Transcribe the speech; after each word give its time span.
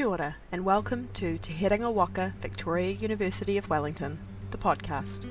Kia 0.00 0.08
ora, 0.08 0.36
and 0.50 0.64
welcome 0.64 1.10
to 1.12 1.36
Te 1.36 1.52
Herenga 1.52 1.92
Waka, 1.92 2.32
Victoria 2.40 2.90
University 2.92 3.58
of 3.58 3.68
Wellington, 3.68 4.18
the 4.50 4.56
podcast. 4.56 5.26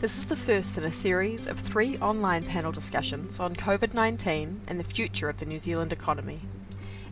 This 0.00 0.16
is 0.16 0.24
the 0.24 0.34
first 0.34 0.78
in 0.78 0.84
a 0.84 0.90
series 0.90 1.46
of 1.46 1.58
three 1.58 1.98
online 1.98 2.42
panel 2.44 2.72
discussions 2.72 3.38
on 3.38 3.54
COVID 3.54 3.92
19 3.92 4.62
and 4.66 4.80
the 4.80 4.84
future 4.84 5.28
of 5.28 5.36
the 5.36 5.44
New 5.44 5.58
Zealand 5.58 5.92
economy. 5.92 6.40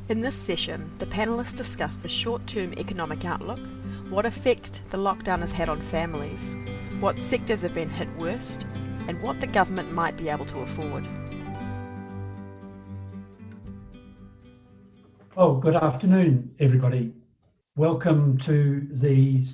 In 0.08 0.22
this 0.22 0.36
session, 0.36 0.90
the 0.96 1.04
panelists 1.04 1.54
discuss 1.54 1.96
the 1.96 2.08
short 2.08 2.46
term 2.46 2.72
economic 2.78 3.26
outlook, 3.26 3.60
what 4.08 4.24
effect 4.24 4.80
the 4.88 4.96
lockdown 4.96 5.40
has 5.40 5.52
had 5.52 5.68
on 5.68 5.82
families, 5.82 6.56
what 6.98 7.18
sectors 7.18 7.60
have 7.60 7.74
been 7.74 7.90
hit 7.90 8.08
worst, 8.16 8.66
and 9.06 9.20
what 9.20 9.38
the 9.42 9.46
government 9.46 9.92
might 9.92 10.16
be 10.16 10.30
able 10.30 10.46
to 10.46 10.60
afford. 10.60 11.06
Oh, 15.38 15.56
good 15.56 15.76
afternoon, 15.76 16.50
everybody. 16.60 17.12
Welcome 17.76 18.38
to 18.38 18.88
the 18.90 19.46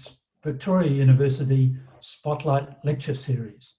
Victoria 0.44 0.92
University 0.92 1.74
Spotlight 1.98 2.68
Lecture 2.84 3.16
Series. 3.16 3.72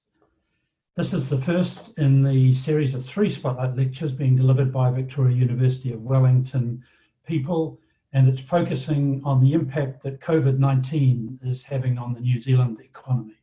This 0.97 1.13
is 1.13 1.29
the 1.29 1.39
first 1.39 1.97
in 1.97 2.21
the 2.21 2.53
series 2.55 2.93
of 2.93 3.05
three 3.05 3.29
Spotlight 3.29 3.77
lectures 3.77 4.11
being 4.11 4.35
delivered 4.35 4.73
by 4.73 4.91
Victoria 4.91 5.37
University 5.37 5.93
of 5.93 6.01
Wellington 6.01 6.83
people, 7.25 7.79
and 8.11 8.27
it's 8.27 8.41
focusing 8.41 9.21
on 9.23 9.41
the 9.41 9.53
impact 9.53 10.03
that 10.03 10.19
COVID 10.19 10.59
19 10.59 11.39
is 11.41 11.63
having 11.63 11.97
on 11.97 12.13
the 12.13 12.19
New 12.19 12.41
Zealand 12.41 12.81
economy. 12.83 13.39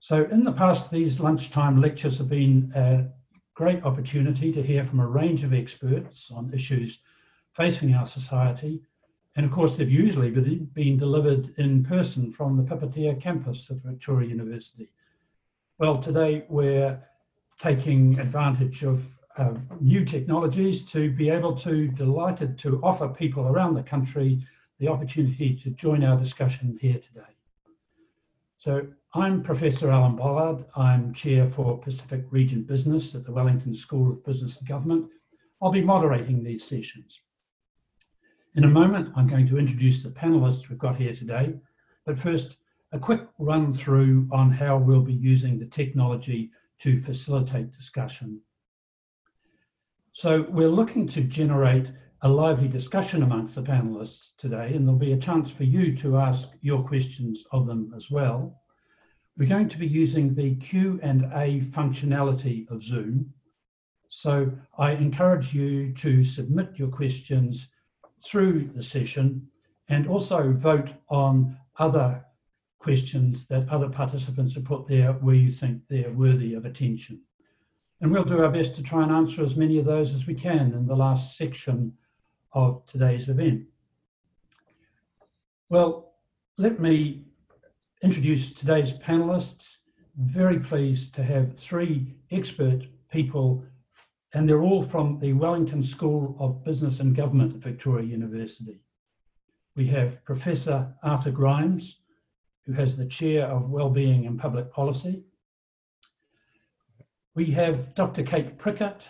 So, 0.00 0.24
in 0.30 0.42
the 0.42 0.52
past, 0.52 0.90
these 0.90 1.20
lunchtime 1.20 1.82
lectures 1.82 2.16
have 2.16 2.30
been 2.30 2.72
a 2.74 3.08
great 3.52 3.84
opportunity 3.84 4.50
to 4.50 4.62
hear 4.62 4.86
from 4.86 5.00
a 5.00 5.06
range 5.06 5.44
of 5.44 5.52
experts 5.52 6.30
on 6.34 6.50
issues 6.54 7.00
facing 7.54 7.94
our 7.94 8.06
society. 8.06 8.80
And 9.36 9.46
of 9.46 9.52
course, 9.52 9.76
they've 9.76 9.90
usually 9.90 10.30
been 10.30 10.98
delivered 10.98 11.54
in 11.58 11.84
person 11.84 12.32
from 12.32 12.56
the 12.56 12.62
Pipitea 12.62 13.20
campus 13.20 13.70
of 13.70 13.78
Victoria 13.78 14.28
University. 14.28 14.90
Well, 15.78 15.98
today 15.98 16.44
we're 16.48 17.00
taking 17.58 18.18
advantage 18.18 18.82
of 18.82 19.04
uh, 19.36 19.54
new 19.80 20.04
technologies 20.04 20.82
to 20.82 21.10
be 21.10 21.30
able 21.30 21.56
to, 21.56 21.88
delighted 21.88 22.58
to 22.58 22.80
offer 22.82 23.08
people 23.08 23.46
around 23.46 23.74
the 23.74 23.82
country 23.82 24.44
the 24.78 24.88
opportunity 24.88 25.54
to 25.62 25.70
join 25.70 26.02
our 26.02 26.18
discussion 26.18 26.76
here 26.80 26.98
today. 26.98 27.30
So 28.58 28.86
I'm 29.14 29.42
Professor 29.42 29.90
Alan 29.90 30.16
Bollard. 30.16 30.64
I'm 30.76 31.14
Chair 31.14 31.48
for 31.50 31.78
Pacific 31.78 32.24
Region 32.30 32.62
Business 32.62 33.14
at 33.14 33.24
the 33.24 33.32
Wellington 33.32 33.74
School 33.74 34.10
of 34.10 34.24
Business 34.24 34.58
and 34.58 34.68
Government. 34.68 35.08
I'll 35.62 35.70
be 35.70 35.82
moderating 35.82 36.42
these 36.42 36.64
sessions. 36.64 37.20
In 38.56 38.64
a 38.64 38.68
moment, 38.68 39.12
I'm 39.14 39.28
going 39.28 39.46
to 39.46 39.58
introduce 39.58 40.02
the 40.02 40.08
panelists 40.08 40.68
we've 40.68 40.78
got 40.78 40.96
here 40.96 41.14
today, 41.14 41.54
but 42.04 42.18
first, 42.18 42.56
a 42.90 42.98
quick 42.98 43.20
run 43.38 43.72
through 43.72 44.28
on 44.32 44.50
how 44.50 44.76
we'll 44.76 45.02
be 45.02 45.12
using 45.12 45.56
the 45.56 45.66
technology 45.66 46.50
to 46.80 47.00
facilitate 47.00 47.70
discussion. 47.72 48.40
So 50.12 50.46
we're 50.48 50.66
looking 50.66 51.06
to 51.08 51.20
generate 51.20 51.92
a 52.22 52.28
lively 52.28 52.66
discussion 52.66 53.22
amongst 53.22 53.54
the 53.54 53.62
panelists 53.62 54.30
today, 54.36 54.74
and 54.74 54.84
there'll 54.84 54.98
be 54.98 55.12
a 55.12 55.16
chance 55.16 55.52
for 55.52 55.62
you 55.62 55.96
to 55.98 56.18
ask 56.18 56.48
your 56.60 56.82
questions 56.82 57.44
of 57.52 57.68
them 57.68 57.92
as 57.96 58.10
well. 58.10 58.60
We're 59.38 59.48
going 59.48 59.68
to 59.68 59.78
be 59.78 59.86
using 59.86 60.34
the 60.34 60.56
Q&A 60.56 61.60
functionality 61.70 62.68
of 62.68 62.82
Zoom. 62.82 63.32
So 64.08 64.50
I 64.76 64.90
encourage 64.90 65.54
you 65.54 65.94
to 65.94 66.24
submit 66.24 66.70
your 66.74 66.88
questions 66.88 67.68
through 68.24 68.70
the 68.74 68.82
session 68.82 69.48
and 69.88 70.06
also 70.06 70.52
vote 70.52 70.90
on 71.08 71.56
other 71.78 72.24
questions 72.78 73.46
that 73.46 73.68
other 73.68 73.88
participants 73.88 74.54
have 74.54 74.64
put 74.64 74.86
there 74.86 75.12
where 75.14 75.34
you 75.34 75.50
think 75.50 75.82
they're 75.88 76.12
worthy 76.12 76.54
of 76.54 76.64
attention. 76.64 77.20
And 78.00 78.10
we'll 78.10 78.24
do 78.24 78.42
our 78.42 78.50
best 78.50 78.74
to 78.76 78.82
try 78.82 79.02
and 79.02 79.12
answer 79.12 79.42
as 79.42 79.56
many 79.56 79.78
of 79.78 79.84
those 79.84 80.14
as 80.14 80.26
we 80.26 80.34
can 80.34 80.72
in 80.72 80.86
the 80.86 80.96
last 80.96 81.36
section 81.36 81.92
of 82.52 82.84
today's 82.86 83.28
event. 83.28 83.64
Well, 85.68 86.14
let 86.56 86.80
me 86.80 87.24
introduce 88.02 88.52
today's 88.52 88.92
panelists. 88.92 89.76
Very 90.16 90.58
pleased 90.58 91.14
to 91.14 91.22
have 91.22 91.56
three 91.56 92.14
expert 92.30 92.84
people 93.12 93.64
and 94.32 94.48
they're 94.48 94.62
all 94.62 94.82
from 94.82 95.18
the 95.18 95.32
Wellington 95.32 95.82
School 95.82 96.36
of 96.38 96.64
Business 96.64 97.00
and 97.00 97.14
Government 97.14 97.54
at 97.54 97.62
Victoria 97.62 98.06
University. 98.06 98.80
We 99.76 99.86
have 99.88 100.24
Professor 100.24 100.94
Arthur 101.02 101.30
Grimes, 101.30 101.98
who 102.64 102.72
has 102.72 102.96
the 102.96 103.06
Chair 103.06 103.46
of 103.46 103.70
Wellbeing 103.70 104.26
and 104.26 104.38
Public 104.38 104.72
Policy. 104.72 105.24
We 107.34 107.46
have 107.46 107.94
Dr. 107.94 108.22
Kate 108.22 108.58
Prickett, 108.58 109.02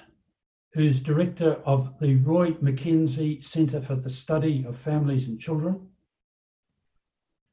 who's 0.72 1.00
Director 1.00 1.54
of 1.64 1.98
the 2.00 2.16
Roy 2.16 2.52
McKenzie 2.52 3.42
Centre 3.42 3.82
for 3.82 3.96
the 3.96 4.10
Study 4.10 4.64
of 4.66 4.78
Families 4.78 5.26
and 5.26 5.40
Children. 5.40 5.88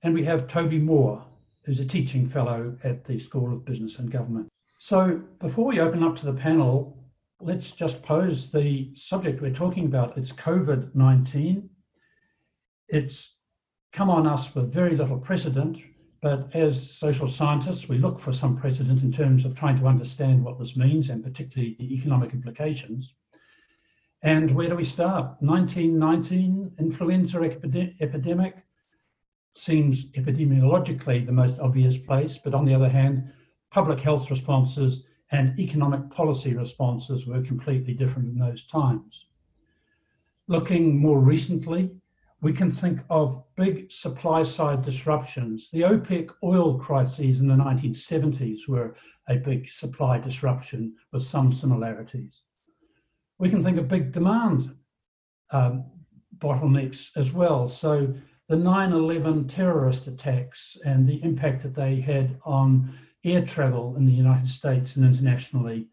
And 0.03 0.13
we 0.13 0.23
have 0.25 0.47
Toby 0.47 0.77
Moore, 0.77 1.25
who's 1.63 1.79
a 1.79 1.85
teaching 1.85 2.29
fellow 2.29 2.77
at 2.83 3.03
the 3.05 3.19
School 3.19 3.51
of 3.51 3.65
Business 3.65 3.97
and 3.97 4.11
Government. 4.11 4.47
So 4.79 5.21
before 5.39 5.65
we 5.65 5.79
open 5.79 6.03
up 6.03 6.17
to 6.17 6.25
the 6.25 6.33
panel, 6.33 6.96
let's 7.39 7.71
just 7.71 8.01
pose 8.01 8.51
the 8.51 8.91
subject 8.95 9.41
we're 9.41 9.53
talking 9.53 9.85
about. 9.85 10.17
It's 10.17 10.31
COVID 10.31 10.95
19. 10.95 11.69
It's 12.89 13.35
come 13.93 14.09
on 14.09 14.27
us 14.27 14.53
with 14.55 14.73
very 14.73 14.95
little 14.95 15.17
precedent, 15.17 15.77
but 16.21 16.49
as 16.55 16.91
social 16.91 17.27
scientists, 17.27 17.87
we 17.87 17.97
look 17.97 18.19
for 18.19 18.33
some 18.33 18.57
precedent 18.57 19.03
in 19.03 19.11
terms 19.11 19.45
of 19.45 19.55
trying 19.55 19.79
to 19.79 19.87
understand 19.87 20.43
what 20.43 20.57
this 20.59 20.75
means 20.75 21.09
and 21.09 21.23
particularly 21.23 21.75
the 21.79 21.93
economic 21.93 22.33
implications. 22.33 23.13
And 24.23 24.51
where 24.51 24.69
do 24.69 24.75
we 24.75 24.83
start? 24.83 25.41
1919 25.41 26.73
influenza 26.79 27.39
epidemic 28.01 28.65
seems 29.55 30.05
epidemiologically 30.11 31.25
the 31.25 31.31
most 31.31 31.59
obvious 31.59 31.97
place, 31.97 32.39
but 32.43 32.53
on 32.53 32.65
the 32.65 32.73
other 32.73 32.89
hand, 32.89 33.31
public 33.71 33.99
health 33.99 34.29
responses 34.31 35.03
and 35.31 35.59
economic 35.59 36.09
policy 36.09 36.53
responses 36.53 37.25
were 37.25 37.41
completely 37.41 37.93
different 37.93 38.29
in 38.29 38.39
those 38.39 38.65
times. 38.67 39.25
Looking 40.47 40.97
more 40.97 41.19
recently, 41.19 41.91
we 42.41 42.53
can 42.53 42.71
think 42.71 43.01
of 43.09 43.43
big 43.55 43.91
supply 43.91 44.43
side 44.43 44.83
disruptions. 44.85 45.69
The 45.71 45.81
OPEC 45.81 46.29
oil 46.43 46.77
crises 46.77 47.39
in 47.39 47.47
the 47.47 47.55
1970s 47.55 48.67
were 48.67 48.95
a 49.27 49.37
big 49.37 49.69
supply 49.69 50.19
disruption 50.19 50.93
with 51.11 51.23
some 51.23 51.51
similarities. 51.51 52.43
We 53.39 53.49
can 53.49 53.63
think 53.63 53.77
of 53.77 53.87
big 53.87 54.11
demand 54.11 54.75
um, 55.51 55.85
bottlenecks 56.37 57.09
as 57.15 57.31
well. 57.31 57.67
So 57.67 58.13
the 58.47 58.55
9 58.55 58.93
11 58.93 59.47
terrorist 59.47 60.07
attacks 60.07 60.77
and 60.85 61.07
the 61.07 61.21
impact 61.23 61.63
that 61.63 61.75
they 61.75 61.99
had 61.99 62.39
on 62.45 62.97
air 63.33 63.45
travel 63.45 63.95
in 63.97 64.05
the 64.05 64.11
United 64.11 64.49
States 64.49 64.95
and 64.95 65.05
internationally 65.05 65.87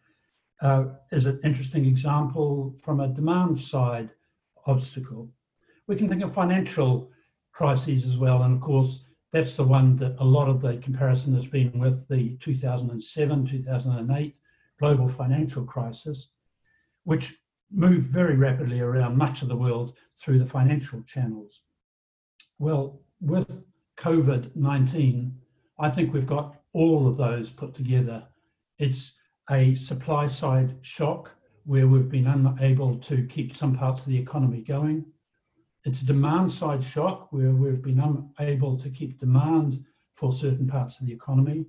uh, 0.63 0.85
is 1.13 1.27
an 1.27 1.41
interesting 1.45 1.85
example 1.87 2.75
from 2.83 3.01
a 3.01 3.09
demand 3.09 3.59
side 3.59 4.11
obstacle. 4.67 5.31
We 5.87 5.97
can 5.97 6.09
think 6.09 6.23
of 6.23 6.33
financial 6.33 7.11
crises 7.53 8.05
as 8.05 8.17
well, 8.17 8.43
and 8.43 8.55
of 8.55 8.61
course, 8.61 9.01
that's 9.33 9.57
the 9.57 9.65
one 9.65 9.97
that 9.97 10.17
a 10.19 10.25
lot 10.25 10.49
of 10.49 10.61
the 10.61 10.77
comparison 10.79 11.35
has 11.35 11.47
been 11.47 11.79
with 11.79 12.07
the 12.09 12.37
2007 12.41 13.47
2008 13.47 14.37
global 14.79 15.09
financial 15.09 15.65
crisis, 15.65 16.29
which 17.05 17.37
moved 17.73 18.07
very 18.09 18.37
rapidly 18.37 18.81
around 18.81 19.17
much 19.17 19.43
of 19.43 19.49
the 19.49 19.57
world 19.57 19.95
through 20.19 20.39
the 20.39 20.47
financial 20.47 21.03
channels. 21.03 21.61
Well, 22.59 23.01
with 23.21 23.65
COVID 23.97 24.55
19, 24.55 25.37
I 25.79 25.91
think 25.91 26.13
we've 26.13 26.27
got 26.27 26.57
all 26.75 27.09
of 27.09 27.17
those 27.17 27.49
put 27.49 27.75
together. 27.75 28.25
It's 28.79 29.13
a 29.51 29.75
supply 29.75 30.27
side 30.27 30.77
shock 30.83 31.31
where 31.65 31.89
we've 31.89 32.11
been 32.11 32.27
unable 32.27 32.99
to 32.99 33.27
keep 33.27 33.57
some 33.57 33.75
parts 33.75 34.03
of 34.03 34.09
the 34.09 34.19
economy 34.19 34.61
going. 34.61 35.07
It's 35.85 36.03
a 36.03 36.07
demand 36.07 36.51
side 36.51 36.83
shock 36.83 37.33
where 37.33 37.53
we've 37.53 37.83
been 37.83 38.29
unable 38.39 38.77
to 38.79 38.91
keep 38.91 39.19
demand 39.19 39.83
for 40.15 40.33
certain 40.33 40.67
parts 40.67 41.01
of 41.01 41.07
the 41.07 41.13
economy. 41.13 41.65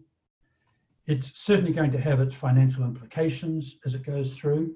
It's 1.06 1.38
certainly 1.38 1.72
going 1.72 1.92
to 1.92 2.02
have 2.02 2.20
its 2.20 2.36
financial 2.36 2.84
implications 2.84 3.78
as 3.86 3.94
it 3.94 4.06
goes 4.06 4.34
through. 4.34 4.76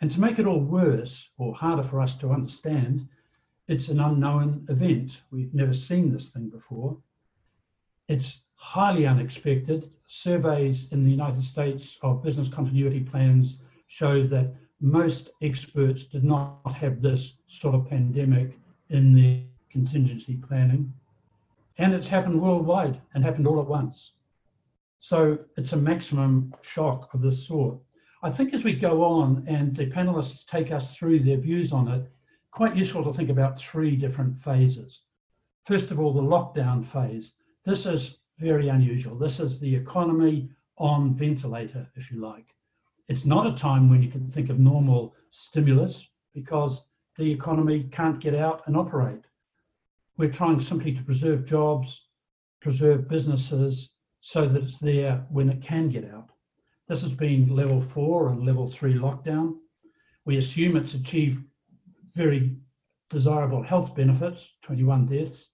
And 0.00 0.10
to 0.10 0.20
make 0.20 0.38
it 0.38 0.46
all 0.46 0.60
worse 0.60 1.30
or 1.36 1.54
harder 1.54 1.82
for 1.82 2.00
us 2.00 2.14
to 2.16 2.30
understand, 2.30 3.06
it's 3.68 3.88
an 3.88 4.00
unknown 4.00 4.66
event. 4.68 5.20
We've 5.30 5.54
never 5.54 5.74
seen 5.74 6.12
this 6.12 6.28
thing 6.28 6.48
before. 6.48 6.96
It's 8.08 8.40
highly 8.64 9.06
unexpected. 9.06 9.90
Surveys 10.06 10.86
in 10.90 11.04
the 11.04 11.10
United 11.10 11.42
States 11.42 11.98
of 12.02 12.22
business 12.22 12.48
continuity 12.48 13.00
plans 13.00 13.58
show 13.88 14.26
that 14.26 14.54
most 14.80 15.28
experts 15.42 16.04
did 16.04 16.24
not 16.24 16.72
have 16.72 17.02
this 17.02 17.34
sort 17.46 17.74
of 17.74 17.88
pandemic 17.88 18.58
in 18.88 19.14
their 19.14 19.42
contingency 19.70 20.36
planning. 20.48 20.90
And 21.76 21.92
it's 21.92 22.08
happened 22.08 22.40
worldwide 22.40 23.00
and 23.12 23.22
happened 23.22 23.46
all 23.46 23.60
at 23.60 23.66
once. 23.66 24.12
So 24.98 25.38
it's 25.58 25.74
a 25.74 25.76
maximum 25.76 26.54
shock 26.62 27.12
of 27.12 27.20
this 27.20 27.46
sort. 27.46 27.76
I 28.22 28.30
think 28.30 28.54
as 28.54 28.64
we 28.64 28.72
go 28.72 29.04
on 29.04 29.44
and 29.46 29.76
the 29.76 29.90
panelists 29.90 30.46
take 30.46 30.72
us 30.72 30.94
through 30.94 31.20
their 31.20 31.36
views 31.36 31.70
on 31.70 31.88
it, 31.88 32.10
quite 32.50 32.76
useful 32.76 33.04
to 33.04 33.12
think 33.12 33.28
about 33.28 33.58
three 33.60 33.94
different 33.94 34.42
phases. 34.42 35.02
First 35.66 35.90
of 35.90 36.00
all, 36.00 36.14
the 36.14 36.22
lockdown 36.22 36.84
phase. 36.86 37.32
This 37.66 37.84
is 37.84 38.18
very 38.38 38.68
unusual. 38.68 39.16
This 39.16 39.40
is 39.40 39.58
the 39.58 39.74
economy 39.74 40.50
on 40.78 41.14
ventilator, 41.14 41.86
if 41.94 42.10
you 42.10 42.20
like. 42.20 42.46
It's 43.08 43.24
not 43.24 43.46
a 43.46 43.56
time 43.56 43.90
when 43.90 44.02
you 44.02 44.10
can 44.10 44.30
think 44.30 44.50
of 44.50 44.58
normal 44.58 45.14
stimulus 45.30 46.06
because 46.32 46.86
the 47.16 47.30
economy 47.30 47.84
can't 47.92 48.20
get 48.20 48.34
out 48.34 48.62
and 48.66 48.76
operate. 48.76 49.24
We're 50.16 50.32
trying 50.32 50.60
simply 50.60 50.92
to 50.92 51.02
preserve 51.02 51.44
jobs, 51.44 52.06
preserve 52.60 53.08
businesses 53.08 53.90
so 54.20 54.48
that 54.48 54.62
it's 54.62 54.78
there 54.78 55.24
when 55.28 55.48
it 55.48 55.62
can 55.62 55.88
get 55.90 56.10
out. 56.10 56.30
This 56.88 57.02
has 57.02 57.12
been 57.12 57.54
level 57.54 57.80
four 57.80 58.28
and 58.28 58.44
level 58.44 58.68
three 58.68 58.94
lockdown. 58.94 59.56
We 60.24 60.38
assume 60.38 60.76
it's 60.76 60.94
achieved 60.94 61.44
very 62.14 62.56
desirable 63.10 63.62
health 63.62 63.94
benefits, 63.94 64.48
21 64.62 65.06
deaths, 65.06 65.46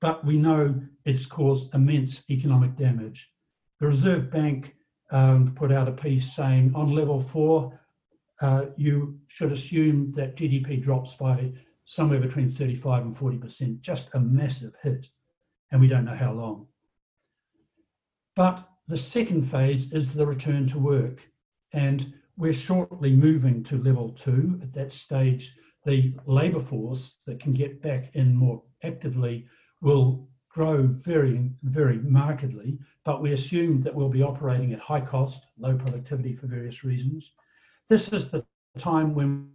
but 0.00 0.24
we 0.24 0.36
know 0.36 0.74
it's 1.04 1.26
caused 1.26 1.74
immense 1.74 2.22
economic 2.30 2.76
damage. 2.76 3.30
The 3.80 3.86
Reserve 3.86 4.30
Bank 4.30 4.74
um, 5.10 5.54
put 5.54 5.72
out 5.72 5.88
a 5.88 5.92
piece 5.92 6.34
saying 6.34 6.72
on 6.74 6.94
level 6.94 7.20
four, 7.20 7.78
uh, 8.40 8.66
you 8.76 9.18
should 9.26 9.52
assume 9.52 10.12
that 10.16 10.36
GDP 10.36 10.82
drops 10.82 11.14
by 11.14 11.52
somewhere 11.84 12.20
between 12.20 12.50
35 12.50 13.02
and 13.02 13.16
40%, 13.16 13.80
just 13.80 14.08
a 14.14 14.20
massive 14.20 14.74
hit, 14.82 15.06
and 15.70 15.80
we 15.80 15.88
don't 15.88 16.04
know 16.04 16.16
how 16.16 16.32
long. 16.32 16.66
But 18.36 18.66
the 18.88 18.96
second 18.96 19.42
phase 19.50 19.92
is 19.92 20.14
the 20.14 20.26
return 20.26 20.68
to 20.68 20.78
work, 20.78 21.20
and 21.72 22.12
we're 22.36 22.52
shortly 22.52 23.14
moving 23.14 23.62
to 23.64 23.82
level 23.82 24.10
two. 24.10 24.58
At 24.62 24.72
that 24.74 24.92
stage, 24.92 25.54
the 25.84 26.14
labour 26.26 26.60
force 26.60 27.16
that 27.26 27.40
can 27.40 27.52
get 27.52 27.82
back 27.82 28.14
in 28.14 28.34
more 28.34 28.62
actively 28.82 29.46
will 29.80 30.28
grow 30.48 30.86
very, 30.86 31.50
very 31.62 31.98
markedly, 31.98 32.78
but 33.04 33.22
we 33.22 33.32
assume 33.32 33.80
that 33.82 33.94
we'll 33.94 34.08
be 34.08 34.22
operating 34.22 34.72
at 34.72 34.80
high 34.80 35.00
cost, 35.00 35.40
low 35.58 35.76
productivity 35.76 36.34
for 36.34 36.46
various 36.46 36.82
reasons. 36.82 37.30
This 37.88 38.12
is 38.12 38.30
the 38.30 38.44
time 38.78 39.14
when 39.14 39.48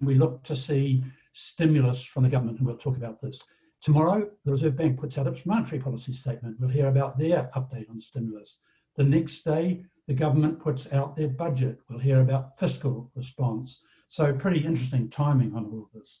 we 0.00 0.14
look 0.14 0.42
to 0.44 0.56
see 0.56 1.04
stimulus 1.32 2.02
from 2.02 2.24
the 2.24 2.28
government, 2.28 2.58
and 2.58 2.66
we'll 2.66 2.76
talk 2.76 2.96
about 2.96 3.20
this. 3.20 3.40
Tomorrow, 3.82 4.28
the 4.44 4.50
Reserve 4.50 4.76
Bank 4.76 4.98
puts 4.98 5.16
out 5.16 5.26
its 5.26 5.46
monetary 5.46 5.80
policy 5.80 6.12
statement. 6.12 6.56
We'll 6.58 6.70
hear 6.70 6.88
about 6.88 7.18
their 7.18 7.50
update 7.54 7.88
on 7.88 8.00
stimulus. 8.00 8.58
The 8.96 9.04
next 9.04 9.44
day, 9.44 9.84
the 10.08 10.14
government 10.14 10.58
puts 10.58 10.90
out 10.92 11.16
their 11.16 11.28
budget. 11.28 11.78
We'll 11.88 11.98
hear 11.98 12.20
about 12.20 12.58
fiscal 12.58 13.10
response. 13.14 13.80
So, 14.08 14.32
pretty 14.32 14.64
interesting 14.64 15.08
timing 15.08 15.54
on 15.54 15.66
all 15.66 15.82
of 15.82 16.00
this. 16.00 16.20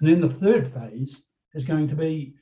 And 0.00 0.08
then 0.08 0.20
the 0.20 0.30
third 0.30 0.72
phase 0.72 1.22
is 1.56 1.64
going 1.64 1.88
to 1.88 1.96
be 1.96 2.34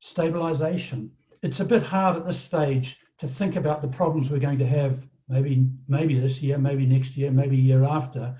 stabilization. 0.00 1.10
It's 1.42 1.60
a 1.60 1.64
bit 1.64 1.82
hard 1.82 2.16
at 2.16 2.26
this 2.26 2.40
stage 2.40 2.96
to 3.18 3.28
think 3.28 3.54
about 3.54 3.82
the 3.82 3.88
problems 3.88 4.30
we're 4.30 4.38
going 4.38 4.58
to 4.58 4.66
have 4.66 5.06
maybe 5.28 5.66
maybe 5.86 6.18
this 6.18 6.42
year, 6.42 6.58
maybe 6.58 6.86
next 6.86 7.16
year, 7.16 7.30
maybe 7.30 7.56
year 7.56 7.84
after, 7.84 8.34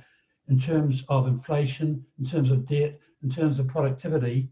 in 0.49 0.59
terms 0.59 1.05
of 1.09 1.29
inflation, 1.29 2.05
in 2.19 2.25
terms 2.25 2.51
of 2.51 2.67
debt, 2.67 2.99
in 3.23 3.31
terms 3.31 3.59
of 3.59 3.69
productivity. 3.69 4.49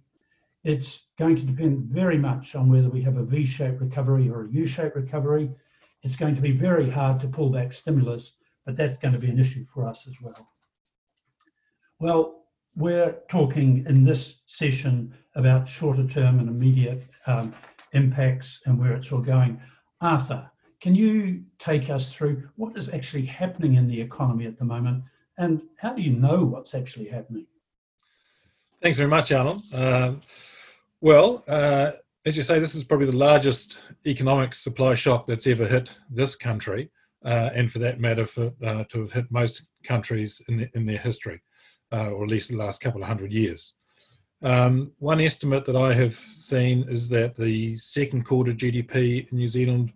It's 0.62 1.02
going 1.18 1.36
to 1.36 1.42
depend 1.42 1.84
very 1.84 2.18
much 2.18 2.54
on 2.54 2.70
whether 2.70 2.90
we 2.90 3.02
have 3.02 3.16
a 3.16 3.24
V-shaped 3.24 3.80
recovery 3.80 4.28
or 4.28 4.44
a 4.44 4.50
U-shaped 4.50 4.94
recovery. 4.94 5.50
It's 6.02 6.16
going 6.16 6.34
to 6.34 6.42
be 6.42 6.52
very 6.52 6.88
hard 6.88 7.20
to 7.20 7.28
pull 7.28 7.50
back 7.50 7.72
stimulus, 7.72 8.32
but 8.66 8.76
that's 8.76 8.98
going 8.98 9.14
to 9.14 9.18
be 9.18 9.30
an 9.30 9.40
issue 9.40 9.64
for 9.72 9.88
us 9.88 10.06
as 10.06 10.14
well. 10.20 10.48
Well, 11.98 12.39
we're 12.76 13.16
talking 13.28 13.84
in 13.88 14.04
this 14.04 14.40
session 14.46 15.14
about 15.34 15.68
shorter 15.68 16.06
term 16.06 16.38
and 16.38 16.48
immediate 16.48 17.02
um, 17.26 17.52
impacts 17.92 18.60
and 18.66 18.78
where 18.78 18.92
it's 18.92 19.12
all 19.12 19.20
going. 19.20 19.60
Arthur, 20.00 20.50
can 20.80 20.94
you 20.94 21.42
take 21.58 21.90
us 21.90 22.12
through 22.12 22.48
what 22.56 22.76
is 22.76 22.88
actually 22.88 23.26
happening 23.26 23.74
in 23.74 23.86
the 23.86 24.00
economy 24.00 24.46
at 24.46 24.58
the 24.58 24.64
moment 24.64 25.04
and 25.38 25.62
how 25.76 25.92
do 25.92 26.02
you 26.02 26.12
know 26.12 26.44
what's 26.44 26.74
actually 26.74 27.08
happening? 27.08 27.46
Thanks 28.82 28.96
very 28.96 29.10
much, 29.10 29.30
Alan. 29.32 29.62
Uh, 29.72 30.14
well, 31.00 31.44
uh, 31.48 31.92
as 32.24 32.36
you 32.36 32.42
say, 32.42 32.58
this 32.58 32.74
is 32.74 32.84
probably 32.84 33.06
the 33.06 33.16
largest 33.16 33.78
economic 34.06 34.54
supply 34.54 34.94
shock 34.94 35.26
that's 35.26 35.46
ever 35.46 35.66
hit 35.66 35.90
this 36.10 36.36
country, 36.36 36.90
uh, 37.24 37.50
and 37.54 37.70
for 37.70 37.78
that 37.78 38.00
matter, 38.00 38.24
for, 38.24 38.52
uh, 38.64 38.84
to 38.84 39.00
have 39.00 39.12
hit 39.12 39.30
most 39.30 39.62
countries 39.84 40.42
in, 40.48 40.58
the, 40.58 40.70
in 40.74 40.86
their 40.86 40.98
history, 40.98 41.42
uh, 41.92 42.10
or 42.10 42.24
at 42.24 42.30
least 42.30 42.50
the 42.50 42.56
last 42.56 42.80
couple 42.80 43.02
of 43.02 43.08
hundred 43.08 43.32
years. 43.32 43.74
Um, 44.42 44.92
one 44.98 45.20
estimate 45.20 45.66
that 45.66 45.76
I 45.76 45.92
have 45.92 46.14
seen 46.14 46.88
is 46.88 47.08
that 47.10 47.36
the 47.36 47.76
second 47.76 48.24
quarter 48.24 48.52
GDP 48.52 49.30
in 49.30 49.38
New 49.38 49.48
Zealand 49.48 49.92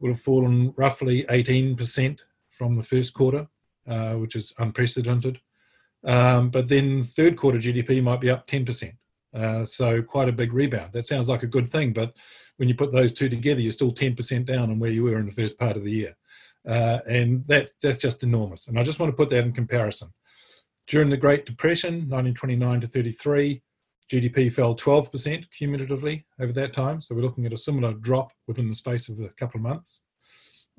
would 0.00 0.10
have 0.10 0.20
fallen 0.20 0.74
roughly 0.76 1.24
18% 1.24 2.18
from 2.50 2.76
the 2.76 2.82
first 2.82 3.14
quarter, 3.14 3.46
uh, 3.88 4.14
which 4.14 4.34
is 4.34 4.52
unprecedented. 4.58 5.40
Um, 6.04 6.50
but 6.50 6.68
then 6.68 7.04
third 7.04 7.36
quarter 7.36 7.58
GDP 7.58 8.02
might 8.02 8.20
be 8.20 8.30
up 8.30 8.46
10%. 8.46 8.92
Uh, 9.34 9.64
so 9.64 10.02
quite 10.02 10.28
a 10.28 10.32
big 10.32 10.52
rebound. 10.52 10.92
That 10.92 11.06
sounds 11.06 11.28
like 11.28 11.42
a 11.42 11.48
good 11.48 11.68
thing, 11.68 11.92
but 11.92 12.14
when 12.56 12.68
you 12.68 12.74
put 12.74 12.92
those 12.92 13.12
two 13.12 13.28
together, 13.28 13.60
you're 13.60 13.72
still 13.72 13.92
10% 13.92 14.46
down 14.46 14.70
on 14.70 14.78
where 14.78 14.90
you 14.90 15.04
were 15.04 15.18
in 15.18 15.26
the 15.26 15.32
first 15.32 15.58
part 15.58 15.76
of 15.76 15.84
the 15.84 15.90
year. 15.90 16.16
Uh, 16.66 16.98
and 17.08 17.44
that's, 17.46 17.74
that's 17.74 17.98
just 17.98 18.22
enormous. 18.22 18.66
And 18.66 18.78
I 18.78 18.82
just 18.82 18.98
want 18.98 19.12
to 19.12 19.16
put 19.16 19.30
that 19.30 19.44
in 19.44 19.52
comparison. 19.52 20.12
During 20.86 21.10
the 21.10 21.16
Great 21.16 21.46
Depression, 21.46 21.94
1929 22.08 22.82
to 22.82 22.86
33, 22.86 23.62
GDP 24.10 24.52
fell 24.52 24.76
12% 24.76 25.44
cumulatively 25.50 26.26
over 26.40 26.52
that 26.52 26.72
time. 26.72 27.02
So 27.02 27.14
we're 27.14 27.22
looking 27.22 27.44
at 27.44 27.52
a 27.52 27.58
similar 27.58 27.92
drop 27.94 28.30
within 28.46 28.68
the 28.68 28.74
space 28.74 29.08
of 29.08 29.18
a 29.18 29.30
couple 29.30 29.58
of 29.58 29.64
months. 29.64 30.02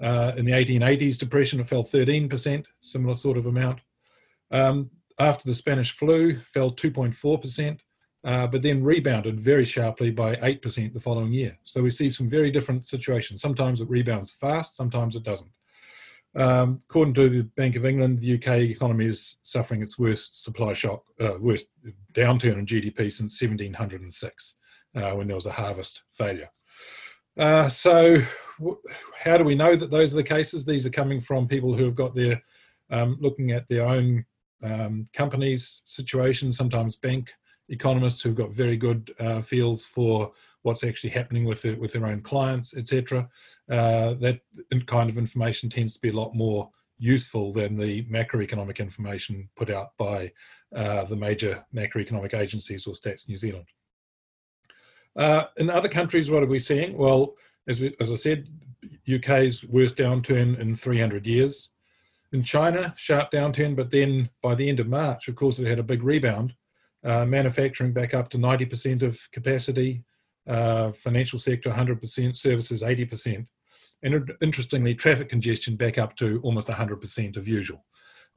Uh, 0.02 0.32
in 0.38 0.46
the 0.46 0.54
1880s 0.54 1.18
depression, 1.18 1.60
it 1.60 1.68
fell 1.68 1.84
13%, 1.84 2.66
similar 2.82 3.16
sort 3.16 3.38
of 3.38 3.48
amount. 3.48 3.82
Um, 4.52 4.92
after 5.20 5.46
the 5.46 5.54
Spanish 5.54 5.92
flu, 5.92 6.36
fell 6.36 6.72
2.4%, 6.72 7.80
uh, 8.24 8.48
but 8.48 8.62
then 8.62 8.84
rebounded 8.84 9.40
very 9.40 9.66
sharply 9.66 10.12
by 10.12 10.36
8% 10.38 10.94
the 10.94 11.00
following 11.00 11.34
year. 11.34 11.58
So 11.64 11.82
we 11.82 11.92
see 11.92 12.10
some 12.10 12.30
very 12.30 12.52
different 12.52 12.86
situations. 12.86 13.42
Sometimes 13.42 13.82
it 13.82 13.90
rebounds 13.90 14.32
fast, 14.32 14.76
sometimes 14.76 15.16
it 15.16 15.24
doesn't. 15.24 15.52
Um, 16.38 16.80
according 16.88 17.16
to 17.16 17.30
the 17.30 17.44
Bank 17.44 17.76
of 17.76 17.86
England, 17.86 18.20
the 18.20 18.36
UK 18.36 18.70
economy 18.70 19.08
is 19.08 19.40
suffering 19.42 19.82
its 19.82 19.98
worst 19.98 20.44
supply 20.44 20.74
shock, 20.74 21.04
uh, 21.20 21.34
worst 21.40 21.66
downturn 22.14 22.60
in 22.60 22.66
GDP 22.68 23.12
since 23.12 23.42
1706, 23.42 24.56
uh, 24.96 25.12
when 25.14 25.28
there 25.28 25.36
was 25.36 25.48
a 25.48 25.52
harvest 25.52 26.04
failure. 26.12 26.50
Uh, 27.36 27.68
so, 27.70 28.18
w- 28.60 28.78
how 29.20 29.38
do 29.38 29.44
we 29.44 29.56
know 29.56 29.76
that 29.76 29.90
those 29.90 30.14
are 30.14 30.18
the 30.18 30.24
cases? 30.24 30.64
These 30.64 30.86
are 30.86 30.92
coming 30.92 31.22
from 31.22 31.48
people 31.48 31.76
who 31.76 31.86
have 31.86 31.96
got 31.96 32.14
their 32.14 32.40
um, 32.92 33.18
looking 33.20 33.52
at 33.52 33.68
their 33.68 33.88
own 33.88 34.24
um, 34.64 35.08
companies' 35.14 35.82
situation, 35.86 36.52
sometimes 36.52 36.96
bank 36.96 37.34
economists 37.70 38.22
who've 38.22 38.36
got 38.36 38.52
very 38.52 38.78
good 38.78 39.12
uh, 39.20 39.42
fields 39.42 39.84
for 39.84 40.32
what's 40.64 40.84
actually 40.84 41.12
happening 41.12 41.46
with 41.46 41.62
their, 41.62 41.76
with 41.76 41.94
their 41.94 42.06
own 42.06 42.22
clients, 42.22 42.74
etc. 42.76 43.28
Uh, 43.70 44.14
that 44.16 44.40
kind 44.86 45.10
of 45.10 45.18
information 45.18 45.70
tends 45.70 45.94
to 45.94 46.02
be 46.02 46.10
a 46.10 46.14
lot 46.14 46.34
more 46.36 46.70
useful 47.00 47.54
than 47.54 47.78
the 47.78 48.04
macroeconomic 48.06 48.80
information 48.80 49.50
put 49.56 49.70
out 49.70 49.90
by 49.98 50.32
uh, 50.76 51.06
the 51.06 51.16
major 51.16 51.64
macroeconomic 51.74 52.34
agencies 52.34 52.88
or 52.88 52.94
Stats 52.94 53.30
New 53.30 53.38
Zealand. 53.38 53.68
Uh, 55.16 55.46
in 55.58 55.70
other 55.70 55.90
countries, 55.90 56.30
what 56.30 56.44
are 56.44 56.48
we 56.48 56.60
seeing? 56.60 56.98
Well, 56.98 57.36
as, 57.68 57.80
we, 57.80 57.96
as 58.00 58.12
I 58.12 58.16
said, 58.16 58.48
UK's 59.12 59.64
worst 59.64 59.98
downturn 59.98 60.60
in 60.60 60.76
300 60.76 61.26
years. 61.26 61.70
In 62.32 62.44
China, 62.44 62.94
sharp 62.98 63.32
downturn, 63.32 63.76
but 63.76 63.90
then 63.90 64.30
by 64.44 64.54
the 64.54 64.68
end 64.68 64.80
of 64.80 64.88
March, 64.88 65.28
of 65.28 65.36
course, 65.36 65.60
it 65.60 65.68
had 65.68 65.80
a 65.80 65.84
big 65.84 66.04
rebound. 66.04 66.54
Uh, 67.04 67.26
manufacturing 67.26 67.94
back 67.94 68.14
up 68.14 68.28
to 68.30 68.38
90% 68.38 69.02
of 69.02 69.20
capacity, 69.32 70.04
uh, 70.48 70.92
financial 70.92 71.40
sector 71.40 71.70
100%, 71.70 72.36
services 72.36 72.82
80%. 72.82 73.46
And 74.04 74.32
interestingly, 74.42 74.94
traffic 74.94 75.30
congestion 75.30 75.76
back 75.76 75.98
up 75.98 76.16
to 76.18 76.40
almost 76.44 76.68
100% 76.68 77.38
of 77.38 77.48
usual. 77.48 77.84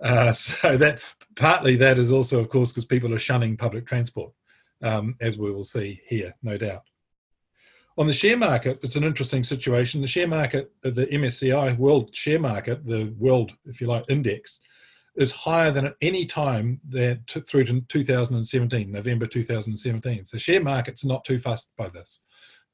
Uh, 0.02 0.32
so 0.34 0.76
that 0.76 1.00
partly 1.36 1.76
that 1.76 1.98
is 1.98 2.10
also, 2.10 2.40
of 2.40 2.48
course, 2.48 2.72
because 2.72 2.86
people 2.86 3.14
are 3.14 3.18
shunning 3.18 3.56
public 3.56 3.86
transport, 3.86 4.32
um, 4.82 5.16
as 5.20 5.36
we 5.36 5.50
will 5.50 5.64
see 5.64 6.00
here, 6.06 6.34
no 6.42 6.56
doubt. 6.56 6.82
On 7.98 8.06
the 8.06 8.12
share 8.12 8.36
market, 8.36 8.78
it's 8.82 8.96
an 8.96 9.04
interesting 9.04 9.42
situation. 9.42 10.00
The 10.00 10.06
share 10.06 10.28
market, 10.28 10.72
the 10.80 11.06
MSCI 11.12 11.76
World 11.76 12.14
Share 12.14 12.38
Market, 12.38 12.86
the 12.86 13.12
world, 13.18 13.52
if 13.66 13.80
you 13.80 13.88
like, 13.88 14.04
index, 14.08 14.60
is 15.16 15.30
higher 15.30 15.70
than 15.70 15.86
at 15.86 15.96
any 16.00 16.24
time 16.24 16.80
that 16.88 17.26
t- 17.26 17.40
through 17.40 17.64
to 17.64 17.80
2017, 17.88 18.90
November 18.90 19.26
2017. 19.26 20.24
So 20.24 20.36
share 20.36 20.62
markets 20.62 21.04
are 21.04 21.08
not 21.08 21.24
too 21.24 21.38
fussed 21.38 21.72
by 21.76 21.88
this. 21.88 22.22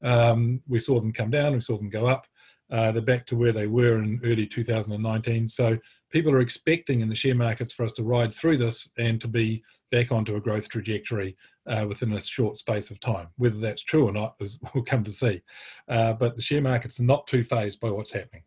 Um, 0.03 0.61
we 0.67 0.79
saw 0.79 0.99
them 0.99 1.11
come 1.11 1.31
down, 1.31 1.53
we 1.53 1.61
saw 1.61 1.77
them 1.77 1.89
go 1.89 2.07
up. 2.07 2.27
Uh, 2.69 2.91
they're 2.91 3.01
back 3.01 3.25
to 3.27 3.35
where 3.35 3.53
they 3.53 3.67
were 3.67 4.03
in 4.03 4.19
early 4.23 4.45
2019. 4.45 5.47
So 5.47 5.77
people 6.11 6.31
are 6.33 6.41
expecting 6.41 7.01
in 7.01 7.09
the 7.09 7.15
share 7.15 7.35
markets 7.35 7.73
for 7.73 7.83
us 7.83 7.93
to 7.93 8.03
ride 8.03 8.33
through 8.33 8.57
this 8.57 8.91
and 8.97 9.19
to 9.21 9.27
be 9.27 9.63
back 9.91 10.11
onto 10.11 10.35
a 10.35 10.41
growth 10.41 10.67
trajectory 10.67 11.37
uh, 11.67 11.85
within 11.87 12.13
a 12.13 12.21
short 12.21 12.57
space 12.57 12.91
of 12.91 12.99
time. 12.99 13.27
Whether 13.37 13.59
that's 13.59 13.83
true 13.83 14.07
or 14.07 14.11
not 14.11 14.35
is 14.39 14.59
we'll 14.73 14.83
come 14.83 15.03
to 15.03 15.11
see. 15.11 15.41
Uh, 15.87 16.13
but 16.13 16.35
the 16.35 16.41
share 16.41 16.61
markets 16.61 16.99
are 16.99 17.03
not 17.03 17.27
too 17.27 17.43
fazed 17.43 17.79
by 17.79 17.89
what's 17.89 18.11
happening. 18.11 18.43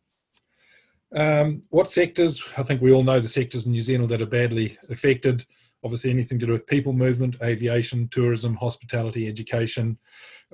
Um, 1.14 1.62
what 1.70 1.90
sectors? 1.90 2.42
I 2.56 2.62
think 2.62 2.80
we 2.80 2.92
all 2.92 3.02
know 3.02 3.20
the 3.20 3.28
sectors 3.28 3.66
in 3.66 3.72
New 3.72 3.80
Zealand 3.80 4.10
that 4.10 4.22
are 4.22 4.26
badly 4.26 4.78
affected. 4.88 5.44
Obviously, 5.82 6.10
anything 6.10 6.38
to 6.38 6.46
do 6.46 6.52
with 6.52 6.66
people 6.66 6.92
movement, 6.92 7.36
aviation, 7.42 8.08
tourism, 8.08 8.54
hospitality, 8.54 9.26
education, 9.26 9.98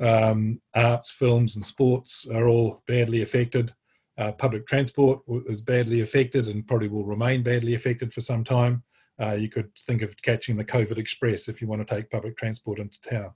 um, 0.00 0.60
arts, 0.74 1.10
films, 1.10 1.56
and 1.56 1.64
sports 1.64 2.28
are 2.32 2.48
all 2.48 2.82
badly 2.86 3.22
affected. 3.22 3.74
Uh, 4.18 4.32
public 4.32 4.66
transport 4.66 5.20
is 5.46 5.60
badly 5.60 6.00
affected 6.00 6.48
and 6.48 6.66
probably 6.66 6.88
will 6.88 7.04
remain 7.04 7.42
badly 7.42 7.74
affected 7.74 8.14
for 8.14 8.22
some 8.22 8.44
time. 8.44 8.82
Uh, 9.20 9.32
you 9.32 9.48
could 9.48 9.74
think 9.80 10.00
of 10.00 10.16
catching 10.22 10.56
the 10.56 10.64
COVID 10.64 10.96
Express 10.96 11.48
if 11.48 11.60
you 11.60 11.66
want 11.66 11.86
to 11.86 11.94
take 11.94 12.10
public 12.10 12.36
transport 12.36 12.78
into 12.78 13.00
town. 13.00 13.30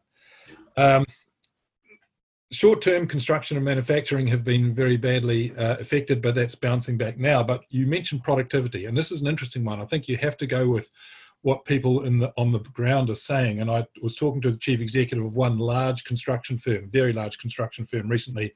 Um, 0.76 1.04
short 2.52 2.82
term 2.82 3.06
construction 3.06 3.56
and 3.56 3.64
manufacturing 3.64 4.26
have 4.26 4.44
been 4.44 4.74
very 4.74 4.96
badly 4.96 5.54
uh, 5.56 5.76
affected, 5.76 6.20
but 6.20 6.34
that's 6.34 6.54
bouncing 6.54 6.98
back 6.98 7.18
now. 7.18 7.42
But 7.42 7.62
you 7.70 7.86
mentioned 7.86 8.24
productivity, 8.24 8.86
and 8.86 8.96
this 8.96 9.12
is 9.12 9.20
an 9.20 9.26
interesting 9.26 9.64
one. 9.64 9.80
I 9.80 9.84
think 9.84 10.08
you 10.08 10.16
have 10.18 10.36
to 10.38 10.46
go 10.46 10.68
with 10.68 10.90
what 11.42 11.64
people 11.64 12.02
in 12.02 12.18
the 12.18 12.32
on 12.36 12.52
the 12.52 12.58
ground 12.58 13.08
are 13.10 13.14
saying. 13.14 13.60
And 13.60 13.70
I 13.70 13.86
was 14.02 14.16
talking 14.16 14.40
to 14.42 14.50
the 14.50 14.58
chief 14.58 14.80
executive 14.80 15.24
of 15.24 15.36
one 15.36 15.58
large 15.58 16.04
construction 16.04 16.58
firm, 16.58 16.90
very 16.90 17.12
large 17.12 17.38
construction 17.38 17.86
firm 17.86 18.08
recently, 18.08 18.52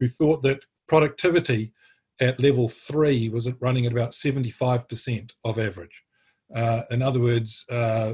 who 0.00 0.08
thought 0.08 0.42
that 0.42 0.64
productivity 0.88 1.72
at 2.20 2.40
level 2.40 2.68
three 2.68 3.28
was 3.28 3.48
running 3.60 3.84
at 3.84 3.92
about 3.92 4.12
75% 4.12 5.30
of 5.44 5.58
average. 5.58 6.02
Uh, 6.54 6.82
in 6.90 7.02
other 7.02 7.20
words, 7.20 7.64
uh, 7.70 8.12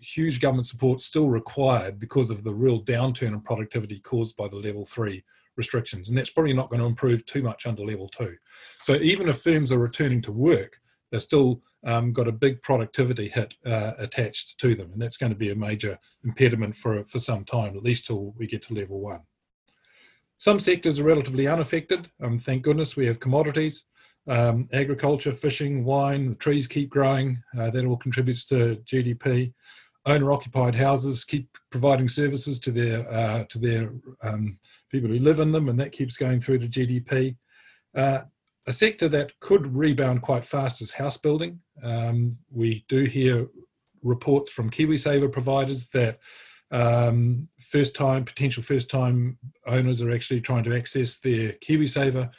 huge 0.00 0.40
government 0.40 0.66
support 0.66 1.00
still 1.00 1.28
required 1.28 1.98
because 1.98 2.30
of 2.30 2.42
the 2.42 2.52
real 2.52 2.82
downturn 2.84 3.28
in 3.28 3.40
productivity 3.40 4.00
caused 4.00 4.36
by 4.36 4.48
the 4.48 4.56
level 4.56 4.84
three 4.84 5.22
restrictions. 5.56 6.08
And 6.08 6.18
that's 6.18 6.30
probably 6.30 6.54
not 6.54 6.70
going 6.70 6.80
to 6.80 6.86
improve 6.86 7.24
too 7.26 7.42
much 7.42 7.66
under 7.66 7.84
level 7.84 8.08
two. 8.08 8.36
So 8.80 8.94
even 8.94 9.28
if 9.28 9.42
firms 9.42 9.70
are 9.70 9.78
returning 9.78 10.22
to 10.22 10.32
work, 10.32 10.80
they've 11.10 11.22
still 11.22 11.62
um, 11.84 12.12
got 12.12 12.28
a 12.28 12.32
big 12.32 12.62
productivity 12.62 13.28
hit 13.28 13.54
uh, 13.66 13.92
attached 13.98 14.58
to 14.60 14.74
them. 14.74 14.92
And 14.92 15.00
that's 15.00 15.16
going 15.16 15.32
to 15.32 15.38
be 15.38 15.50
a 15.50 15.56
major 15.56 15.98
impediment 16.24 16.76
for, 16.76 17.04
for 17.04 17.18
some 17.18 17.44
time, 17.44 17.76
at 17.76 17.82
least 17.82 18.06
till 18.06 18.34
we 18.36 18.46
get 18.46 18.62
to 18.62 18.74
level 18.74 19.00
one. 19.00 19.20
Some 20.38 20.58
sectors 20.58 20.98
are 20.98 21.04
relatively 21.04 21.46
unaffected. 21.46 22.10
Um, 22.20 22.38
thank 22.38 22.62
goodness 22.62 22.96
we 22.96 23.06
have 23.06 23.20
commodities 23.20 23.84
um, 24.28 24.66
agriculture, 24.72 25.32
fishing, 25.32 25.84
wine, 25.84 26.30
the 26.30 26.34
trees 26.34 26.66
keep 26.66 26.90
growing. 26.90 27.42
Uh, 27.58 27.70
that 27.70 27.84
all 27.84 27.96
contributes 27.96 28.44
to 28.46 28.76
GDP. 28.84 29.52
Owner-occupied 30.04 30.74
houses 30.74 31.24
keep 31.24 31.48
providing 31.70 32.08
services 32.08 32.58
to 32.60 32.72
their 32.72 33.08
uh, 33.12 33.44
to 33.50 33.58
their 33.58 33.92
um, 34.22 34.58
people 34.90 35.08
who 35.08 35.18
live 35.18 35.38
in 35.38 35.52
them, 35.52 35.68
and 35.68 35.78
that 35.78 35.92
keeps 35.92 36.16
going 36.16 36.40
through 36.40 36.58
to 36.58 36.68
GDP. 36.68 37.36
Uh, 37.96 38.22
a 38.66 38.72
sector 38.72 39.08
that 39.08 39.38
could 39.40 39.74
rebound 39.74 40.22
quite 40.22 40.44
fast 40.44 40.82
is 40.82 40.92
house 40.92 41.16
building. 41.16 41.60
Um, 41.82 42.36
we 42.50 42.84
do 42.88 43.04
hear 43.04 43.48
reports 44.02 44.50
from 44.50 44.70
KiwiSaver 44.70 45.30
providers 45.30 45.88
that 45.88 46.18
um, 46.70 47.48
first 47.60 47.94
time 47.94 48.24
potential 48.24 48.62
first 48.62 48.88
time 48.90 49.38
owners 49.66 50.00
are 50.00 50.10
actually 50.10 50.40
trying 50.40 50.64
to 50.64 50.76
access 50.76 51.18
their 51.18 51.52
KiwiSaver 51.52 52.30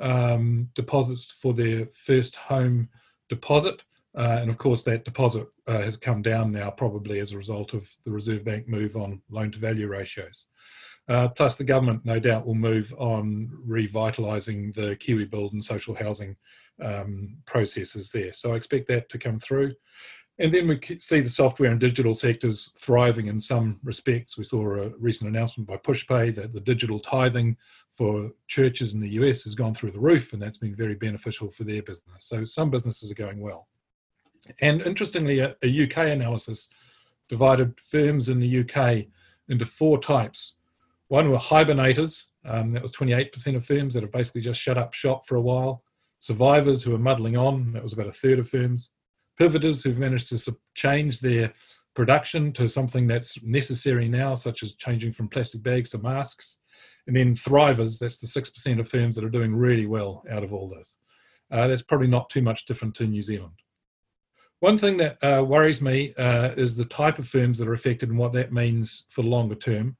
um, 0.00 0.68
deposits 0.74 1.30
for 1.30 1.52
their 1.54 1.88
first 1.94 2.36
home 2.36 2.88
deposit. 3.28 3.82
Uh, 4.16 4.38
and 4.40 4.50
of 4.50 4.58
course, 4.58 4.82
that 4.82 5.04
deposit 5.04 5.46
uh, 5.66 5.82
has 5.82 5.96
come 5.96 6.22
down 6.22 6.50
now, 6.50 6.70
probably 6.70 7.20
as 7.20 7.32
a 7.32 7.38
result 7.38 7.74
of 7.74 7.88
the 8.04 8.10
Reserve 8.10 8.44
Bank 8.44 8.66
move 8.66 8.96
on 8.96 9.20
loan 9.30 9.52
to 9.52 9.58
value 9.58 9.86
ratios. 9.86 10.46
Uh, 11.08 11.28
plus, 11.28 11.54
the 11.54 11.64
government, 11.64 12.04
no 12.04 12.18
doubt, 12.18 12.46
will 12.46 12.54
move 12.54 12.92
on 12.98 13.50
revitalising 13.66 14.74
the 14.74 14.96
KiwiBuild 14.96 15.52
and 15.52 15.64
social 15.64 15.94
housing 15.94 16.36
um, 16.82 17.38
processes 17.46 18.10
there. 18.10 18.32
So 18.32 18.52
I 18.52 18.56
expect 18.56 18.88
that 18.88 19.08
to 19.10 19.18
come 19.18 19.40
through. 19.40 19.74
And 20.40 20.54
then 20.54 20.68
we 20.68 20.80
see 20.98 21.20
the 21.20 21.28
software 21.28 21.70
and 21.70 21.80
digital 21.80 22.14
sectors 22.14 22.72
thriving 22.76 23.26
in 23.26 23.40
some 23.40 23.80
respects. 23.82 24.38
We 24.38 24.44
saw 24.44 24.76
a 24.76 24.90
recent 24.98 25.28
announcement 25.28 25.68
by 25.68 25.78
PushPay 25.78 26.34
that 26.36 26.52
the 26.52 26.60
digital 26.60 27.00
tithing 27.00 27.56
for 27.90 28.30
churches 28.46 28.94
in 28.94 29.00
the 29.00 29.10
US 29.20 29.42
has 29.44 29.56
gone 29.56 29.74
through 29.74 29.90
the 29.90 30.00
roof, 30.00 30.32
and 30.32 30.40
that's 30.40 30.58
been 30.58 30.76
very 30.76 30.94
beneficial 30.94 31.50
for 31.50 31.64
their 31.64 31.82
business. 31.82 32.24
So 32.24 32.44
some 32.44 32.70
businesses 32.70 33.10
are 33.10 33.16
going 33.16 33.40
well. 33.40 33.66
And 34.60 34.80
interestingly, 34.82 35.40
a, 35.40 35.56
a 35.64 35.84
UK 35.84 35.98
analysis 36.08 36.68
divided 37.28 37.80
firms 37.80 38.28
in 38.28 38.38
the 38.38 38.60
UK 38.60 39.06
into 39.48 39.66
four 39.66 39.98
types. 39.98 40.54
One 41.08 41.30
were 41.30 41.38
hibernators, 41.38 42.26
um, 42.44 42.70
that 42.70 42.82
was 42.82 42.92
28% 42.92 43.56
of 43.56 43.66
firms 43.66 43.94
that 43.94 44.04
have 44.04 44.12
basically 44.12 44.42
just 44.42 44.60
shut 44.60 44.78
up 44.78 44.94
shop 44.94 45.26
for 45.26 45.34
a 45.34 45.40
while. 45.40 45.82
Survivors 46.20 46.82
who 46.82 46.94
are 46.94 46.98
muddling 46.98 47.36
on, 47.36 47.72
that 47.72 47.82
was 47.82 47.92
about 47.92 48.06
a 48.06 48.12
third 48.12 48.38
of 48.38 48.48
firms 48.48 48.90
pivoters 49.38 49.82
who've 49.82 49.98
managed 49.98 50.28
to 50.28 50.56
change 50.74 51.20
their 51.20 51.54
production 51.94 52.52
to 52.52 52.68
something 52.68 53.06
that's 53.06 53.42
necessary 53.42 54.08
now, 54.08 54.34
such 54.34 54.62
as 54.62 54.74
changing 54.74 55.12
from 55.12 55.28
plastic 55.28 55.62
bags 55.62 55.90
to 55.90 55.98
masks. 55.98 56.58
And 57.06 57.16
then 57.16 57.34
thrivers, 57.34 57.98
that's 57.98 58.18
the 58.18 58.26
6% 58.26 58.78
of 58.78 58.88
firms 58.88 59.16
that 59.16 59.24
are 59.24 59.30
doing 59.30 59.54
really 59.54 59.86
well 59.86 60.22
out 60.30 60.44
of 60.44 60.52
all 60.52 60.68
this. 60.68 60.98
Uh, 61.50 61.66
that's 61.66 61.82
probably 61.82 62.06
not 62.06 62.28
too 62.28 62.42
much 62.42 62.66
different 62.66 62.94
to 62.96 63.06
New 63.06 63.22
Zealand. 63.22 63.54
One 64.60 64.76
thing 64.76 64.96
that 64.98 65.18
uh, 65.22 65.44
worries 65.44 65.80
me 65.80 66.14
uh, 66.14 66.50
is 66.56 66.74
the 66.74 66.84
type 66.84 67.18
of 67.18 67.28
firms 67.28 67.58
that 67.58 67.68
are 67.68 67.74
affected 67.74 68.10
and 68.10 68.18
what 68.18 68.32
that 68.32 68.52
means 68.52 69.04
for 69.08 69.22
the 69.22 69.28
longer 69.28 69.54
term. 69.54 69.96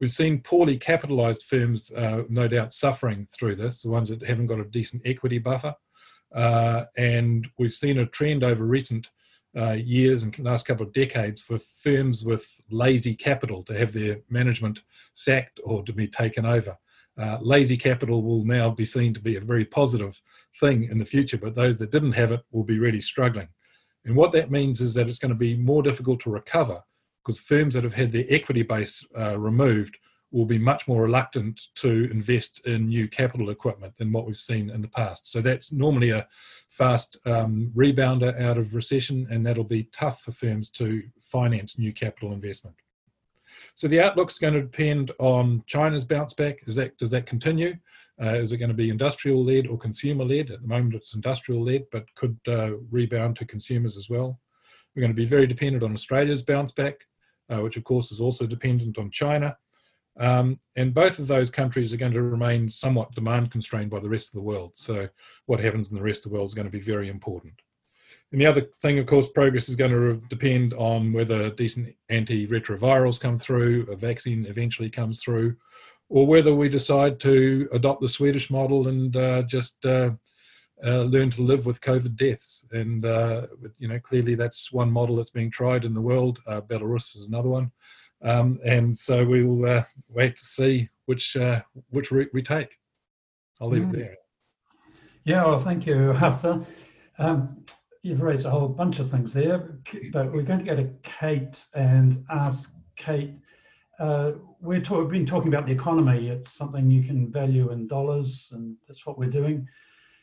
We've 0.00 0.10
seen 0.10 0.40
poorly 0.40 0.76
capitalized 0.76 1.44
firms, 1.44 1.92
uh, 1.92 2.24
no 2.28 2.48
doubt, 2.48 2.72
suffering 2.72 3.28
through 3.32 3.56
this, 3.56 3.82
the 3.82 3.90
ones 3.90 4.08
that 4.08 4.26
haven't 4.26 4.46
got 4.46 4.58
a 4.58 4.64
decent 4.64 5.02
equity 5.04 5.38
buffer. 5.38 5.74
Uh, 6.34 6.84
and 6.96 7.46
we've 7.58 7.72
seen 7.72 7.98
a 7.98 8.06
trend 8.06 8.42
over 8.42 8.64
recent 8.64 9.08
uh, 9.56 9.72
years 9.72 10.22
and 10.22 10.36
last 10.40 10.66
couple 10.66 10.84
of 10.84 10.92
decades 10.92 11.40
for 11.40 11.58
firms 11.58 12.24
with 12.24 12.60
lazy 12.70 13.14
capital 13.14 13.62
to 13.62 13.78
have 13.78 13.92
their 13.92 14.20
management 14.28 14.82
sacked 15.14 15.60
or 15.62 15.82
to 15.84 15.92
be 15.92 16.08
taken 16.08 16.44
over. 16.44 16.76
Uh, 17.16 17.38
lazy 17.40 17.76
capital 17.76 18.22
will 18.22 18.44
now 18.44 18.68
be 18.68 18.84
seen 18.84 19.14
to 19.14 19.20
be 19.20 19.36
a 19.36 19.40
very 19.40 19.64
positive 19.64 20.20
thing 20.58 20.82
in 20.84 20.98
the 20.98 21.04
future, 21.04 21.38
but 21.38 21.54
those 21.54 21.78
that 21.78 21.92
didn't 21.92 22.12
have 22.12 22.32
it 22.32 22.40
will 22.50 22.64
be 22.64 22.78
really 22.78 23.00
struggling. 23.00 23.48
And 24.04 24.16
what 24.16 24.32
that 24.32 24.50
means 24.50 24.80
is 24.80 24.94
that 24.94 25.08
it's 25.08 25.20
going 25.20 25.30
to 25.30 25.36
be 25.36 25.56
more 25.56 25.82
difficult 25.82 26.20
to 26.20 26.30
recover 26.30 26.82
because 27.22 27.40
firms 27.40 27.74
that 27.74 27.84
have 27.84 27.94
had 27.94 28.10
their 28.10 28.26
equity 28.28 28.62
base 28.62 29.04
uh, 29.16 29.38
removed 29.38 29.96
will 30.34 30.44
be 30.44 30.58
much 30.58 30.88
more 30.88 31.04
reluctant 31.04 31.68
to 31.76 32.10
invest 32.10 32.66
in 32.66 32.88
new 32.88 33.06
capital 33.06 33.50
equipment 33.50 33.96
than 33.96 34.10
what 34.10 34.26
we've 34.26 34.36
seen 34.36 34.68
in 34.68 34.82
the 34.82 34.88
past. 34.88 35.30
So 35.30 35.40
that's 35.40 35.70
normally 35.70 36.10
a 36.10 36.26
fast 36.68 37.16
um, 37.24 37.70
rebounder 37.74 38.38
out 38.40 38.58
of 38.58 38.74
recession, 38.74 39.28
and 39.30 39.46
that'll 39.46 39.62
be 39.62 39.84
tough 39.92 40.22
for 40.22 40.32
firms 40.32 40.70
to 40.70 41.04
finance 41.20 41.78
new 41.78 41.92
capital 41.92 42.32
investment. 42.32 42.74
So 43.76 43.86
the 43.86 44.00
outlook's 44.00 44.40
going 44.40 44.54
to 44.54 44.62
depend 44.62 45.12
on 45.20 45.62
China's 45.66 46.04
bounce 46.04 46.34
back. 46.34 46.66
Is 46.66 46.74
that 46.74 46.98
does 46.98 47.10
that 47.10 47.26
continue? 47.26 47.76
Uh, 48.20 48.34
is 48.34 48.50
it 48.50 48.58
going 48.58 48.68
to 48.68 48.74
be 48.74 48.90
industrial 48.90 49.44
led 49.44 49.68
or 49.68 49.78
consumer 49.78 50.24
led? 50.24 50.50
At 50.50 50.62
the 50.62 50.68
moment, 50.68 50.94
it's 50.94 51.14
industrial 51.14 51.64
led, 51.64 51.84
but 51.92 52.12
could 52.16 52.38
uh, 52.48 52.72
rebound 52.90 53.36
to 53.36 53.44
consumers 53.44 53.96
as 53.96 54.10
well. 54.10 54.40
We're 54.94 55.02
going 55.02 55.12
to 55.12 55.16
be 55.16 55.26
very 55.26 55.46
dependent 55.46 55.84
on 55.84 55.94
Australia's 55.94 56.42
bounce 56.42 56.72
back, 56.72 56.96
uh, 57.50 57.60
which 57.60 57.76
of 57.76 57.84
course 57.84 58.10
is 58.10 58.20
also 58.20 58.46
dependent 58.46 58.98
on 58.98 59.10
China. 59.10 59.56
Um, 60.18 60.60
and 60.76 60.94
both 60.94 61.18
of 61.18 61.26
those 61.26 61.50
countries 61.50 61.92
are 61.92 61.96
going 61.96 62.12
to 62.12 62.22
remain 62.22 62.68
somewhat 62.68 63.14
demand 63.14 63.50
constrained 63.50 63.90
by 63.90 64.00
the 64.00 64.08
rest 64.08 64.28
of 64.28 64.34
the 64.34 64.46
world. 64.46 64.72
So, 64.74 65.08
what 65.46 65.60
happens 65.60 65.90
in 65.90 65.96
the 65.96 66.02
rest 66.02 66.24
of 66.24 66.30
the 66.30 66.36
world 66.36 66.48
is 66.48 66.54
going 66.54 66.66
to 66.66 66.70
be 66.70 66.80
very 66.80 67.08
important. 67.08 67.54
And 68.32 68.40
the 68.40 68.46
other 68.46 68.62
thing, 68.80 68.98
of 68.98 69.06
course, 69.06 69.28
progress 69.28 69.68
is 69.68 69.76
going 69.76 69.92
to 69.92 70.20
depend 70.28 70.74
on 70.74 71.12
whether 71.12 71.50
decent 71.50 71.94
antiretrovirals 72.10 73.20
come 73.20 73.38
through, 73.38 73.86
a 73.90 73.96
vaccine 73.96 74.46
eventually 74.46 74.90
comes 74.90 75.22
through, 75.22 75.56
or 76.08 76.26
whether 76.26 76.54
we 76.54 76.68
decide 76.68 77.20
to 77.20 77.68
adopt 77.72 78.00
the 78.00 78.08
Swedish 78.08 78.50
model 78.50 78.88
and 78.88 79.16
uh, 79.16 79.42
just 79.42 79.84
uh, 79.86 80.10
uh, 80.84 81.02
learn 81.02 81.30
to 81.30 81.42
live 81.42 81.64
with 81.64 81.80
COVID 81.80 82.16
deaths. 82.16 82.66
And, 82.72 83.06
uh, 83.06 83.46
you 83.78 83.88
know, 83.88 84.00
clearly 84.00 84.34
that's 84.34 84.72
one 84.72 84.90
model 84.90 85.16
that's 85.16 85.30
being 85.30 85.50
tried 85.50 85.84
in 85.84 85.94
the 85.94 86.02
world. 86.02 86.40
Uh, 86.46 86.60
Belarus 86.60 87.16
is 87.16 87.28
another 87.28 87.48
one. 87.48 87.70
Um, 88.24 88.58
and 88.64 88.96
so 88.96 89.24
we 89.24 89.44
will 89.44 89.66
uh, 89.66 89.84
wait 90.14 90.36
to 90.36 90.44
see 90.44 90.88
which 91.06 91.36
uh, 91.36 91.60
which 91.90 92.10
route 92.10 92.30
we 92.32 92.42
take. 92.42 92.78
I'll 93.60 93.68
leave 93.68 93.82
mm. 93.82 93.94
it 93.94 93.96
there. 93.96 94.16
Yeah, 95.24 95.44
well, 95.44 95.58
thank 95.58 95.86
you, 95.86 96.12
Arthur. 96.20 96.64
Um, 97.18 97.64
you've 98.02 98.20
raised 98.20 98.46
a 98.46 98.50
whole 98.50 98.68
bunch 98.68 98.98
of 98.98 99.10
things 99.10 99.32
there, 99.32 99.78
but 100.12 100.32
we're 100.32 100.42
going 100.42 100.58
to 100.58 100.64
go 100.64 100.76
to 100.76 100.90
Kate 101.02 101.58
and 101.74 102.24
ask 102.30 102.72
Kate. 102.96 103.34
Uh, 103.98 104.32
we're 104.60 104.80
talk, 104.80 105.00
we've 105.00 105.10
been 105.10 105.26
talking 105.26 105.48
about 105.48 105.66
the 105.66 105.72
economy. 105.72 106.28
It's 106.28 106.52
something 106.52 106.90
you 106.90 107.02
can 107.02 107.30
value 107.30 107.72
in 107.72 107.86
dollars, 107.86 108.48
and 108.52 108.76
that's 108.88 109.06
what 109.06 109.18
we're 109.18 109.30
doing. 109.30 109.66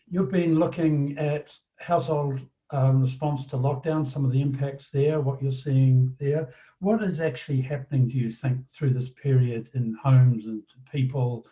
You've 0.07 0.31
been 0.31 0.59
looking 0.59 1.17
at 1.17 1.55
household 1.79 2.41
um, 2.71 3.01
response 3.01 3.45
to 3.47 3.57
lockdown, 3.57 4.07
some 4.07 4.25
of 4.25 4.31
the 4.31 4.41
impacts 4.41 4.89
there, 4.89 5.19
what 5.19 5.41
you're 5.41 5.51
seeing 5.51 6.15
there. 6.19 6.53
What 6.79 7.03
is 7.03 7.19
actually 7.19 7.61
happening, 7.61 8.07
do 8.07 8.17
you 8.17 8.29
think, 8.29 8.67
through 8.69 8.93
this 8.93 9.09
period 9.09 9.69
in 9.73 9.97
homes 10.01 10.45
and 10.45 10.63
people? 10.91 11.45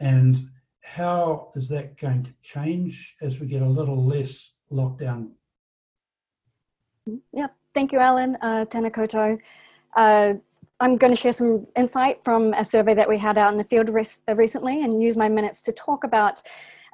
And 0.00 0.48
how 0.82 1.52
is 1.56 1.68
that 1.68 1.98
going 1.98 2.24
to 2.24 2.30
change 2.42 3.16
as 3.22 3.40
we 3.40 3.46
get 3.46 3.62
a 3.62 3.68
little 3.68 4.04
less 4.04 4.50
lockdown? 4.70 5.30
Yeah, 7.32 7.48
thank 7.74 7.92
you, 7.92 7.98
Alan. 7.98 8.36
Uh, 8.40 8.64
koutou. 8.66 9.38
Uh, 9.96 10.34
I'm 10.80 10.96
going 10.96 11.12
to 11.12 11.20
share 11.20 11.32
some 11.32 11.66
insight 11.76 12.24
from 12.24 12.54
a 12.54 12.64
survey 12.64 12.94
that 12.94 13.08
we 13.08 13.18
had 13.18 13.38
out 13.38 13.52
in 13.52 13.58
the 13.58 13.64
field 13.64 13.88
uh, 13.88 14.34
recently 14.34 14.82
and 14.82 15.02
use 15.02 15.16
my 15.16 15.28
minutes 15.28 15.62
to 15.62 15.72
talk 15.72 16.04
about 16.04 16.42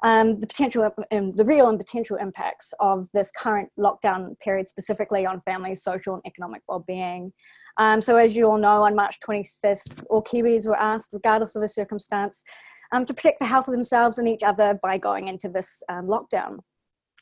um, 0.03 0.39
the 0.39 0.47
potential, 0.47 0.89
um, 1.11 1.35
the 1.35 1.45
real 1.45 1.67
and 1.67 1.77
potential 1.77 2.17
impacts 2.17 2.73
of 2.79 3.07
this 3.13 3.31
current 3.31 3.69
lockdown 3.77 4.37
period, 4.39 4.69
specifically 4.69 5.25
on 5.25 5.41
families' 5.41 5.83
social 5.83 6.13
and 6.13 6.23
economic 6.25 6.61
well-being. 6.67 7.33
Um, 7.77 8.01
so, 8.01 8.15
as 8.15 8.35
you 8.35 8.45
all 8.49 8.57
know, 8.57 8.83
on 8.83 8.95
March 8.95 9.17
25th, 9.27 10.03
all 10.09 10.23
Kiwis 10.23 10.67
were 10.67 10.79
asked, 10.79 11.11
regardless 11.13 11.55
of 11.55 11.61
the 11.61 11.67
circumstance, 11.67 12.43
um, 12.91 13.05
to 13.05 13.13
protect 13.13 13.39
the 13.39 13.45
health 13.45 13.67
of 13.67 13.73
themselves 13.73 14.17
and 14.17 14.27
each 14.27 14.43
other 14.43 14.79
by 14.81 14.97
going 14.97 15.27
into 15.27 15.49
this 15.49 15.83
um, 15.89 16.07
lockdown. 16.07 16.59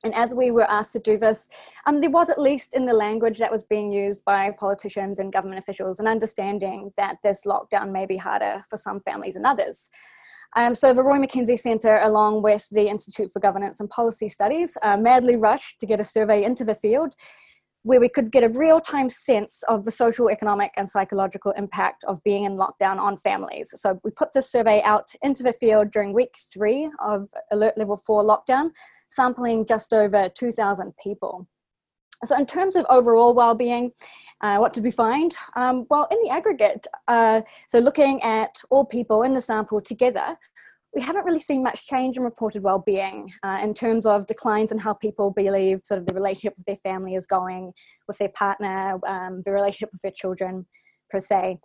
And 0.03 0.13
as 0.13 0.35
we 0.35 0.51
were 0.51 0.69
asked 0.69 0.93
to 0.93 0.99
do 0.99 1.17
this, 1.17 1.47
um, 1.87 2.01
there 2.01 2.11
was 2.11 2.29
at 2.29 2.39
least 2.39 2.75
in 2.75 2.85
the 2.85 2.93
language 2.93 3.39
that 3.39 3.51
was 3.51 3.63
being 3.63 3.91
used 3.91 4.23
by 4.25 4.51
politicians 4.51 5.17
and 5.17 5.33
government 5.33 5.59
officials 5.59 5.99
an 5.99 6.07
understanding 6.07 6.91
that 6.97 7.17
this 7.23 7.45
lockdown 7.45 7.91
may 7.91 8.05
be 8.05 8.17
harder 8.17 8.63
for 8.69 8.77
some 8.77 8.99
families 9.01 9.33
than 9.33 9.45
others. 9.45 9.89
Um, 10.57 10.73
so 10.73 10.91
the 10.91 11.03
Roy 11.03 11.19
McKenzie 11.19 11.59
Centre, 11.59 11.99
along 12.01 12.41
with 12.41 12.67
the 12.71 12.87
Institute 12.89 13.31
for 13.31 13.39
Governance 13.39 13.79
and 13.79 13.87
Policy 13.91 14.27
Studies, 14.27 14.75
uh, 14.81 14.97
madly 14.97 15.35
rushed 15.35 15.79
to 15.79 15.85
get 15.85 15.99
a 15.99 16.03
survey 16.03 16.43
into 16.43 16.65
the 16.65 16.73
field 16.73 17.13
where 17.83 17.99
we 17.99 18.09
could 18.09 18.31
get 18.31 18.43
a 18.43 18.49
real-time 18.49 19.07
sense 19.07 19.61
of 19.67 19.85
the 19.85 19.91
social, 19.91 20.31
economic, 20.31 20.71
and 20.75 20.89
psychological 20.89 21.51
impact 21.51 22.03
of 22.05 22.23
being 22.23 22.45
in 22.45 22.57
lockdown 22.57 22.97
on 22.97 23.17
families. 23.17 23.71
So 23.75 24.01
we 24.03 24.09
put 24.09 24.33
this 24.33 24.51
survey 24.51 24.81
out 24.81 25.07
into 25.21 25.43
the 25.43 25.53
field 25.53 25.91
during 25.91 26.11
week 26.11 26.33
three 26.51 26.89
of 27.05 27.27
alert 27.51 27.77
level 27.77 27.95
four 27.95 28.23
lockdown, 28.23 28.71
sampling 29.11 29.63
just 29.63 29.93
over 29.93 30.27
2,000 30.27 30.91
people. 30.97 31.47
So 32.25 32.35
in 32.35 32.45
terms 32.45 32.75
of 32.75 32.85
overall 32.89 33.33
well-being, 33.33 33.91
uh, 34.41 34.57
what 34.57 34.73
did 34.73 34.83
we 34.83 34.91
find? 34.91 35.35
Um, 35.55 35.85
well, 35.89 36.07
in 36.11 36.17
the 36.23 36.29
aggregate, 36.29 36.85
uh, 37.07 37.41
so 37.67 37.79
looking 37.79 38.21
at 38.23 38.59
all 38.69 38.85
people 38.85 39.23
in 39.23 39.33
the 39.33 39.41
sample 39.41 39.81
together, 39.81 40.37
we 40.95 41.01
haven't 41.01 41.25
really 41.25 41.39
seen 41.39 41.61
much 41.61 41.85
change 41.85 42.17
in 42.17 42.23
reported 42.23 42.63
well-being 42.63 43.31
uh, 43.43 43.59
in 43.61 43.73
terms 43.73 44.05
of 44.05 44.25
declines 44.25 44.71
in 44.71 44.77
how 44.77 44.93
people 44.93 45.31
believe 45.31 45.81
sort 45.83 45.99
of 45.99 46.07
the 46.07 46.13
relationship 46.13 46.55
with 46.57 46.65
their 46.65 46.77
family 46.77 47.13
is 47.15 47.27
going, 47.27 47.71
with 48.07 48.17
their 48.17 48.29
partner, 48.29 48.99
um, 49.05 49.43
the 49.45 49.51
relationship 49.51 49.89
with 49.91 50.01
their 50.01 50.11
children 50.11 50.65
per 51.11 51.19
se. 51.19 51.59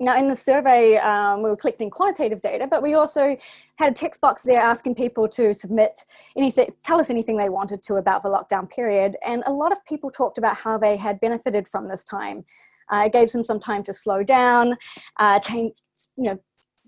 Now, 0.00 0.16
in 0.16 0.28
the 0.28 0.36
survey, 0.36 0.96
um, 0.98 1.42
we 1.42 1.50
were 1.50 1.56
collecting 1.56 1.90
quantitative 1.90 2.40
data, 2.40 2.68
but 2.68 2.84
we 2.84 2.94
also 2.94 3.36
had 3.78 3.90
a 3.90 3.92
text 3.92 4.20
box 4.20 4.42
there 4.42 4.60
asking 4.60 4.94
people 4.94 5.26
to 5.30 5.52
submit 5.52 6.04
anything, 6.36 6.72
tell 6.84 7.00
us 7.00 7.10
anything 7.10 7.36
they 7.36 7.48
wanted 7.48 7.82
to 7.82 7.94
about 7.96 8.22
the 8.22 8.28
lockdown 8.28 8.70
period. 8.70 9.16
And 9.26 9.42
a 9.46 9.52
lot 9.52 9.72
of 9.72 9.84
people 9.86 10.12
talked 10.12 10.38
about 10.38 10.56
how 10.56 10.78
they 10.78 10.96
had 10.96 11.18
benefited 11.18 11.66
from 11.66 11.88
this 11.88 12.04
time. 12.04 12.44
Uh, 12.92 13.04
it 13.06 13.12
gave 13.12 13.32
them 13.32 13.42
some 13.42 13.58
time 13.58 13.82
to 13.84 13.92
slow 13.92 14.22
down, 14.22 14.76
uh, 15.18 15.40
change, 15.40 15.74
you 16.16 16.30
know, 16.30 16.38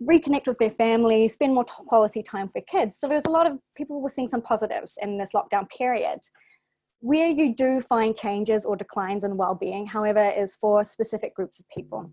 reconnect 0.00 0.46
with 0.46 0.58
their 0.58 0.70
family, 0.70 1.26
spend 1.26 1.52
more 1.52 1.64
quality 1.64 2.22
time 2.22 2.48
for 2.48 2.60
kids. 2.62 2.96
So 2.96 3.08
there 3.08 3.16
was 3.16 3.26
a 3.26 3.30
lot 3.30 3.46
of 3.48 3.58
people 3.76 4.00
were 4.00 4.08
seeing 4.08 4.28
some 4.28 4.40
positives 4.40 4.96
in 5.02 5.18
this 5.18 5.30
lockdown 5.34 5.68
period. 5.68 6.20
Where 7.00 7.28
you 7.28 7.56
do 7.56 7.80
find 7.80 8.14
changes 8.14 8.64
or 8.64 8.76
declines 8.76 9.24
in 9.24 9.36
well-being, 9.36 9.86
however, 9.86 10.30
is 10.30 10.54
for 10.54 10.84
specific 10.84 11.34
groups 11.34 11.58
of 11.58 11.68
people 11.70 12.08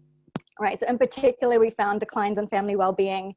right? 0.60 0.80
So 0.80 0.88
in 0.88 0.98
particular, 0.98 1.60
we 1.60 1.70
found 1.70 2.00
declines 2.00 2.38
in 2.38 2.48
family 2.48 2.76
well-being 2.76 3.36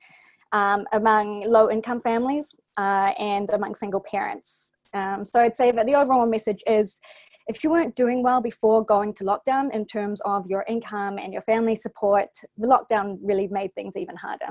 um, 0.52 0.87
among 0.92 1.42
low-income 1.46 2.00
families 2.00 2.54
uh, 2.76 3.12
and 3.18 3.48
among 3.50 3.74
single 3.74 4.00
parents. 4.00 4.72
Um, 4.92 5.24
so 5.24 5.40
I'd 5.40 5.54
say 5.54 5.70
that 5.70 5.87
the 5.87 5.94
overall 5.94 6.26
message 6.26 6.62
is 6.66 7.00
if 7.46 7.64
you 7.64 7.70
weren't 7.70 7.94
doing 7.96 8.22
well 8.22 8.40
before 8.40 8.85
going 8.85 9.14
to 9.14 9.24
lockdown 9.24 9.72
in 9.72 9.85
terms 9.87 10.20
of 10.24 10.46
your 10.46 10.64
income 10.68 11.18
and 11.18 11.33
your 11.33 11.42
family 11.42 11.74
support, 11.74 12.28
the 12.56 12.66
lockdown 12.66 13.18
really 13.22 13.48
made 13.48 13.74
things 13.74 13.96
even 13.96 14.16
harder. 14.16 14.50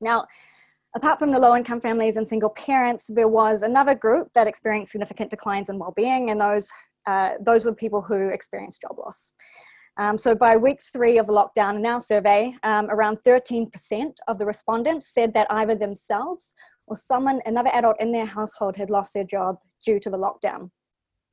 Now, 0.00 0.26
apart 0.94 1.18
from 1.18 1.32
the 1.32 1.38
low 1.38 1.56
income 1.56 1.80
families 1.80 2.16
and 2.16 2.26
single 2.26 2.50
parents, 2.50 3.10
there 3.12 3.28
was 3.28 3.62
another 3.62 3.94
group 3.94 4.28
that 4.34 4.46
experienced 4.46 4.92
significant 4.92 5.30
declines 5.30 5.68
in 5.68 5.78
well 5.78 5.92
being, 5.96 6.30
and 6.30 6.40
those, 6.40 6.70
uh, 7.06 7.32
those 7.40 7.64
were 7.64 7.74
people 7.74 8.02
who 8.02 8.28
experienced 8.28 8.82
job 8.82 8.98
loss. 8.98 9.32
Um, 9.98 10.18
so 10.18 10.34
by 10.34 10.56
week 10.56 10.80
three 10.82 11.16
of 11.18 11.26
the 11.26 11.32
lockdown 11.32 11.76
in 11.76 11.86
our 11.86 12.00
survey, 12.00 12.54
um, 12.62 12.90
around 12.90 13.18
13% 13.26 13.70
of 14.28 14.38
the 14.38 14.44
respondents 14.44 15.08
said 15.12 15.32
that 15.34 15.46
either 15.50 15.74
themselves 15.74 16.54
or 16.86 16.96
someone, 16.96 17.40
another 17.46 17.70
adult 17.72 17.96
in 17.98 18.12
their 18.12 18.26
household 18.26 18.76
had 18.76 18.90
lost 18.90 19.14
their 19.14 19.24
job 19.24 19.56
due 19.84 19.98
to 20.00 20.10
the 20.10 20.18
lockdown. 20.18 20.70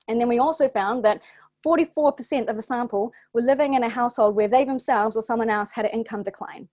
And 0.08 0.20
then 0.20 0.30
we 0.30 0.40
also 0.40 0.70
found 0.70 1.04
that 1.04 1.22
44% 1.66 2.50
of 2.50 2.56
the 2.56 2.62
sample 2.62 3.12
were 3.34 3.42
living 3.42 3.74
in 3.74 3.84
a 3.84 3.90
household 3.90 4.36
where 4.36 4.48
they 4.48 4.66
themselves 4.66 5.16
or 5.16 5.22
someone 5.22 5.50
else 5.50 5.72
had 5.72 5.86
an 5.86 5.92
income 5.92 6.24
decline. 6.24 6.68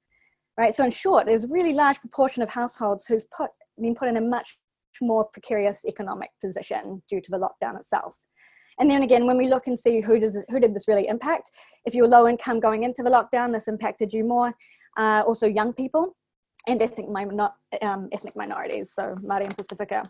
Right. 0.57 0.75
So 0.75 0.85
in 0.85 0.91
short, 0.91 1.27
there's 1.27 1.45
a 1.45 1.49
really 1.49 1.73
large 1.73 2.01
proportion 2.01 2.43
of 2.43 2.51
households 2.51 3.07
who've 3.07 3.29
put, 3.31 3.51
been 3.81 3.95
put 3.95 4.09
in 4.09 4.17
a 4.17 4.21
much 4.21 4.59
more 5.01 5.25
precarious 5.25 5.85
economic 5.87 6.31
position 6.41 7.03
due 7.09 7.21
to 7.21 7.31
the 7.31 7.39
lockdown 7.39 7.77
itself. 7.77 8.19
And 8.81 8.91
then 8.91 9.03
again, 9.03 9.27
when 9.27 9.37
we 9.37 9.47
look 9.47 9.67
and 9.67 9.79
see 9.79 10.01
who 10.01 10.19
does 10.19 10.43
who 10.49 10.59
did 10.59 10.75
this 10.75 10.89
really 10.89 11.07
impact, 11.07 11.51
if 11.85 11.95
you 11.95 12.03
were 12.03 12.09
low 12.09 12.27
income 12.27 12.61
going 12.61 12.83
into 12.83 13.03
the 13.03 13.11
lockdown, 13.11 13.53
this 13.53 13.69
impacted 13.69 14.13
you 14.13 14.25
more. 14.25 14.55
Uh, 14.99 15.23
also, 15.27 15.47
young 15.47 15.73
people 15.73 16.17
and 16.67 16.81
ethnic, 16.83 17.07
um, 17.83 18.09
ethnic 18.11 18.35
minorities, 18.37 18.93
so 18.93 19.17
Māori 19.23 19.45
and 19.45 19.57
Pasifika. 19.57 20.09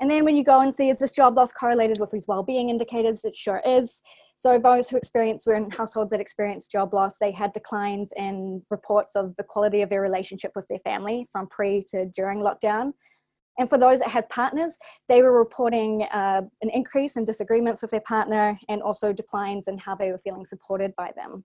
And 0.00 0.10
then 0.10 0.24
when 0.24 0.36
you 0.36 0.42
go 0.42 0.60
and 0.60 0.74
see, 0.74 0.88
is 0.88 0.98
this 0.98 1.12
job 1.12 1.36
loss 1.36 1.52
correlated 1.52 2.00
with 2.00 2.10
these 2.10 2.26
well-being 2.26 2.70
indicators? 2.70 3.24
It 3.24 3.36
sure 3.36 3.62
is. 3.64 4.02
So 4.36 4.58
those 4.58 4.88
who 4.88 4.96
experienced 4.96 5.46
were 5.46 5.54
in 5.54 5.70
households 5.70 6.10
that 6.10 6.20
experienced 6.20 6.72
job 6.72 6.92
loss, 6.92 7.18
they 7.18 7.30
had 7.30 7.52
declines 7.52 8.12
in 8.16 8.62
reports 8.70 9.14
of 9.14 9.36
the 9.36 9.44
quality 9.44 9.82
of 9.82 9.90
their 9.90 10.00
relationship 10.00 10.50
with 10.56 10.66
their 10.66 10.80
family 10.80 11.28
from 11.30 11.46
pre 11.46 11.84
to 11.90 12.06
during 12.06 12.40
lockdown. 12.40 12.94
And 13.58 13.68
for 13.68 13.78
those 13.78 13.98
that 13.98 14.08
had 14.08 14.28
partners, 14.30 14.78
they 15.08 15.22
were 15.22 15.36
reporting 15.36 16.04
uh, 16.10 16.42
an 16.62 16.70
increase 16.70 17.16
in 17.16 17.24
disagreements 17.24 17.82
with 17.82 17.90
their 17.90 18.00
partner 18.00 18.58
and 18.68 18.82
also 18.82 19.12
declines 19.12 19.68
in 19.68 19.78
how 19.78 19.94
they 19.94 20.10
were 20.10 20.18
feeling 20.18 20.44
supported 20.44 20.94
by 20.96 21.10
them. 21.14 21.44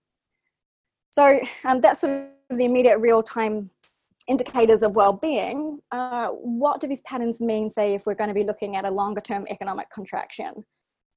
So 1.12 1.39
um, 1.65 1.82
that's 1.82 2.02
sort 2.02 2.28
of 2.50 2.58
the 2.58 2.65
immediate 2.65 3.00
real 3.00 3.22
time 3.22 3.70
indicators 4.28 4.84
of 4.84 4.96
well-being. 4.96 5.80
Uh, 5.91 6.28
what 6.30 6.80
do 6.82 6.88
these 6.88 7.02
patterns 7.02 7.41
mean, 7.41 7.70
say, 7.70 7.93
if 7.93 8.06
we're 8.06 8.15
going 8.15 8.28
to 8.30 8.34
be 8.34 8.43
looking 8.43 8.76
at 8.76 8.86
a 8.86 8.91
longer 8.91 9.22
term 9.22 9.46
economic 9.50 9.89
contraction? 9.89 10.65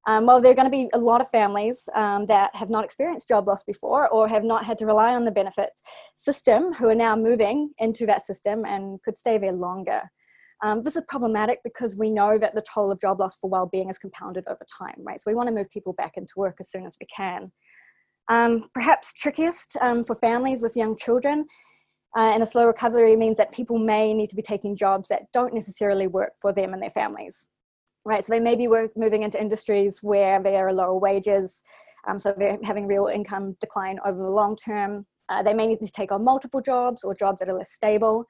Um, 0.07 0.25
well, 0.25 0.41
there 0.41 0.51
are 0.51 0.55
going 0.55 0.67
to 0.67 0.71
be 0.71 0.89
a 0.95 0.99
lot 0.99 1.21
of 1.21 1.29
families 1.29 1.89
um, 1.95 2.25
that 2.27 2.55
have 2.57 2.71
not 2.71 2.85
experienced 2.85 3.29
job 3.29 3.47
loss 3.47 3.63
before 3.63 4.09
or 4.09 4.27
have 4.29 4.45
not 4.45 4.65
had 4.65 4.79
to 4.79 4.87
rely 4.87 5.15
on 5.15 5.25
the 5.25 5.31
benefit 5.31 5.71
system 6.17 6.73
who 6.73 6.89
are 6.89 6.95
now 6.95 7.15
moving 7.15 7.71
into 7.79 8.07
that 8.07 8.23
system 8.23 8.65
and 8.65 9.03
could 9.03 9.17
stay 9.17 9.37
there 9.37 9.53
longer. 9.53 10.11
Um, 10.63 10.83
this 10.83 10.97
is 10.97 11.03
problematic 11.09 11.61
because 11.65 11.97
we 11.97 12.11
know 12.11 12.39
that 12.39 12.55
the 12.55 12.63
toll 12.63 12.91
of 12.91 13.01
job 13.01 13.21
loss 13.21 13.37
for 13.37 13.49
well-being 13.49 13.89
is 13.89 13.99
compounded 13.99 14.45
over 14.47 14.67
time, 14.79 14.97
right? 14.99 15.19
So 15.19 15.31
we 15.31 15.35
want 15.35 15.49
to 15.49 15.55
move 15.55 15.71
people 15.71 15.95
back 15.95 16.17
into 16.17 16.35
work 16.37 16.57
as 16.61 16.71
soon 16.71 16.87
as 16.87 16.97
we 17.01 17.07
can. 17.15 17.51
Um, 18.29 18.69
perhaps 18.75 19.15
trickiest 19.15 19.77
um, 19.81 20.05
for 20.05 20.15
families 20.17 20.63
with 20.63 20.77
young 20.77 20.97
children 20.97 21.47
uh, 22.17 22.31
and 22.33 22.43
a 22.43 22.47
slow 22.47 22.67
recovery 22.67 23.17
means 23.17 23.37
that 23.39 23.53
people 23.53 23.79
may 23.79 24.13
need 24.13 24.31
to 24.31 24.37
be 24.37 24.43
taking 24.43 24.77
jobs 24.77 25.09
that 25.09 25.23
don't 25.33 25.55
necessarily 25.55 26.07
work 26.07 26.33
for 26.41 26.53
them 26.53 26.73
and 26.73 26.83
their 26.83 26.91
families, 26.91 27.47
right? 28.05 28.25
So 28.25 28.33
they 28.33 28.41
may 28.41 28.57
be 28.57 28.69
work, 28.69 28.91
moving 28.97 29.23
into 29.23 29.41
industries 29.41 30.01
where 30.03 30.43
there 30.43 30.67
are 30.67 30.73
lower 30.73 30.99
wages, 30.99 31.63
um, 32.09 32.19
so 32.19 32.35
they're 32.37 32.59
having 32.65 32.87
real 32.87 33.07
income 33.07 33.57
decline 33.61 33.99
over 34.05 34.19
the 34.19 34.31
long 34.31 34.57
term. 34.57 35.07
Uh, 35.29 35.43
they 35.43 35.55
may 35.55 35.67
need 35.67 35.79
to 35.81 35.91
take 35.91 36.11
on 36.11 36.25
multiple 36.25 36.61
jobs 36.61 37.05
or 37.05 37.15
jobs 37.15 37.39
that 37.39 37.49
are 37.49 37.57
less 37.57 37.73
stable. 37.73 38.25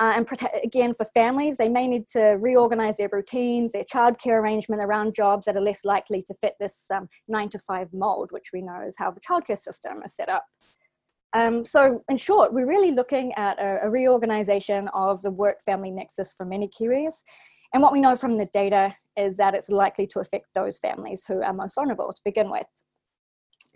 Uh, 0.00 0.12
and 0.16 0.28
again, 0.64 0.92
for 0.92 1.04
families, 1.06 1.56
they 1.56 1.68
may 1.68 1.86
need 1.86 2.08
to 2.08 2.36
reorganize 2.40 2.96
their 2.96 3.08
routines, 3.12 3.72
their 3.72 3.84
childcare 3.84 4.40
arrangement 4.40 4.82
around 4.82 5.14
jobs 5.14 5.46
that 5.46 5.56
are 5.56 5.60
less 5.60 5.84
likely 5.84 6.20
to 6.22 6.34
fit 6.40 6.54
this 6.58 6.90
um, 6.90 7.08
nine 7.28 7.48
to 7.48 7.58
five 7.60 7.88
mold, 7.92 8.32
which 8.32 8.50
we 8.52 8.60
know 8.60 8.80
is 8.84 8.96
how 8.98 9.10
the 9.10 9.20
childcare 9.20 9.58
system 9.58 10.02
is 10.04 10.16
set 10.16 10.28
up. 10.28 10.44
Um, 11.32 11.64
so, 11.64 12.02
in 12.08 12.16
short, 12.16 12.52
we're 12.52 12.66
really 12.66 12.92
looking 12.92 13.32
at 13.34 13.58
a, 13.58 13.84
a 13.84 13.90
reorganization 13.90 14.88
of 14.94 15.22
the 15.22 15.30
work 15.30 15.62
family 15.64 15.90
nexus 15.90 16.32
for 16.32 16.44
many 16.44 16.68
Kiwis. 16.68 17.22
And 17.72 17.82
what 17.82 17.92
we 17.92 18.00
know 18.00 18.14
from 18.14 18.36
the 18.36 18.46
data 18.46 18.94
is 19.16 19.36
that 19.36 19.54
it's 19.54 19.68
likely 19.68 20.06
to 20.08 20.20
affect 20.20 20.46
those 20.54 20.78
families 20.78 21.24
who 21.26 21.42
are 21.42 21.52
most 21.52 21.74
vulnerable 21.74 22.12
to 22.12 22.20
begin 22.24 22.50
with. 22.50 22.66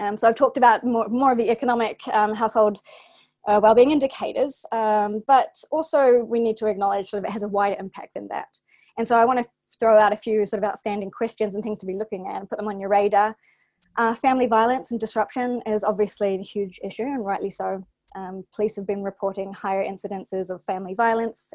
Um, 0.00 0.16
so 0.16 0.28
I've 0.28 0.36
talked 0.36 0.56
about 0.56 0.84
more, 0.84 1.08
more 1.08 1.32
of 1.32 1.38
the 1.38 1.50
economic 1.50 2.00
um, 2.12 2.32
household 2.32 2.78
uh, 3.48 3.58
well-being 3.62 3.90
indicators, 3.90 4.64
um, 4.72 5.22
but 5.26 5.54
also 5.70 6.18
we 6.18 6.38
need 6.38 6.56
to 6.58 6.66
acknowledge 6.66 7.08
sort 7.08 7.24
of 7.24 7.28
it 7.28 7.32
has 7.32 7.42
a 7.42 7.48
wider 7.48 7.76
impact 7.80 8.14
than 8.14 8.28
that. 8.28 8.48
And 8.98 9.08
so 9.08 9.18
I 9.18 9.24
want 9.24 9.38
to 9.38 9.46
throw 9.80 9.98
out 9.98 10.12
a 10.12 10.16
few 10.16 10.44
sort 10.44 10.62
of 10.62 10.68
outstanding 10.68 11.10
questions 11.10 11.54
and 11.54 11.64
things 11.64 11.78
to 11.78 11.86
be 11.86 11.94
looking 11.94 12.26
at 12.28 12.36
and 12.36 12.48
put 12.48 12.58
them 12.58 12.68
on 12.68 12.78
your 12.78 12.90
radar. 12.90 13.36
Uh, 13.96 14.14
family 14.14 14.46
violence 14.46 14.90
and 14.90 15.00
disruption 15.00 15.62
is 15.66 15.82
obviously 15.82 16.34
a 16.34 16.42
huge 16.42 16.78
issue, 16.84 17.04
and 17.04 17.24
rightly 17.24 17.50
so. 17.50 17.84
Um, 18.14 18.44
police 18.54 18.76
have 18.76 18.86
been 18.86 19.02
reporting 19.02 19.52
higher 19.52 19.84
incidences 19.84 20.50
of 20.50 20.62
family 20.64 20.94
violence. 20.94 21.52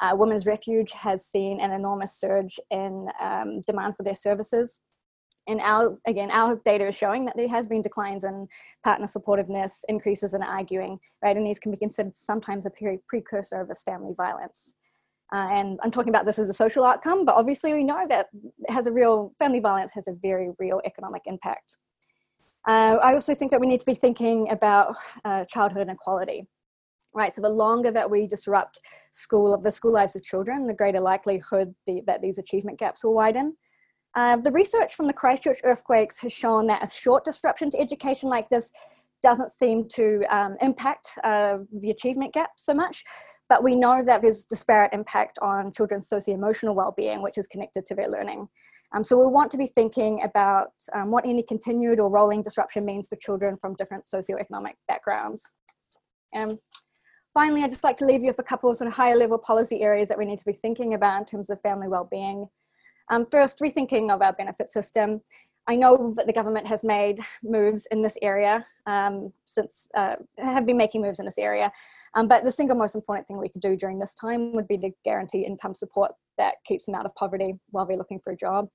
Uh, 0.00 0.14
Women's 0.14 0.46
Refuge 0.46 0.92
has 0.92 1.26
seen 1.26 1.60
an 1.60 1.72
enormous 1.72 2.12
surge 2.14 2.58
in 2.70 3.08
um, 3.20 3.62
demand 3.66 3.96
for 3.96 4.02
their 4.02 4.14
services. 4.14 4.80
And 5.50 5.60
our, 5.60 5.98
again, 6.06 6.30
our 6.30 6.60
data 6.64 6.86
is 6.86 6.96
showing 6.96 7.24
that 7.24 7.36
there 7.36 7.48
has 7.48 7.66
been 7.66 7.82
declines 7.82 8.22
in 8.22 8.46
partner 8.84 9.06
supportiveness, 9.06 9.82
increases 9.88 10.32
in 10.32 10.42
arguing, 10.42 11.00
right? 11.24 11.36
And 11.36 11.44
these 11.44 11.58
can 11.58 11.72
be 11.72 11.78
considered 11.78 12.14
sometimes 12.14 12.66
a 12.66 12.70
precursor 13.08 13.60
of 13.60 13.66
this 13.66 13.82
family 13.82 14.14
violence. 14.16 14.74
Uh, 15.32 15.48
and 15.50 15.80
I'm 15.82 15.90
talking 15.90 16.10
about 16.10 16.24
this 16.24 16.38
as 16.38 16.48
a 16.48 16.54
social 16.54 16.84
outcome, 16.84 17.24
but 17.24 17.34
obviously 17.34 17.74
we 17.74 17.82
know 17.82 18.06
that 18.08 18.28
has 18.68 18.86
a 18.86 18.92
real, 18.92 19.32
family 19.40 19.58
violence 19.58 19.92
has 19.92 20.06
a 20.06 20.12
very 20.12 20.50
real 20.60 20.80
economic 20.84 21.22
impact. 21.26 21.78
Uh, 22.68 22.96
I 23.02 23.14
also 23.14 23.34
think 23.34 23.50
that 23.50 23.60
we 23.60 23.66
need 23.66 23.80
to 23.80 23.86
be 23.86 23.94
thinking 23.94 24.50
about 24.50 24.94
uh, 25.24 25.44
childhood 25.46 25.82
inequality, 25.82 26.46
right? 27.12 27.34
So 27.34 27.42
the 27.42 27.48
longer 27.48 27.90
that 27.90 28.08
we 28.08 28.28
disrupt 28.28 28.78
school, 29.10 29.58
the 29.58 29.70
school 29.70 29.92
lives 29.92 30.14
of 30.14 30.22
children, 30.22 30.68
the 30.68 30.74
greater 30.74 31.00
likelihood 31.00 31.74
the, 31.86 32.02
that 32.06 32.22
these 32.22 32.38
achievement 32.38 32.78
gaps 32.78 33.02
will 33.02 33.14
widen. 33.14 33.56
Uh, 34.16 34.36
the 34.36 34.50
research 34.50 34.94
from 34.94 35.06
the 35.06 35.12
Christchurch 35.12 35.58
earthquakes 35.62 36.18
has 36.20 36.32
shown 36.32 36.66
that 36.66 36.82
a 36.82 36.88
short 36.88 37.24
disruption 37.24 37.70
to 37.70 37.80
education 37.80 38.28
like 38.28 38.48
this 38.48 38.72
doesn't 39.22 39.50
seem 39.50 39.86
to 39.88 40.24
um, 40.30 40.56
impact 40.60 41.10
uh, 41.22 41.58
the 41.80 41.90
achievement 41.90 42.32
gap 42.32 42.50
so 42.56 42.74
much, 42.74 43.04
but 43.48 43.62
we 43.62 43.74
know 43.74 44.02
that 44.04 44.22
there's 44.22 44.44
disparate 44.44 44.92
impact 44.92 45.38
on 45.42 45.72
children's 45.72 46.08
socio-emotional 46.08 46.74
well-being, 46.74 47.22
which 47.22 47.38
is 47.38 47.46
connected 47.46 47.86
to 47.86 47.94
their 47.94 48.08
learning. 48.08 48.48
Um, 48.92 49.04
so 49.04 49.16
we 49.18 49.26
want 49.26 49.52
to 49.52 49.58
be 49.58 49.66
thinking 49.66 50.22
about 50.24 50.68
um, 50.94 51.10
what 51.10 51.26
any 51.26 51.44
continued 51.44 52.00
or 52.00 52.10
rolling 52.10 52.42
disruption 52.42 52.84
means 52.84 53.06
for 53.06 53.16
children 53.16 53.56
from 53.60 53.74
different 53.74 54.04
socioeconomic 54.04 54.74
backgrounds. 54.88 55.48
Um, 56.34 56.58
finally, 57.34 57.62
I'd 57.62 57.70
just 57.70 57.84
like 57.84 57.96
to 57.98 58.06
leave 58.06 58.22
you 58.22 58.28
with 58.28 58.40
a 58.40 58.44
couple 58.44 58.70
of 58.70 58.76
sort 58.76 58.88
of 58.88 58.94
higher 58.94 59.16
level 59.16 59.38
policy 59.38 59.82
areas 59.82 60.08
that 60.08 60.18
we 60.18 60.24
need 60.24 60.38
to 60.38 60.44
be 60.44 60.52
thinking 60.52 60.94
about 60.94 61.20
in 61.20 61.26
terms 61.26 61.50
of 61.50 61.60
family 61.60 61.86
well-being. 61.86 62.48
Um, 63.10 63.26
first, 63.30 63.58
rethinking 63.58 64.10
of 64.10 64.22
our 64.22 64.32
benefit 64.32 64.68
system. 64.68 65.20
I 65.66 65.76
know 65.76 66.12
that 66.16 66.26
the 66.26 66.32
government 66.32 66.66
has 66.66 66.82
made 66.82 67.20
moves 67.42 67.86
in 67.90 68.02
this 68.02 68.16
area 68.22 68.66
um, 68.86 69.32
since, 69.44 69.86
uh, 69.94 70.16
have 70.38 70.64
been 70.64 70.76
making 70.76 71.02
moves 71.02 71.18
in 71.18 71.24
this 71.24 71.38
area. 71.38 71.70
Um, 72.14 72.26
but 72.28 72.44
the 72.44 72.50
single 72.50 72.76
most 72.76 72.94
important 72.94 73.28
thing 73.28 73.38
we 73.38 73.50
could 73.50 73.60
do 73.60 73.76
during 73.76 73.98
this 73.98 74.14
time 74.14 74.52
would 74.54 74.66
be 74.66 74.78
to 74.78 74.90
guarantee 75.04 75.42
income 75.42 75.74
support 75.74 76.12
that 76.38 76.54
keeps 76.64 76.86
them 76.86 76.94
out 76.94 77.04
of 77.04 77.14
poverty 77.14 77.54
while 77.70 77.84
they're 77.84 77.96
looking 77.96 78.20
for 78.20 78.32
a 78.32 78.36
job. 78.36 78.68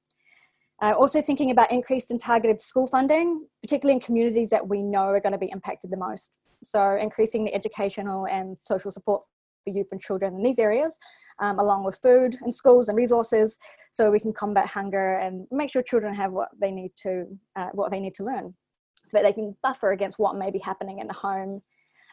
Uh, 0.81 0.93
also 0.97 1.21
thinking 1.21 1.51
about 1.51 1.71
increased 1.71 2.11
and 2.11 2.19
targeted 2.19 2.59
school 2.59 2.85
funding, 2.85 3.45
particularly 3.61 3.95
in 3.95 3.99
communities 3.99 4.49
that 4.49 4.67
we 4.67 4.83
know 4.83 5.05
are 5.05 5.21
going 5.21 5.33
to 5.33 5.39
be 5.39 5.49
impacted 5.51 5.89
the 5.89 5.97
most. 5.97 6.31
So 6.63 6.97
increasing 6.97 7.45
the 7.45 7.53
educational 7.53 8.27
and 8.27 8.57
social 8.57 8.91
support 8.91 9.23
for 9.65 9.71
youth 9.77 9.87
and 9.91 9.99
children 9.99 10.35
in 10.35 10.43
these 10.43 10.59
areas, 10.59 10.97
um, 11.39 11.59
along 11.59 11.83
with 11.83 11.97
food 11.97 12.37
and 12.41 12.53
schools 12.53 12.87
and 12.87 12.95
resources, 12.95 13.57
so 13.91 14.09
we 14.09 14.19
can 14.19 14.31
combat 14.31 14.67
hunger 14.67 15.15
and 15.15 15.45
make 15.51 15.69
sure 15.71 15.81
children 15.81 16.13
have 16.13 16.31
what 16.31 16.49
they 16.61 16.71
need 16.71 16.91
to 17.03 17.25
uh, 17.57 17.69
what 17.73 17.91
they 17.91 17.99
need 17.99 18.13
to 18.13 18.23
learn, 18.23 18.53
so 19.03 19.17
that 19.17 19.23
they 19.23 19.33
can 19.33 19.55
buffer 19.61 19.91
against 19.91 20.19
what 20.19 20.35
may 20.35 20.49
be 20.49 20.59
happening 20.59 20.99
in 20.99 21.07
the 21.07 21.13
home. 21.13 21.61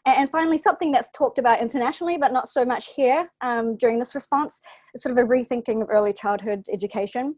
And, 0.05 0.29
finally, 0.29 0.59
something 0.59 0.91
that's 0.91 1.11
talked 1.11 1.39
about 1.39 1.61
internationally, 1.61 2.19
but 2.19 2.33
not 2.33 2.49
so 2.49 2.65
much 2.65 2.93
here 2.97 3.31
um, 3.41 3.77
during 3.77 4.01
this 4.01 4.17
response, 4.17 4.61
is 4.95 5.03
sort 5.03 5.17
of 5.17 5.25
a 5.25 5.29
rethinking 5.29 5.81
of 5.81 5.89
early 5.91 6.13
childhood 6.13 6.67
education. 6.73 7.37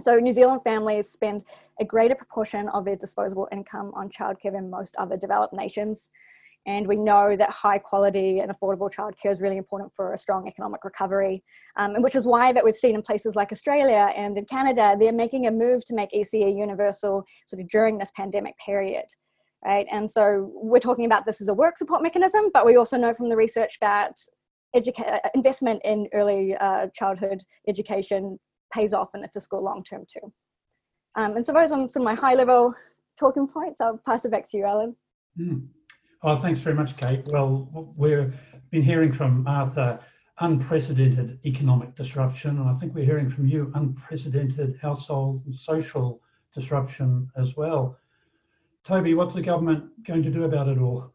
So 0.00 0.16
New 0.16 0.32
Zealand 0.32 0.62
families 0.64 1.12
spend 1.12 1.44
a 1.78 1.84
greater 1.84 2.16
proportion 2.16 2.68
of 2.70 2.84
their 2.84 2.96
disposable 2.96 3.48
income 3.52 3.92
on 3.94 4.08
childcare 4.08 4.50
than 4.50 4.68
most 4.68 4.96
other 4.96 5.16
developed 5.16 5.54
nations. 5.54 6.10
And 6.66 6.86
we 6.86 6.96
know 6.96 7.36
that 7.36 7.50
high 7.50 7.78
quality 7.78 8.40
and 8.40 8.50
affordable 8.50 8.90
childcare 8.92 9.30
is 9.30 9.40
really 9.40 9.58
important 9.58 9.92
for 9.94 10.12
a 10.12 10.18
strong 10.18 10.48
economic 10.48 10.84
recovery, 10.84 11.44
um, 11.76 11.94
and 11.94 12.02
which 12.02 12.14
is 12.14 12.26
why 12.26 12.52
that 12.52 12.64
we've 12.64 12.74
seen 12.74 12.94
in 12.94 13.02
places 13.02 13.36
like 13.36 13.52
Australia 13.52 14.10
and 14.16 14.38
in 14.38 14.46
Canada, 14.46 14.96
they're 14.98 15.12
making 15.12 15.46
a 15.46 15.50
move 15.50 15.84
to 15.84 15.94
make 15.94 16.10
ECE 16.12 16.56
universal 16.56 17.24
sort 17.46 17.60
of 17.60 17.68
during 17.68 17.98
this 17.98 18.12
pandemic 18.16 18.54
period. 18.64 19.04
Right, 19.64 19.86
and 19.90 20.10
so 20.10 20.50
we're 20.54 20.78
talking 20.78 21.06
about 21.06 21.24
this 21.24 21.40
as 21.40 21.48
a 21.48 21.54
work 21.54 21.78
support 21.78 22.02
mechanism, 22.02 22.50
but 22.52 22.66
we 22.66 22.76
also 22.76 22.98
know 22.98 23.14
from 23.14 23.30
the 23.30 23.36
research 23.36 23.78
that 23.80 24.14
educa- 24.76 25.20
investment 25.34 25.80
in 25.84 26.06
early 26.12 26.54
uh, 26.56 26.88
childhood 26.94 27.40
education 27.66 28.38
pays 28.72 28.92
off 28.92 29.14
in 29.14 29.22
the 29.22 29.28
fiscal 29.28 29.62
long 29.62 29.82
term 29.82 30.04
too. 30.06 30.32
Um, 31.16 31.36
and 31.36 31.46
so 31.46 31.52
those 31.52 31.72
are 31.72 31.88
some 31.90 32.02
of 32.02 32.04
my 32.04 32.14
high 32.14 32.34
level 32.34 32.74
talking 33.18 33.46
points. 33.46 33.80
I'll 33.80 34.00
pass 34.04 34.24
it 34.24 34.30
back 34.30 34.48
to 34.50 34.56
you, 34.56 34.64
Alan. 34.64 34.96
Mm. 35.38 35.68
Oh, 36.26 36.36
thanks 36.36 36.60
very 36.60 36.74
much, 36.74 36.96
Kate. 36.96 37.22
Well, 37.26 37.92
we've 37.98 38.34
been 38.70 38.82
hearing 38.82 39.12
from 39.12 39.46
Arthur 39.46 40.00
unprecedented 40.40 41.38
economic 41.44 41.94
disruption, 41.94 42.58
and 42.58 42.66
I 42.66 42.72
think 42.78 42.94
we're 42.94 43.04
hearing 43.04 43.28
from 43.28 43.46
you 43.46 43.70
unprecedented 43.74 44.78
household 44.80 45.42
and 45.44 45.54
social 45.54 46.22
disruption 46.54 47.30
as 47.36 47.58
well. 47.58 47.98
Toby, 48.86 49.12
what's 49.12 49.34
the 49.34 49.42
government 49.42 49.84
going 50.06 50.22
to 50.22 50.30
do 50.30 50.44
about 50.44 50.66
it 50.66 50.78
all? 50.78 51.12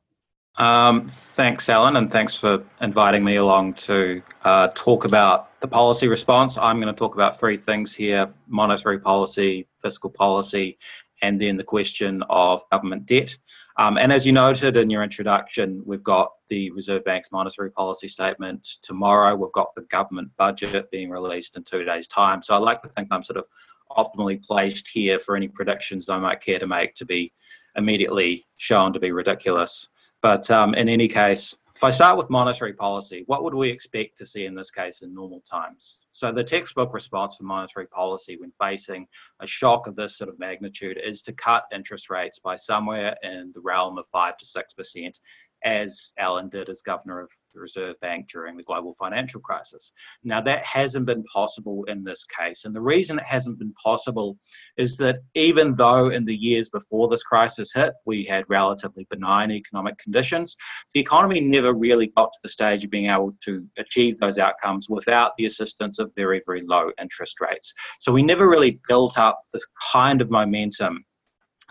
Um, 0.58 1.08
thanks, 1.08 1.69
Alan, 1.69 1.95
and 1.95 2.12
thanks 2.12 2.36
for 2.36 2.63
inviting 2.80 3.24
me 3.24 3.38
along 3.38 3.74
to 3.76 4.22
uh, 4.43 4.67
talk 4.76 5.06
about 5.06 5.60
the 5.60 5.67
policy 5.67 6.08
response. 6.08 6.56
I'm 6.56 6.80
going 6.80 6.93
to 6.93 6.98
talk 6.98 7.15
about 7.15 7.39
three 7.39 7.58
things 7.58 7.95
here 7.95 8.32
monetary 8.45 9.00
policy, 9.00 9.67
fiscal 9.76 10.12
policy, 10.12 10.78
and 11.24 11.41
then 11.41 11.58
the 11.58 11.63
question 11.63 12.24
of 12.30 12.63
government 12.69 13.08
debt. 13.08 13.36
Um, 13.80 13.98
and 13.98 14.12
as 14.12 14.26
you 14.26 14.34
noted 14.34 14.76
in 14.76 14.89
your 14.89 15.04
introduction, 15.04 15.82
we've 15.86 16.04
got 16.04 16.34
the 16.50 16.70
Reserve 16.72 17.06
Bank's 17.06 17.32
monetary 17.32 17.72
policy 17.72 18.10
statement 18.10 18.68
tomorrow. 18.82 19.34
We've 19.38 19.54
got 19.54 19.74
the 19.74 19.84
government 19.84 20.32
budget 20.38 20.92
being 20.92 21.10
released 21.10 21.56
in 21.56 21.63
two 21.63 21.86
days' 21.86 22.06
time. 22.06 22.42
So 22.42 22.54
I 22.54 22.58
like 22.58 22.82
to 22.82 22.89
think 22.89 23.08
I'm 23.10 23.24
sort 23.24 23.38
of 23.38 23.46
optimally 23.89 24.44
placed 24.44 24.89
here 24.89 25.18
for 25.18 25.38
any 25.38 25.48
predictions 25.48 26.10
I 26.10 26.18
might 26.18 26.42
care 26.42 26.60
to 26.60 26.68
make 26.68 26.94
to 26.96 27.06
be 27.06 27.32
immediately 27.78 28.46
shown 28.58 28.92
to 28.92 29.00
be 29.00 29.13
ridiculous. 29.13 29.88
But 30.22 30.52
um, 30.52 30.74
in 30.74 30.89
any 30.89 31.08
case, 31.08 31.56
if 31.80 31.84
I 31.86 31.92
start 31.92 32.18
with 32.18 32.30
monetary 32.30 32.74
policy, 32.74 33.24
what 33.28 33.42
would 33.42 33.54
we 33.54 33.70
expect 33.70 34.18
to 34.18 34.26
see 34.26 34.44
in 34.44 34.54
this 34.54 34.70
case 34.70 35.02
in 35.02 35.13
normal 35.13 35.42
times? 35.50 36.02
So, 36.12 36.30
the 36.30 36.44
textbook 36.44 36.94
response 36.94 37.38
for 37.38 37.46
monetary 37.46 37.88
policy 37.88 38.36
when 38.36 38.52
facing 38.60 39.08
a 39.39 39.48
shock 39.48 39.88
of 39.88 39.96
this 39.96 40.18
sort 40.18 40.30
of 40.30 40.38
magnitude 40.39 41.00
is 41.02 41.24
to 41.24 41.32
cut 41.32 41.63
interest 41.74 42.10
rates 42.10 42.38
by 42.38 42.58
somewhere 42.58 43.15
in 43.24 43.54
the 43.56 43.62
realm 43.62 43.98
of 43.98 44.06
5 44.08 44.36
to 44.36 44.46
6% 44.46 45.20
as 45.63 46.13
Alan 46.17 46.50
did 46.50 46.69
as 46.69 46.82
governor 46.82 47.19
of 47.22 47.30
the 47.54 47.60
Reserve 47.60 48.00
Bank 48.02 48.30
during 48.30 48.56
the 48.56 48.63
global 48.63 48.95
financial 49.00 49.41
crisis. 49.41 49.91
Now, 50.24 50.41
that 50.41 50.63
hasn't 50.63 51.06
been 51.06 51.24
possible 51.24 51.84
in 51.86 52.04
this 52.04 52.24
case. 52.26 52.65
And 52.65 52.76
the 52.76 52.82
reason 52.82 53.19
it 53.19 53.26
hasn't 53.26 53.60
been 53.60 53.74
possible 53.74 54.38
is 54.78 54.98
that 54.98 55.19
even 55.36 55.76
though 55.76 56.10
in 56.10 56.26
the 56.26 56.36
years 56.36 56.69
before 56.69 57.08
this 57.08 57.24
crisis 57.24 57.72
hit, 57.74 57.93
we 58.06 58.24
had 58.24 58.45
relatively 58.48 59.06
benign 59.10 59.52
economic 59.52 59.98
conditions, 59.98 60.56
the 60.93 61.00
economy 61.00 61.41
never 61.41 61.74
really 61.74 62.08
got 62.15 62.32
to 62.34 62.39
the 62.43 62.50
stage 62.50 62.84
of 62.84 62.91
being 62.91 63.10
able 63.10 63.34
to 63.43 63.65
achieve 63.78 64.17
those 64.19 64.38
outcomes 64.38 64.89
without 64.89 65.34
the 65.38 65.45
assistance 65.45 66.00
of 66.00 66.12
very, 66.15 66.41
very 66.45 66.62
low 66.62 66.91
interest 67.02 67.41
rates. 67.41 67.74
So 68.00 68.12
we 68.12 68.24
never 68.24 68.48
really 68.48 68.80
built 68.88 69.17
up 69.17 69.41
this 69.54 69.65
kind 69.91 70.22
of 70.22 70.32
momentum 70.32 71.04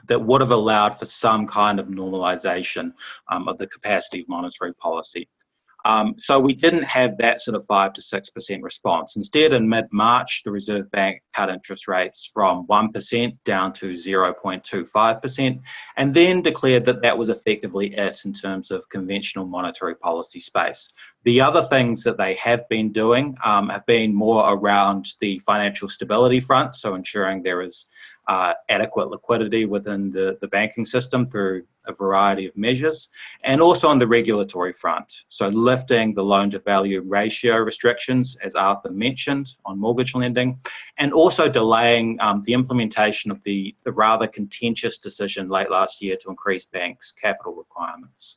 that 0.06 0.24
would 0.24 0.40
have 0.40 0.50
allowed 0.50 0.98
for 0.98 1.06
some 1.06 1.46
kind 1.46 1.78
of 1.78 1.88
normalization 1.88 2.92
um, 3.30 3.48
of 3.48 3.58
the 3.58 3.66
capacity 3.66 4.20
of 4.20 4.28
monetary 4.28 4.74
policy. 4.74 5.28
Um, 5.84 6.16
so 6.18 6.38
we 6.40 6.54
didn't 6.54 6.82
have 6.82 7.16
that 7.18 7.40
sort 7.40 7.54
of 7.54 7.64
5 7.66 7.92
to 7.94 8.00
6% 8.00 8.62
response. 8.62 9.16
Instead, 9.16 9.52
in 9.52 9.68
mid 9.68 9.86
March, 9.92 10.42
the 10.44 10.50
Reserve 10.50 10.90
Bank 10.90 11.22
cut 11.34 11.48
interest 11.48 11.86
rates 11.86 12.28
from 12.32 12.66
1% 12.66 13.38
down 13.44 13.72
to 13.74 13.92
0.25%, 13.92 15.60
and 15.96 16.14
then 16.14 16.42
declared 16.42 16.84
that 16.84 17.00
that 17.02 17.16
was 17.16 17.28
effectively 17.28 17.94
it 17.96 18.20
in 18.24 18.32
terms 18.32 18.70
of 18.70 18.88
conventional 18.88 19.46
monetary 19.46 19.94
policy 19.94 20.40
space. 20.40 20.92
The 21.24 21.40
other 21.40 21.62
things 21.62 22.02
that 22.04 22.18
they 22.18 22.34
have 22.34 22.68
been 22.68 22.92
doing 22.92 23.36
um, 23.44 23.68
have 23.68 23.86
been 23.86 24.14
more 24.14 24.52
around 24.52 25.08
the 25.20 25.38
financial 25.38 25.88
stability 25.88 26.40
front, 26.40 26.74
so 26.74 26.96
ensuring 26.96 27.42
there 27.42 27.62
is 27.62 27.86
uh, 28.28 28.52
adequate 28.68 29.08
liquidity 29.08 29.64
within 29.64 30.10
the, 30.10 30.36
the 30.40 30.48
banking 30.48 30.84
system 30.84 31.26
through 31.26 31.64
a 31.86 31.92
variety 31.92 32.46
of 32.46 32.54
measures, 32.56 33.08
and 33.44 33.62
also 33.62 33.88
on 33.88 33.98
the 33.98 34.06
regulatory 34.06 34.72
front. 34.72 35.24
So, 35.30 35.48
lifting 35.48 36.14
the 36.14 36.22
loan 36.22 36.50
to 36.50 36.58
value 36.58 37.00
ratio 37.00 37.56
restrictions, 37.56 38.36
as 38.44 38.54
Arthur 38.54 38.90
mentioned, 38.90 39.56
on 39.64 39.78
mortgage 39.78 40.14
lending, 40.14 40.60
and 40.98 41.12
also 41.12 41.48
delaying 41.48 42.18
um, 42.20 42.42
the 42.44 42.52
implementation 42.52 43.30
of 43.30 43.42
the, 43.44 43.74
the 43.84 43.92
rather 43.92 44.26
contentious 44.26 44.98
decision 44.98 45.48
late 45.48 45.70
last 45.70 46.02
year 46.02 46.16
to 46.20 46.28
increase 46.28 46.66
banks' 46.66 47.12
capital 47.12 47.54
requirements. 47.54 48.36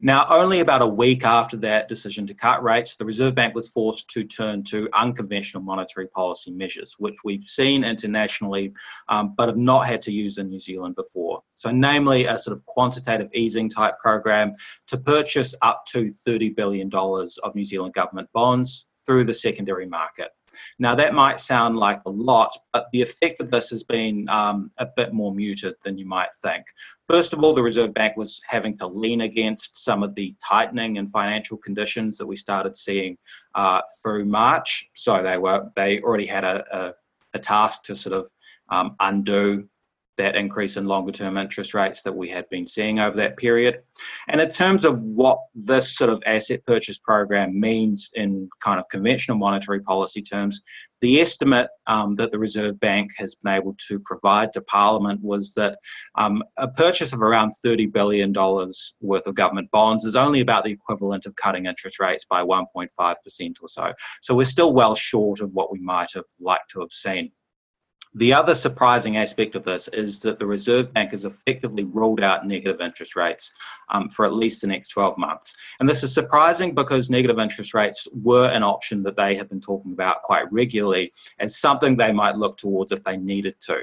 Now, 0.00 0.26
only 0.28 0.60
about 0.60 0.82
a 0.82 0.86
week 0.86 1.24
after 1.24 1.56
that 1.58 1.88
decision 1.88 2.26
to 2.26 2.34
cut 2.34 2.62
rates, 2.62 2.96
the 2.96 3.04
Reserve 3.04 3.34
Bank 3.34 3.54
was 3.54 3.68
forced 3.68 4.08
to 4.10 4.24
turn 4.24 4.64
to 4.64 4.88
unconventional 4.94 5.62
monetary 5.62 6.06
policy 6.08 6.50
measures, 6.50 6.94
which 6.98 7.16
we've 7.24 7.44
seen 7.44 7.84
internationally 7.84 8.72
um, 9.08 9.34
but 9.36 9.48
have 9.48 9.56
not 9.56 9.86
had 9.86 10.02
to 10.02 10.12
use 10.12 10.38
in 10.38 10.48
New 10.48 10.60
Zealand 10.60 10.94
before. 10.96 11.42
So, 11.52 11.70
namely, 11.70 12.26
a 12.26 12.38
sort 12.38 12.56
of 12.56 12.64
quantitative 12.66 13.28
easing 13.34 13.68
type 13.68 13.98
program 13.98 14.54
to 14.88 14.98
purchase 14.98 15.54
up 15.62 15.84
to 15.86 16.06
$30 16.06 16.54
billion 16.54 16.90
of 16.92 17.54
New 17.54 17.64
Zealand 17.64 17.94
government 17.94 18.28
bonds 18.32 18.86
through 19.04 19.24
the 19.24 19.34
secondary 19.34 19.86
market. 19.86 20.30
Now, 20.78 20.94
that 20.94 21.14
might 21.14 21.40
sound 21.40 21.76
like 21.76 22.00
a 22.06 22.10
lot, 22.10 22.56
but 22.72 22.86
the 22.92 23.02
effect 23.02 23.40
of 23.40 23.50
this 23.50 23.70
has 23.70 23.82
been 23.82 24.28
um, 24.28 24.70
a 24.78 24.86
bit 24.86 25.12
more 25.12 25.34
muted 25.34 25.74
than 25.82 25.98
you 25.98 26.06
might 26.06 26.34
think. 26.42 26.64
First 27.06 27.32
of 27.32 27.42
all, 27.42 27.54
the 27.54 27.62
Reserve 27.62 27.94
Bank 27.94 28.16
was 28.16 28.40
having 28.46 28.76
to 28.78 28.86
lean 28.86 29.22
against 29.22 29.76
some 29.82 30.02
of 30.02 30.14
the 30.14 30.34
tightening 30.46 30.98
and 30.98 31.10
financial 31.10 31.56
conditions 31.56 32.18
that 32.18 32.26
we 32.26 32.36
started 32.36 32.76
seeing 32.76 33.16
uh, 33.54 33.80
through 34.02 34.24
March. 34.24 34.88
So 34.94 35.22
they 35.22 35.38
were 35.38 35.70
they 35.74 36.00
already 36.00 36.26
had 36.26 36.44
a, 36.44 36.64
a, 36.70 36.94
a 37.34 37.38
task 37.38 37.84
to 37.84 37.96
sort 37.96 38.14
of 38.14 38.30
um, 38.70 38.96
undo 39.00 39.68
that 40.18 40.36
increase 40.36 40.76
in 40.76 40.84
longer 40.84 41.12
term 41.12 41.38
interest 41.38 41.72
rates 41.74 42.02
that 42.02 42.14
we 42.14 42.28
had 42.28 42.48
been 42.50 42.66
seeing 42.66 43.00
over 43.00 43.16
that 43.16 43.36
period. 43.36 43.82
And 44.28 44.40
in 44.40 44.52
terms 44.52 44.84
of 44.84 45.00
what 45.00 45.38
this 45.54 45.96
sort 45.96 46.10
of 46.10 46.22
asset 46.26 46.64
purchase 46.66 46.98
program 46.98 47.58
means 47.58 48.10
in 48.14 48.48
kind 48.60 48.78
of 48.78 48.88
conventional 48.90 49.38
monetary 49.38 49.80
policy 49.80 50.20
terms, 50.20 50.60
the 51.00 51.20
estimate 51.20 51.68
um, 51.86 52.16
that 52.16 52.32
the 52.32 52.38
Reserve 52.38 52.78
Bank 52.80 53.12
has 53.16 53.34
been 53.36 53.54
able 53.54 53.76
to 53.88 54.00
provide 54.00 54.52
to 54.52 54.60
Parliament 54.60 55.22
was 55.22 55.54
that 55.54 55.78
um, 56.16 56.42
a 56.56 56.68
purchase 56.68 57.12
of 57.12 57.22
around 57.22 57.52
$30 57.64 57.92
billion 57.92 58.32
worth 59.00 59.26
of 59.26 59.34
government 59.34 59.70
bonds 59.70 60.04
is 60.04 60.16
only 60.16 60.40
about 60.40 60.64
the 60.64 60.72
equivalent 60.72 61.26
of 61.26 61.36
cutting 61.36 61.66
interest 61.66 62.00
rates 62.00 62.24
by 62.28 62.42
1.5% 62.42 62.88
or 63.62 63.68
so. 63.68 63.92
So 64.22 64.34
we're 64.34 64.44
still 64.44 64.74
well 64.74 64.94
short 64.94 65.40
of 65.40 65.52
what 65.52 65.72
we 65.72 65.78
might 65.78 66.10
have 66.14 66.24
liked 66.40 66.70
to 66.72 66.80
have 66.80 66.92
seen. 66.92 67.30
The 68.14 68.32
other 68.32 68.54
surprising 68.54 69.16
aspect 69.16 69.54
of 69.54 69.64
this 69.64 69.88
is 69.88 70.20
that 70.22 70.38
the 70.38 70.46
Reserve 70.46 70.92
Bank 70.92 71.10
has 71.10 71.24
effectively 71.24 71.84
ruled 71.84 72.20
out 72.20 72.46
negative 72.46 72.80
interest 72.80 73.16
rates 73.16 73.52
um, 73.90 74.08
for 74.08 74.24
at 74.24 74.32
least 74.32 74.60
the 74.60 74.66
next 74.66 74.88
12 74.88 75.18
months. 75.18 75.54
And 75.80 75.88
this 75.88 76.02
is 76.02 76.12
surprising 76.12 76.74
because 76.74 77.10
negative 77.10 77.38
interest 77.38 77.74
rates 77.74 78.08
were 78.12 78.48
an 78.48 78.62
option 78.62 79.02
that 79.02 79.16
they 79.16 79.34
have 79.36 79.48
been 79.48 79.60
talking 79.60 79.92
about 79.92 80.22
quite 80.22 80.50
regularly 80.52 81.12
as 81.38 81.58
something 81.58 81.96
they 81.96 82.12
might 82.12 82.36
look 82.36 82.56
towards 82.56 82.92
if 82.92 83.04
they 83.04 83.16
needed 83.16 83.56
to. 83.60 83.82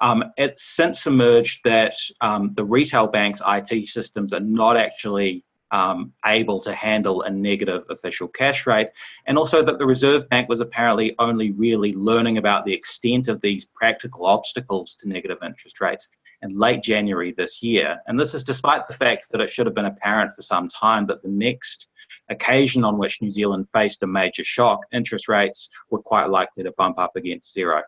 Um, 0.00 0.24
it's 0.36 0.62
since 0.62 1.06
emerged 1.06 1.60
that 1.64 1.96
um, 2.20 2.52
the 2.54 2.64
retail 2.64 3.06
bank's 3.06 3.42
IT 3.46 3.88
systems 3.88 4.32
are 4.32 4.40
not 4.40 4.76
actually 4.76 5.44
um, 5.70 6.12
able 6.24 6.60
to 6.60 6.72
handle 6.72 7.22
a 7.22 7.30
negative 7.30 7.84
official 7.90 8.28
cash 8.28 8.66
rate, 8.66 8.88
and 9.26 9.36
also 9.36 9.62
that 9.62 9.78
the 9.78 9.86
Reserve 9.86 10.28
Bank 10.28 10.48
was 10.48 10.60
apparently 10.60 11.14
only 11.18 11.50
really 11.52 11.94
learning 11.94 12.38
about 12.38 12.64
the 12.64 12.72
extent 12.72 13.28
of 13.28 13.40
these 13.40 13.64
practical 13.64 14.26
obstacles 14.26 14.94
to 14.96 15.08
negative 15.08 15.38
interest 15.42 15.80
rates 15.80 16.08
in 16.42 16.58
late 16.58 16.82
January 16.82 17.32
this 17.32 17.62
year. 17.62 17.98
And 18.06 18.18
this 18.18 18.34
is 18.34 18.44
despite 18.44 18.86
the 18.88 18.94
fact 18.94 19.30
that 19.30 19.40
it 19.40 19.52
should 19.52 19.66
have 19.66 19.74
been 19.74 19.86
apparent 19.86 20.34
for 20.34 20.42
some 20.42 20.68
time 20.68 21.06
that 21.06 21.22
the 21.22 21.28
next 21.28 21.88
occasion 22.28 22.84
on 22.84 22.98
which 22.98 23.20
New 23.20 23.30
Zealand 23.30 23.68
faced 23.70 24.02
a 24.02 24.06
major 24.06 24.44
shock, 24.44 24.80
interest 24.92 25.28
rates 25.28 25.68
were 25.90 26.00
quite 26.00 26.30
likely 26.30 26.62
to 26.64 26.72
bump 26.72 26.98
up 26.98 27.16
against 27.16 27.52
zero. 27.52 27.82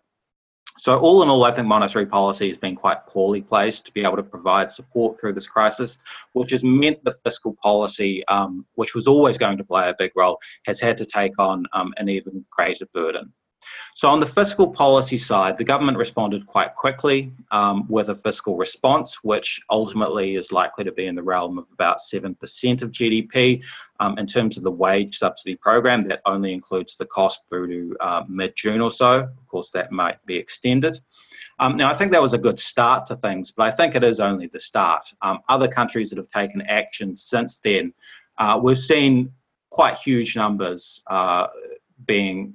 So, 0.79 0.97
all 0.99 1.23
in 1.25 1.29
all, 1.29 1.43
I 1.45 1.51
think 1.51 1.67
monetary 1.67 2.07
policy 2.07 2.49
has 2.49 2.59
been 2.59 2.77
quite 2.77 3.05
poorly 3.07 3.43
placed 3.43 3.87
to 3.87 3.93
be 3.93 4.03
able 4.03 4.17
to 4.17 4.23
provide 4.23 4.71
support 4.71 5.19
through 5.19 5.33
this 5.33 5.49
crisis, 5.49 5.99
which 6.35 6.53
has 6.53 6.63
meant 6.63 7.03
the 7.05 7.17
fiscal 7.25 7.57
policy, 7.61 8.25
um, 8.29 8.65
which 8.77 8.95
was 8.95 9.09
always 9.09 9.39
going 9.39 9.59
to 9.59 9.65
play 9.65 9.89
a 9.89 9.95
big 9.99 10.13
role, 10.15 10.39
has 10.67 10.81
had 10.81 10.97
to 10.99 11.05
take 11.05 11.33
on 11.39 11.65
um, 11.73 11.93
an 11.97 12.09
even 12.09 12.45
greater 12.51 12.87
burden. 12.95 13.33
So, 13.95 14.09
on 14.09 14.21
the 14.21 14.27
fiscal 14.27 14.71
policy 14.71 15.19
side, 15.19 15.59
the 15.59 15.65
government 15.65 15.99
responded 15.99 16.47
quite 16.47 16.75
quickly 16.77 17.33
um, 17.51 17.87
with 17.89 18.11
a 18.11 18.15
fiscal 18.15 18.57
response, 18.57 19.25
which 19.25 19.61
ultimately 19.71 20.37
is 20.37 20.53
likely 20.53 20.85
to 20.85 20.93
be 20.93 21.07
in 21.07 21.15
the 21.15 21.23
realm 21.23 21.59
of 21.59 21.67
about 21.73 21.99
7% 21.99 22.83
of 22.83 22.91
GDP. 22.93 23.65
Um, 24.01 24.17
in 24.17 24.29
terms 24.29 24.57
of 24.57 24.63
the 24.63 24.71
wage 24.71 25.19
subsidy 25.19 25.57
program, 25.57 26.05
that 26.05 26.21
only 26.25 26.53
includes 26.53 26.97
the 26.97 27.07
cost 27.07 27.43
through 27.49 27.67
to 27.67 27.97
uh, 27.99 28.23
mid 28.29 28.55
June 28.55 28.81
or 28.81 28.93
so. 28.93 29.21
Of 29.21 29.49
course, 29.49 29.71
that 29.73 29.91
might 29.91 30.25
be 30.25 30.37
extended. 30.37 31.01
Um, 31.59 31.75
now, 31.75 31.91
I 31.91 31.95
think 31.95 32.13
that 32.13 32.23
was 32.23 32.35
a 32.35 32.39
good 32.39 32.59
start 32.59 33.07
to 33.07 33.17
things, 33.17 33.51
but 33.51 33.65
I 33.65 33.73
think 33.73 33.97
it 33.97 34.05
is 34.05 34.21
only 34.21 34.47
the 34.47 34.61
start. 34.61 35.13
Um, 35.23 35.41
other 35.49 35.67
countries 35.67 36.11
that 36.11 36.19
have 36.19 36.31
taken 36.31 36.63
action 36.63 37.17
since 37.17 37.59
then, 37.59 37.93
uh, 38.39 38.61
we've 38.63 38.79
seen 38.79 39.33
quite 39.71 39.97
huge 39.97 40.37
numbers 40.37 41.03
uh, 41.09 41.49
being 42.07 42.55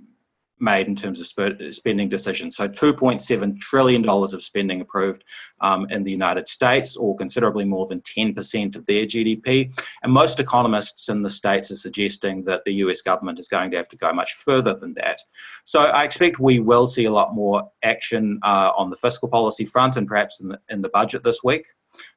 made 0.60 0.88
in 0.88 0.96
terms 0.96 1.20
of 1.20 1.28
spending 1.74 2.10
decisions. 2.10 2.56
So 2.56 2.68
$2.7 2.68 3.60
trillion 3.60 4.08
of 4.08 4.44
spending 4.44 4.82
approved 4.82 5.24
um, 5.62 5.88
in 5.90 6.04
the 6.04 6.12
United 6.12 6.48
States, 6.48 6.96
or 6.96 7.16
considerably 7.16 7.66
more 7.66 7.86
than 7.88 8.02
10% 8.02 8.76
of 8.76 8.86
their 8.86 9.06
GDP. 9.06 9.74
And 10.04 10.12
most 10.12 10.40
economists 10.40 11.10
in 11.10 11.22
the 11.22 11.30
States 11.30 11.72
are 11.72 11.76
suggesting 11.76 12.44
that 12.46 12.64
the 12.66 12.74
US 12.76 13.02
government 13.02 13.40
is 13.40 13.48
going 13.48 13.72
to 13.72 13.78
have 13.78 13.90
to 13.90 13.98
go 13.98 14.14
much 14.14 14.34
further 14.36 14.74
than 14.74 14.94
that. 14.96 15.20
So 15.64 15.84
I 15.84 16.04
expect 16.04 16.40
we 16.40 16.60
will 16.60 16.88
see 16.88 17.06
a 17.06 17.12
lot 17.12 17.34
more 17.34 17.70
action 17.84 18.40
uh, 18.44 18.72
on 18.78 18.90
the 18.90 18.96
fiscal 18.96 19.28
policy 19.28 19.66
front 19.66 19.98
and 19.98 20.08
perhaps 20.08 20.40
in 20.40 20.50
the, 20.50 20.60
in 20.70 20.82
the 20.82 20.90
budget 20.90 21.24
this 21.24 21.44
week. 21.44 21.66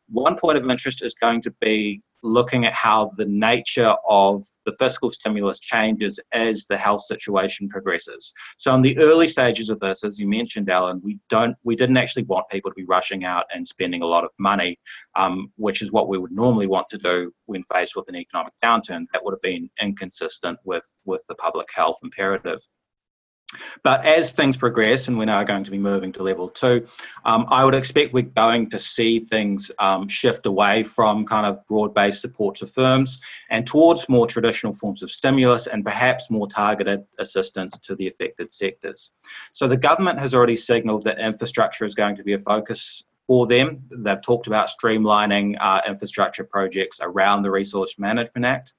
One 0.08 0.36
point 0.36 0.58
of 0.58 0.68
interest 0.68 1.02
is 1.02 1.14
going 1.14 1.40
to 1.42 1.50
be 1.60 2.02
looking 2.22 2.64
at 2.64 2.72
how 2.72 3.12
the 3.16 3.24
nature 3.26 3.94
of 4.08 4.44
the 4.64 4.72
fiscal 4.72 5.12
stimulus 5.12 5.60
changes 5.60 6.18
as 6.32 6.66
the 6.66 6.76
health 6.76 7.02
situation 7.02 7.68
progresses. 7.68 8.32
So 8.58 8.74
in 8.74 8.82
the 8.82 8.96
early 8.98 9.28
stages 9.28 9.70
of 9.70 9.80
this, 9.80 10.04
as 10.04 10.18
you 10.18 10.28
mentioned, 10.28 10.70
Alan, 10.70 11.00
we 11.02 11.18
don't 11.28 11.56
we 11.62 11.76
didn't 11.76 11.96
actually 11.96 12.24
want 12.24 12.48
people 12.50 12.70
to 12.70 12.74
be 12.74 12.84
rushing 12.84 13.24
out 13.24 13.44
and 13.54 13.66
spending 13.66 14.02
a 14.02 14.06
lot 14.06 14.24
of 14.24 14.30
money, 14.38 14.78
um, 15.14 15.52
which 15.56 15.82
is 15.82 15.92
what 15.92 16.08
we 16.08 16.18
would 16.18 16.32
normally 16.32 16.66
want 16.66 16.88
to 16.90 16.98
do 16.98 17.32
when 17.46 17.62
faced 17.64 17.96
with 17.96 18.08
an 18.08 18.16
economic 18.16 18.52
downturn. 18.62 19.06
That 19.12 19.24
would 19.24 19.32
have 19.32 19.42
been 19.42 19.70
inconsistent 19.80 20.58
with 20.64 20.86
with 21.04 21.22
the 21.28 21.34
public 21.36 21.68
health 21.74 21.98
imperative. 22.02 22.60
But 23.82 24.04
as 24.04 24.32
things 24.32 24.56
progress, 24.56 25.06
and 25.06 25.16
we're 25.16 25.26
now 25.26 25.42
going 25.44 25.64
to 25.64 25.70
be 25.70 25.78
moving 25.78 26.10
to 26.12 26.22
level 26.22 26.48
two, 26.48 26.84
um, 27.24 27.46
I 27.48 27.64
would 27.64 27.74
expect 27.74 28.12
we're 28.12 28.22
going 28.22 28.70
to 28.70 28.78
see 28.78 29.20
things 29.20 29.70
um, 29.78 30.08
shift 30.08 30.46
away 30.46 30.82
from 30.82 31.24
kind 31.24 31.46
of 31.46 31.64
broad 31.66 31.94
based 31.94 32.20
support 32.20 32.56
to 32.56 32.66
firms 32.66 33.20
and 33.50 33.66
towards 33.66 34.08
more 34.08 34.26
traditional 34.26 34.74
forms 34.74 35.02
of 35.02 35.10
stimulus 35.10 35.68
and 35.68 35.84
perhaps 35.84 36.28
more 36.30 36.48
targeted 36.48 37.04
assistance 37.18 37.78
to 37.78 37.94
the 37.94 38.08
affected 38.08 38.50
sectors. 38.50 39.12
So 39.52 39.68
the 39.68 39.76
government 39.76 40.18
has 40.18 40.34
already 40.34 40.56
signalled 40.56 41.04
that 41.04 41.20
infrastructure 41.20 41.84
is 41.84 41.94
going 41.94 42.16
to 42.16 42.24
be 42.24 42.32
a 42.32 42.38
focus 42.38 43.04
for 43.26 43.46
them. 43.46 43.82
They've 43.90 44.20
talked 44.22 44.46
about 44.46 44.68
streamlining 44.68 45.56
uh, 45.60 45.80
infrastructure 45.86 46.44
projects 46.44 47.00
around 47.02 47.42
the 47.42 47.50
Resource 47.50 47.98
Management 47.98 48.44
Act. 48.44 48.74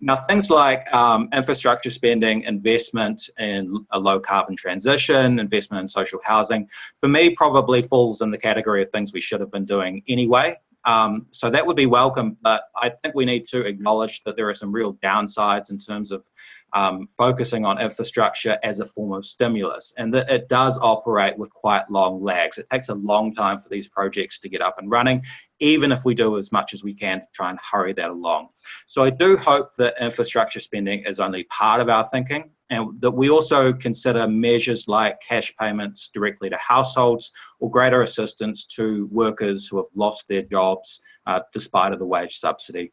Now, 0.00 0.16
things 0.16 0.50
like 0.50 0.92
um, 0.92 1.28
infrastructure 1.32 1.90
spending, 1.90 2.42
investment 2.42 3.30
in 3.38 3.86
a 3.92 3.98
low 3.98 4.20
carbon 4.20 4.56
transition, 4.56 5.38
investment 5.38 5.82
in 5.82 5.88
social 5.88 6.20
housing, 6.24 6.68
for 7.00 7.08
me, 7.08 7.30
probably 7.30 7.82
falls 7.82 8.20
in 8.20 8.30
the 8.30 8.38
category 8.38 8.82
of 8.82 8.90
things 8.90 9.12
we 9.12 9.20
should 9.20 9.40
have 9.40 9.50
been 9.50 9.64
doing 9.64 10.02
anyway. 10.08 10.56
Um, 10.84 11.26
so 11.30 11.48
that 11.48 11.64
would 11.64 11.76
be 11.76 11.86
welcome, 11.86 12.36
but 12.42 12.64
I 12.76 12.88
think 12.88 13.14
we 13.14 13.24
need 13.24 13.46
to 13.48 13.64
acknowledge 13.64 14.24
that 14.24 14.36
there 14.36 14.48
are 14.48 14.54
some 14.54 14.72
real 14.72 14.94
downsides 14.94 15.70
in 15.70 15.78
terms 15.78 16.10
of 16.10 16.24
um, 16.72 17.08
focusing 17.16 17.64
on 17.64 17.80
infrastructure 17.80 18.58
as 18.62 18.80
a 18.80 18.86
form 18.86 19.12
of 19.12 19.24
stimulus, 19.24 19.92
and 19.98 20.12
that 20.14 20.30
it 20.30 20.48
does 20.48 20.78
operate 20.80 21.36
with 21.36 21.52
quite 21.52 21.90
long 21.90 22.22
lags. 22.22 22.58
It 22.58 22.68
takes 22.70 22.88
a 22.88 22.94
long 22.94 23.34
time 23.34 23.60
for 23.60 23.68
these 23.68 23.88
projects 23.88 24.38
to 24.40 24.48
get 24.48 24.62
up 24.62 24.78
and 24.78 24.90
running, 24.90 25.22
even 25.60 25.92
if 25.92 26.04
we 26.04 26.14
do 26.14 26.38
as 26.38 26.50
much 26.50 26.74
as 26.74 26.82
we 26.82 26.94
can 26.94 27.20
to 27.20 27.26
try 27.32 27.50
and 27.50 27.58
hurry 27.60 27.92
that 27.94 28.10
along. 28.10 28.48
So 28.86 29.02
I 29.02 29.10
do 29.10 29.36
hope 29.36 29.74
that 29.76 29.94
infrastructure 30.00 30.60
spending 30.60 31.04
is 31.04 31.20
only 31.20 31.44
part 31.44 31.80
of 31.80 31.88
our 31.88 32.06
thinking, 32.08 32.50
and 32.70 32.98
that 33.02 33.10
we 33.10 33.28
also 33.28 33.72
consider 33.72 34.26
measures 34.26 34.88
like 34.88 35.20
cash 35.20 35.54
payments 35.60 36.08
directly 36.08 36.48
to 36.48 36.56
households 36.56 37.30
or 37.60 37.70
greater 37.70 38.00
assistance 38.02 38.64
to 38.64 39.08
workers 39.12 39.68
who 39.68 39.76
have 39.76 39.86
lost 39.94 40.26
their 40.26 40.42
jobs 40.42 41.00
uh, 41.26 41.40
despite 41.52 41.92
of 41.92 41.98
the 41.98 42.06
wage 42.06 42.38
subsidy. 42.38 42.90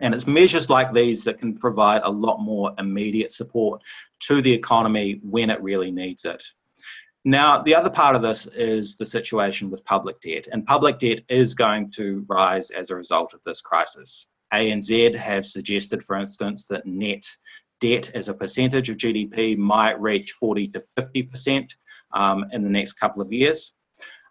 And 0.00 0.14
it's 0.14 0.26
measures 0.26 0.70
like 0.70 0.92
these 0.92 1.24
that 1.24 1.38
can 1.38 1.56
provide 1.56 2.02
a 2.04 2.10
lot 2.10 2.40
more 2.40 2.72
immediate 2.78 3.32
support 3.32 3.82
to 4.20 4.40
the 4.40 4.52
economy 4.52 5.20
when 5.22 5.50
it 5.50 5.62
really 5.62 5.90
needs 5.90 6.24
it. 6.24 6.44
Now, 7.24 7.62
the 7.62 7.74
other 7.74 7.90
part 7.90 8.16
of 8.16 8.22
this 8.22 8.46
is 8.46 8.96
the 8.96 9.06
situation 9.06 9.70
with 9.70 9.84
public 9.84 10.20
debt, 10.20 10.48
and 10.50 10.66
public 10.66 10.98
debt 10.98 11.20
is 11.28 11.54
going 11.54 11.90
to 11.92 12.24
rise 12.28 12.70
as 12.70 12.90
a 12.90 12.96
result 12.96 13.32
of 13.32 13.42
this 13.44 13.60
crisis. 13.60 14.26
ANZ 14.52 15.14
have 15.14 15.46
suggested, 15.46 16.02
for 16.04 16.16
instance, 16.16 16.66
that 16.66 16.84
net 16.84 17.24
debt 17.80 18.10
as 18.14 18.28
a 18.28 18.34
percentage 18.34 18.90
of 18.90 18.96
GDP 18.96 19.56
might 19.56 20.00
reach 20.00 20.32
40 20.32 20.68
to 20.68 20.82
50% 20.98 21.70
um, 22.12 22.44
in 22.52 22.62
the 22.62 22.70
next 22.70 22.94
couple 22.94 23.22
of 23.22 23.32
years. 23.32 23.72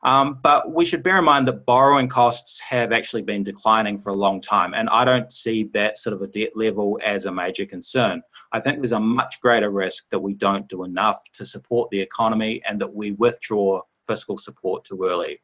Um, 0.03 0.39
but 0.41 0.73
we 0.73 0.83
should 0.85 1.03
bear 1.03 1.19
in 1.19 1.25
mind 1.25 1.47
that 1.47 1.65
borrowing 1.65 2.07
costs 2.07 2.59
have 2.61 2.91
actually 2.91 3.21
been 3.21 3.43
declining 3.43 3.99
for 3.99 4.09
a 4.09 4.15
long 4.15 4.41
time, 4.41 4.73
and 4.73 4.89
I 4.89 5.05
don't 5.05 5.31
see 5.31 5.65
that 5.73 5.97
sort 5.97 6.13
of 6.13 6.21
a 6.21 6.27
debt 6.27 6.51
level 6.55 6.99
as 7.05 7.25
a 7.25 7.31
major 7.31 7.65
concern. 7.65 8.23
I 8.51 8.59
think 8.59 8.79
there's 8.79 8.93
a 8.93 8.99
much 8.99 9.39
greater 9.41 9.69
risk 9.69 10.09
that 10.09 10.19
we 10.19 10.33
don't 10.33 10.67
do 10.67 10.83
enough 10.83 11.21
to 11.33 11.45
support 11.45 11.89
the 11.91 12.01
economy 12.01 12.61
and 12.67 12.81
that 12.81 12.93
we 12.93 13.11
withdraw 13.11 13.81
fiscal 14.07 14.37
support 14.37 14.85
too 14.85 15.03
early. 15.03 15.39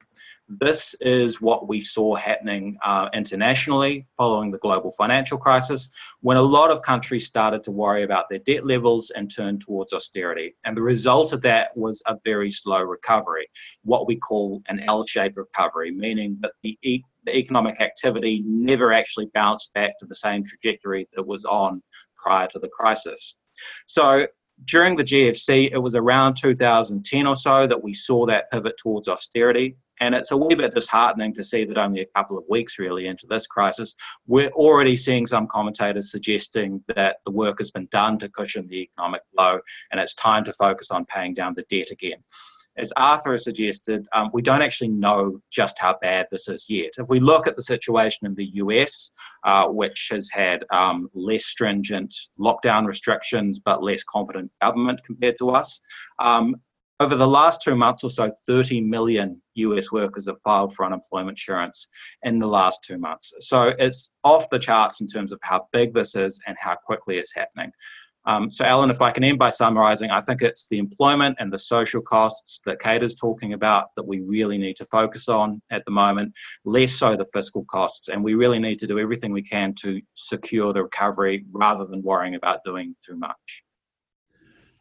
This 0.49 0.95
is 1.01 1.41
what 1.41 1.67
we 1.67 1.83
saw 1.83 2.15
happening 2.15 2.77
uh, 2.83 3.09
internationally 3.13 4.07
following 4.15 4.49
the 4.49 4.57
global 4.59 4.91
financial 4.91 5.37
crisis, 5.37 5.89
when 6.21 6.37
a 6.37 6.41
lot 6.41 6.71
of 6.71 6.81
countries 6.81 7.27
started 7.27 7.63
to 7.65 7.71
worry 7.71 8.03
about 8.03 8.29
their 8.29 8.39
debt 8.39 8.65
levels 8.65 9.11
and 9.15 9.29
turn 9.29 9.59
towards 9.59 9.91
austerity. 9.91 10.55
And 10.63 10.77
the 10.77 10.81
result 10.81 11.33
of 11.33 11.41
that 11.41 11.75
was 11.75 12.01
a 12.05 12.15
very 12.23 12.49
slow 12.49 12.81
recovery, 12.81 13.47
what 13.83 14.07
we 14.07 14.15
call 14.15 14.61
an 14.69 14.79
L 14.87 15.05
shaped 15.05 15.35
recovery, 15.35 15.91
meaning 15.91 16.37
that 16.39 16.53
the, 16.63 16.77
e- 16.81 17.03
the 17.25 17.37
economic 17.37 17.81
activity 17.81 18.41
never 18.45 18.93
actually 18.93 19.29
bounced 19.33 19.73
back 19.73 19.99
to 19.99 20.05
the 20.05 20.15
same 20.15 20.45
trajectory 20.45 21.09
that 21.11 21.21
it 21.21 21.27
was 21.27 21.43
on 21.43 21.81
prior 22.15 22.47
to 22.47 22.59
the 22.59 22.69
crisis. 22.69 23.35
So 23.85 24.27
during 24.65 24.95
the 24.95 25.03
GFC, 25.03 25.71
it 25.71 25.77
was 25.77 25.95
around 25.95 26.35
2010 26.35 27.27
or 27.27 27.35
so 27.35 27.67
that 27.67 27.83
we 27.83 27.93
saw 27.93 28.25
that 28.25 28.49
pivot 28.49 28.75
towards 28.77 29.07
austerity. 29.07 29.75
And 29.99 30.13
it's 30.15 30.31
a 30.31 30.37
wee 30.37 30.55
bit 30.55 30.75
disheartening 30.75 31.33
to 31.35 31.43
see 31.43 31.65
that 31.65 31.77
only 31.77 32.01
a 32.01 32.05
couple 32.15 32.37
of 32.37 32.43
weeks 32.49 32.79
really 32.79 33.07
into 33.07 33.27
this 33.27 33.47
crisis, 33.47 33.95
we're 34.25 34.49
already 34.49 34.95
seeing 34.95 35.27
some 35.27 35.47
commentators 35.47 36.11
suggesting 36.11 36.83
that 36.95 37.17
the 37.25 37.31
work 37.31 37.59
has 37.59 37.71
been 37.71 37.87
done 37.87 38.17
to 38.19 38.29
cushion 38.29 38.67
the 38.67 38.81
economic 38.83 39.21
blow 39.33 39.59
and 39.91 39.99
it's 39.99 40.13
time 40.13 40.43
to 40.45 40.53
focus 40.53 40.91
on 40.91 41.05
paying 41.05 41.33
down 41.33 41.53
the 41.55 41.65
debt 41.69 41.91
again 41.91 42.23
as 42.77 42.93
Arthur 42.95 43.31
has 43.31 43.43
suggested, 43.43 44.07
um, 44.13 44.29
we 44.33 44.41
don't 44.41 44.61
actually 44.61 44.89
know 44.89 45.41
just 45.51 45.79
how 45.79 45.97
bad 46.01 46.27
this 46.31 46.47
is 46.47 46.69
yet. 46.69 46.93
If 46.97 47.09
we 47.09 47.19
look 47.19 47.47
at 47.47 47.55
the 47.55 47.63
situation 47.63 48.27
in 48.27 48.35
the 48.35 48.51
US, 48.55 49.11
uh, 49.43 49.67
which 49.67 50.09
has 50.11 50.29
had 50.31 50.63
um, 50.71 51.09
less 51.13 51.45
stringent 51.45 52.13
lockdown 52.39 52.85
restrictions 52.85 53.59
but 53.59 53.83
less 53.83 54.03
competent 54.03 54.51
government 54.61 54.99
compared 55.05 55.37
to 55.39 55.49
us, 55.49 55.81
um, 56.19 56.55
over 56.99 57.15
the 57.15 57.27
last 57.27 57.61
two 57.61 57.75
months 57.75 58.03
or 58.03 58.09
so, 58.09 58.31
30 58.47 58.81
million 58.81 59.41
US 59.55 59.91
workers 59.91 60.27
have 60.27 60.41
filed 60.41 60.73
for 60.73 60.85
unemployment 60.85 61.37
insurance 61.37 61.87
in 62.23 62.39
the 62.39 62.47
last 62.47 62.79
two 62.83 62.97
months. 62.97 63.33
So 63.39 63.73
it's 63.77 64.11
off 64.23 64.49
the 64.49 64.59
charts 64.59 65.01
in 65.01 65.07
terms 65.07 65.31
of 65.31 65.39
how 65.43 65.67
big 65.71 65.93
this 65.93 66.15
is 66.15 66.39
and 66.47 66.57
how 66.59 66.75
quickly 66.75 67.17
it's 67.17 67.33
happening. 67.33 67.71
Um, 68.25 68.51
so, 68.51 68.65
Alan, 68.65 68.91
if 68.91 69.01
I 69.01 69.11
can 69.11 69.23
end 69.23 69.39
by 69.39 69.49
summarising, 69.49 70.11
I 70.11 70.19
think 70.19 70.41
it's 70.41 70.67
the 70.67 70.79
employment 70.79 71.37
and 71.39 71.51
the 71.51 71.57
social 71.57 72.01
costs 72.01 72.59
that 72.65 72.81
Kate 72.81 73.01
is 73.01 73.15
talking 73.15 73.53
about 73.53 73.95
that 73.95 74.05
we 74.05 74.19
really 74.19 74.57
need 74.57 74.75
to 74.77 74.85
focus 74.85 75.29
on 75.29 75.61
at 75.71 75.85
the 75.85 75.91
moment, 75.91 76.33
less 76.65 76.91
so 76.91 77.15
the 77.15 77.25
fiscal 77.33 77.63
costs. 77.71 78.09
And 78.09 78.21
we 78.21 78.33
really 78.33 78.59
need 78.59 78.79
to 78.79 78.87
do 78.87 78.99
everything 78.99 79.31
we 79.31 79.43
can 79.43 79.73
to 79.75 80.01
secure 80.15 80.73
the 80.73 80.83
recovery 80.83 81.45
rather 81.53 81.85
than 81.85 82.03
worrying 82.03 82.35
about 82.35 82.65
doing 82.65 82.97
too 83.01 83.15
much. 83.15 83.63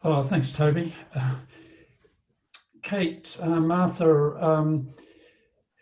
Oh, 0.03 0.25
thanks, 0.25 0.51
Toby. 0.51 0.93
Uh, 1.15 1.37
Kate, 2.87 3.37
uh, 3.41 3.49
Martha, 3.49 4.37
um, 4.41 4.89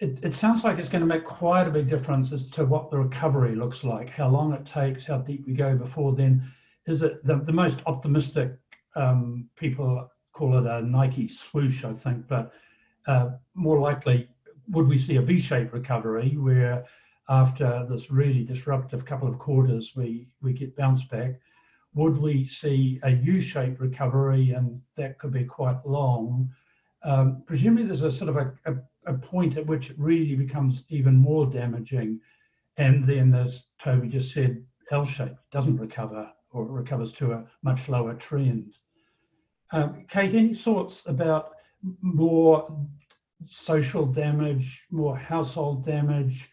it, 0.01 0.19
it 0.23 0.35
sounds 0.35 0.65
like 0.65 0.79
it's 0.79 0.89
going 0.89 1.03
to 1.03 1.07
make 1.07 1.23
quite 1.23 1.69
a 1.69 1.71
big 1.71 1.91
difference 1.91 2.33
as 2.33 2.49
to 2.53 2.65
what 2.65 2.91
the 2.91 2.97
recovery 2.97 3.55
looks 3.55 3.85
like, 3.85 4.09
how 4.09 4.27
long 4.31 4.55
it 4.55 4.65
takes, 4.65 5.05
how 5.05 5.19
deep 5.19 5.47
we 5.47 5.53
go 5.53 5.77
before 5.77 6.15
then 6.15 6.51
is 6.87 7.03
it 7.03 7.23
the, 7.27 7.37
the 7.37 7.53
most 7.53 7.81
optimistic 7.85 8.53
um, 8.97 9.51
people 9.55 10.11
call 10.33 10.57
it 10.57 10.67
a 10.67 10.81
Nike 10.81 11.29
swoosh, 11.29 11.85
I 11.85 11.93
think, 11.93 12.27
but 12.27 12.53
uh, 13.07 13.33
more 13.53 13.81
likely, 13.81 14.31
would 14.71 14.89
we 14.89 14.99
see 14.99 15.17
a 15.17 15.23
V-shaped 15.23 15.75
recovery 15.75 16.39
where 16.39 16.87
after 17.29 17.87
this 17.91 18.11
really 18.11 18.45
disruptive 18.45 19.05
couple 19.05 19.29
of 19.29 19.39
quarters, 19.39 19.93
we, 19.95 20.29
we 20.41 20.55
get 20.55 20.75
bounced 20.75 21.11
back? 21.11 21.35
Would 21.93 22.17
we 22.17 22.47
see 22.47 22.99
a 23.03 23.11
U-shaped 23.11 23.79
recovery 23.79 24.53
and 24.53 24.81
that 24.97 25.19
could 25.19 25.33
be 25.33 25.45
quite 25.45 25.85
long? 25.85 26.49
Um, 27.05 27.43
presumably 27.47 27.85
there's 27.85 28.03
a 28.03 28.11
sort 28.11 28.31
of 28.31 28.37
a, 28.37 28.53
a, 28.65 29.13
a 29.13 29.19
point 29.19 29.57
at 29.57 29.67
which 29.67 29.91
it 29.91 29.99
really 29.99 30.35
becomes 30.35 30.85
even 30.89 31.15
more 31.15 31.47
damaging. 31.47 32.21
And 32.77 33.07
then, 33.07 33.35
as 33.35 33.65
Toby 33.79 34.09
just 34.09 34.33
said, 34.33 34.65
L-shaped 34.91 35.39
doesn't 35.51 35.79
recover 35.79 36.31
or 36.51 36.65
recovers 36.65 37.13
to 37.13 37.33
a 37.33 37.45
much 37.63 37.89
lower 37.89 38.15
trend. 38.15 38.75
Um, 39.73 40.07
Kate, 40.09 40.35
any 40.35 40.55
thoughts 40.55 41.03
about 41.07 41.53
more 42.01 42.75
social 43.47 44.07
damage, 44.07 44.87
more 44.91 45.17
household 45.17 45.85
damage 45.85 46.51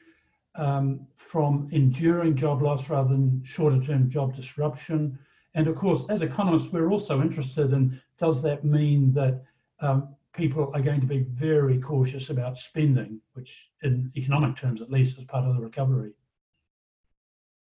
um, 0.56 1.08
from 1.18 1.70
enduring 1.72 2.36
job 2.36 2.62
loss 2.62 2.90
rather 2.90 3.10
than 3.10 3.42
shorter 3.44 3.82
term 3.82 4.10
job 4.10 4.36
disruption? 4.36 5.18
And 5.54 5.68
of 5.68 5.76
course, 5.76 6.04
as 6.10 6.22
economists, 6.22 6.72
we're 6.72 6.90
also 6.92 7.22
interested 7.22 7.74
in 7.74 8.00
does 8.18 8.42
that 8.42 8.64
mean 8.64 9.14
that 9.14 9.44
um, 9.82 10.16
people 10.34 10.72
are 10.74 10.82
going 10.82 11.02
to 11.02 11.08
be 11.08 11.20
very 11.20 11.80
cautious 11.80 12.30
about 12.30 12.58
spending, 12.58 13.20
which 13.34 13.70
in 13.84 14.12
economic 14.16 14.56
terms 14.56 14.82
at 14.82 14.90
least 14.90 15.18
is 15.18 15.26
part 15.26 15.46
of 15.46 15.56
the 15.56 15.62
recovery? 15.62 16.12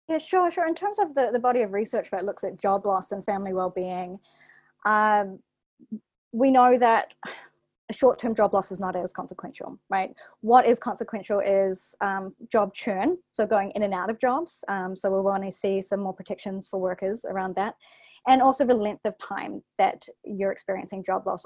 Yeah, 0.07 0.17
sure, 0.17 0.51
sure. 0.51 0.67
In 0.67 0.75
terms 0.75 0.99
of 0.99 1.13
the, 1.13 1.29
the 1.31 1.39
body 1.39 1.61
of 1.61 1.71
research 1.71 2.11
that 2.11 2.25
looks 2.25 2.43
at 2.43 2.59
job 2.59 2.85
loss 2.85 3.11
and 3.11 3.25
family 3.25 3.53
well-being, 3.53 4.19
um, 4.85 5.39
we 6.31 6.51
know 6.51 6.77
that 6.77 7.13
a 7.89 7.93
short-term 7.93 8.33
job 8.33 8.53
loss 8.53 8.71
is 8.71 8.79
not 8.79 8.95
as 8.95 9.11
consequential, 9.11 9.77
right? 9.89 10.11
What 10.41 10.65
is 10.65 10.79
consequential 10.79 11.39
is 11.39 11.95
um, 12.01 12.33
job 12.51 12.73
churn, 12.73 13.17
so 13.33 13.45
going 13.45 13.71
in 13.75 13.83
and 13.83 13.93
out 13.93 14.09
of 14.09 14.19
jobs. 14.19 14.63
Um, 14.67 14.95
so 14.95 15.13
we 15.13 15.21
want 15.21 15.43
to 15.43 15.51
see 15.51 15.81
some 15.81 15.99
more 15.99 16.13
protections 16.13 16.67
for 16.67 16.79
workers 16.79 17.25
around 17.25 17.55
that 17.55 17.75
and 18.27 18.41
also 18.41 18.65
the 18.65 18.73
length 18.73 19.05
of 19.05 19.17
time 19.17 19.61
that 19.77 20.05
you're 20.23 20.51
experiencing 20.51 21.03
job 21.03 21.27
loss 21.27 21.45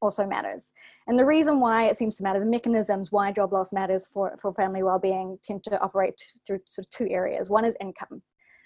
also 0.00 0.26
matters. 0.26 0.72
And 1.06 1.18
the 1.18 1.24
reason 1.24 1.60
why 1.60 1.84
it 1.84 1.96
seems 1.96 2.16
to 2.16 2.24
matter, 2.24 2.40
the 2.40 2.46
mechanisms 2.46 3.12
why 3.12 3.30
job 3.30 3.52
loss 3.52 3.72
matters 3.72 4.06
for, 4.06 4.36
for 4.40 4.52
family 4.54 4.82
well-being 4.82 5.38
tend 5.44 5.62
to 5.64 5.80
operate 5.80 6.20
through 6.46 6.60
sort 6.66 6.86
of 6.86 6.90
two 6.90 7.08
areas. 7.08 7.50
One 7.50 7.64
is 7.64 7.76
income. 7.80 8.22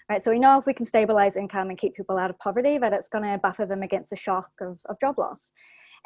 Right, 0.09 0.21
so 0.21 0.31
we 0.31 0.39
know 0.39 0.59
if 0.59 0.65
we 0.65 0.73
can 0.73 0.85
stabilize 0.85 1.37
income 1.37 1.69
and 1.69 1.77
keep 1.77 1.95
people 1.95 2.17
out 2.17 2.29
of 2.29 2.37
poverty, 2.37 2.77
that 2.77 2.91
it's 2.91 3.07
going 3.07 3.23
to 3.23 3.37
buffer 3.37 3.65
them 3.65 3.83
against 3.83 4.09
the 4.09 4.17
shock 4.17 4.51
of, 4.59 4.77
of 4.89 4.99
job 4.99 5.17
loss. 5.17 5.53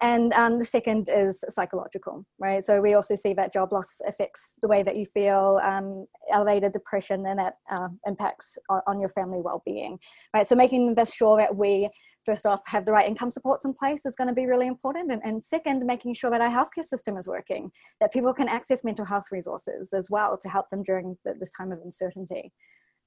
And 0.02 0.32
um, 0.34 0.60
the 0.60 0.66
second 0.66 1.10
is 1.12 1.44
psychological, 1.50 2.24
right? 2.38 2.64
So 2.64 2.80
we 2.80 2.94
also 2.94 3.16
see 3.16 3.34
that 3.34 3.52
job 3.52 3.74
loss 3.74 4.00
affects 4.08 4.56
the 4.62 4.68
way 4.68 4.84
that 4.84 4.96
you 4.96 5.08
feel, 5.08 5.60
um, 5.64 6.06
elevated 6.32 6.72
depression, 6.72 7.26
and 7.26 7.40
that 7.40 7.56
uh, 7.72 7.88
impacts 8.06 8.60
on, 8.70 8.82
on, 8.86 9.00
your 9.00 9.10
family 9.10 9.40
well-being, 9.42 9.98
right? 10.36 10.46
So 10.46 10.56
making 10.56 10.94
this 10.94 11.14
sure 11.14 11.38
that 11.38 11.56
we 11.56 11.90
first 12.26 12.46
off 12.46 12.62
have 12.68 12.86
the 12.86 12.92
right 12.92 13.08
income 13.08 13.32
supports 13.32 13.66
in 13.66 13.74
place 13.74 14.06
is 14.06 14.16
going 14.16 14.28
to 14.28 14.36
be 14.36 14.46
really 14.46 14.68
important, 14.68 15.12
and, 15.12 15.22
and 15.24 15.44
second, 15.44 15.84
making 15.84 16.14
sure 16.14 16.30
that 16.30 16.42
our 16.42 16.50
healthcare 16.50 16.86
system 16.86 17.18
is 17.18 17.28
working, 17.28 17.72
that 18.00 18.14
people 18.14 18.34
can 18.34 18.48
access 18.48 18.84
mental 18.84 19.06
health 19.06 19.26
resources 19.32 19.94
as 19.94 20.12
well 20.12 20.38
to 20.38 20.48
help 20.48 20.70
them 20.70 20.84
during 20.84 21.18
the, 21.26 21.34
this 21.40 21.52
time 21.58 21.72
of 21.72 21.80
uncertainty. 21.84 22.52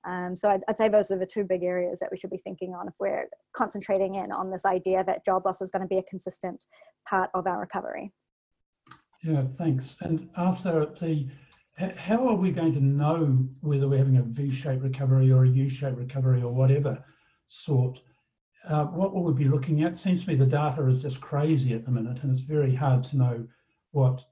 Um, 0.04 0.34
so 0.34 0.48
I'd, 0.48 0.62
I'd, 0.68 0.78
say 0.78 0.88
those 0.88 1.10
are 1.10 1.18
the 1.18 1.26
two 1.26 1.44
big 1.44 1.62
areas 1.62 2.00
that 2.00 2.10
we 2.10 2.16
should 2.16 2.30
be 2.30 2.38
thinking 2.38 2.74
on 2.74 2.88
if 2.88 2.94
we're 2.98 3.28
concentrating 3.52 4.14
in 4.14 4.32
on 4.32 4.50
this 4.50 4.64
idea 4.64 5.04
that 5.04 5.24
job 5.24 5.44
loss 5.44 5.60
is 5.60 5.68
going 5.68 5.82
to 5.82 5.88
be 5.88 5.98
a 5.98 6.02
consistent 6.04 6.66
part 7.06 7.30
of 7.34 7.46
our 7.46 7.60
recovery. 7.60 8.10
Yeah, 9.22 9.44
thanks. 9.58 9.96
And 10.00 10.30
after 10.36 10.86
the, 11.00 11.28
how 11.96 12.26
are 12.28 12.34
we 12.34 12.50
going 12.50 12.72
to 12.74 12.80
know 12.80 13.46
whether 13.60 13.88
we're 13.88 13.98
having 13.98 14.16
a 14.16 14.22
V-shaped 14.22 14.82
recovery 14.82 15.30
or 15.30 15.44
a 15.44 15.48
U-shaped 15.48 15.98
recovery 15.98 16.42
or 16.42 16.52
whatever 16.52 17.04
sort? 17.46 18.00
Uh, 18.66 18.84
what 18.84 19.14
will 19.14 19.24
we 19.24 19.32
be 19.32 19.50
looking 19.50 19.82
at? 19.82 19.98
Seems 19.98 20.22
to 20.22 20.28
me 20.28 20.34
the 20.34 20.46
data 20.46 20.86
is 20.88 21.02
just 21.02 21.20
crazy 21.20 21.74
at 21.74 21.84
the 21.84 21.90
minute, 21.90 22.22
and 22.22 22.32
it's 22.32 22.46
very 22.46 22.74
hard 22.74 23.04
to 23.04 23.16
know 23.16 23.46
what 23.92 24.22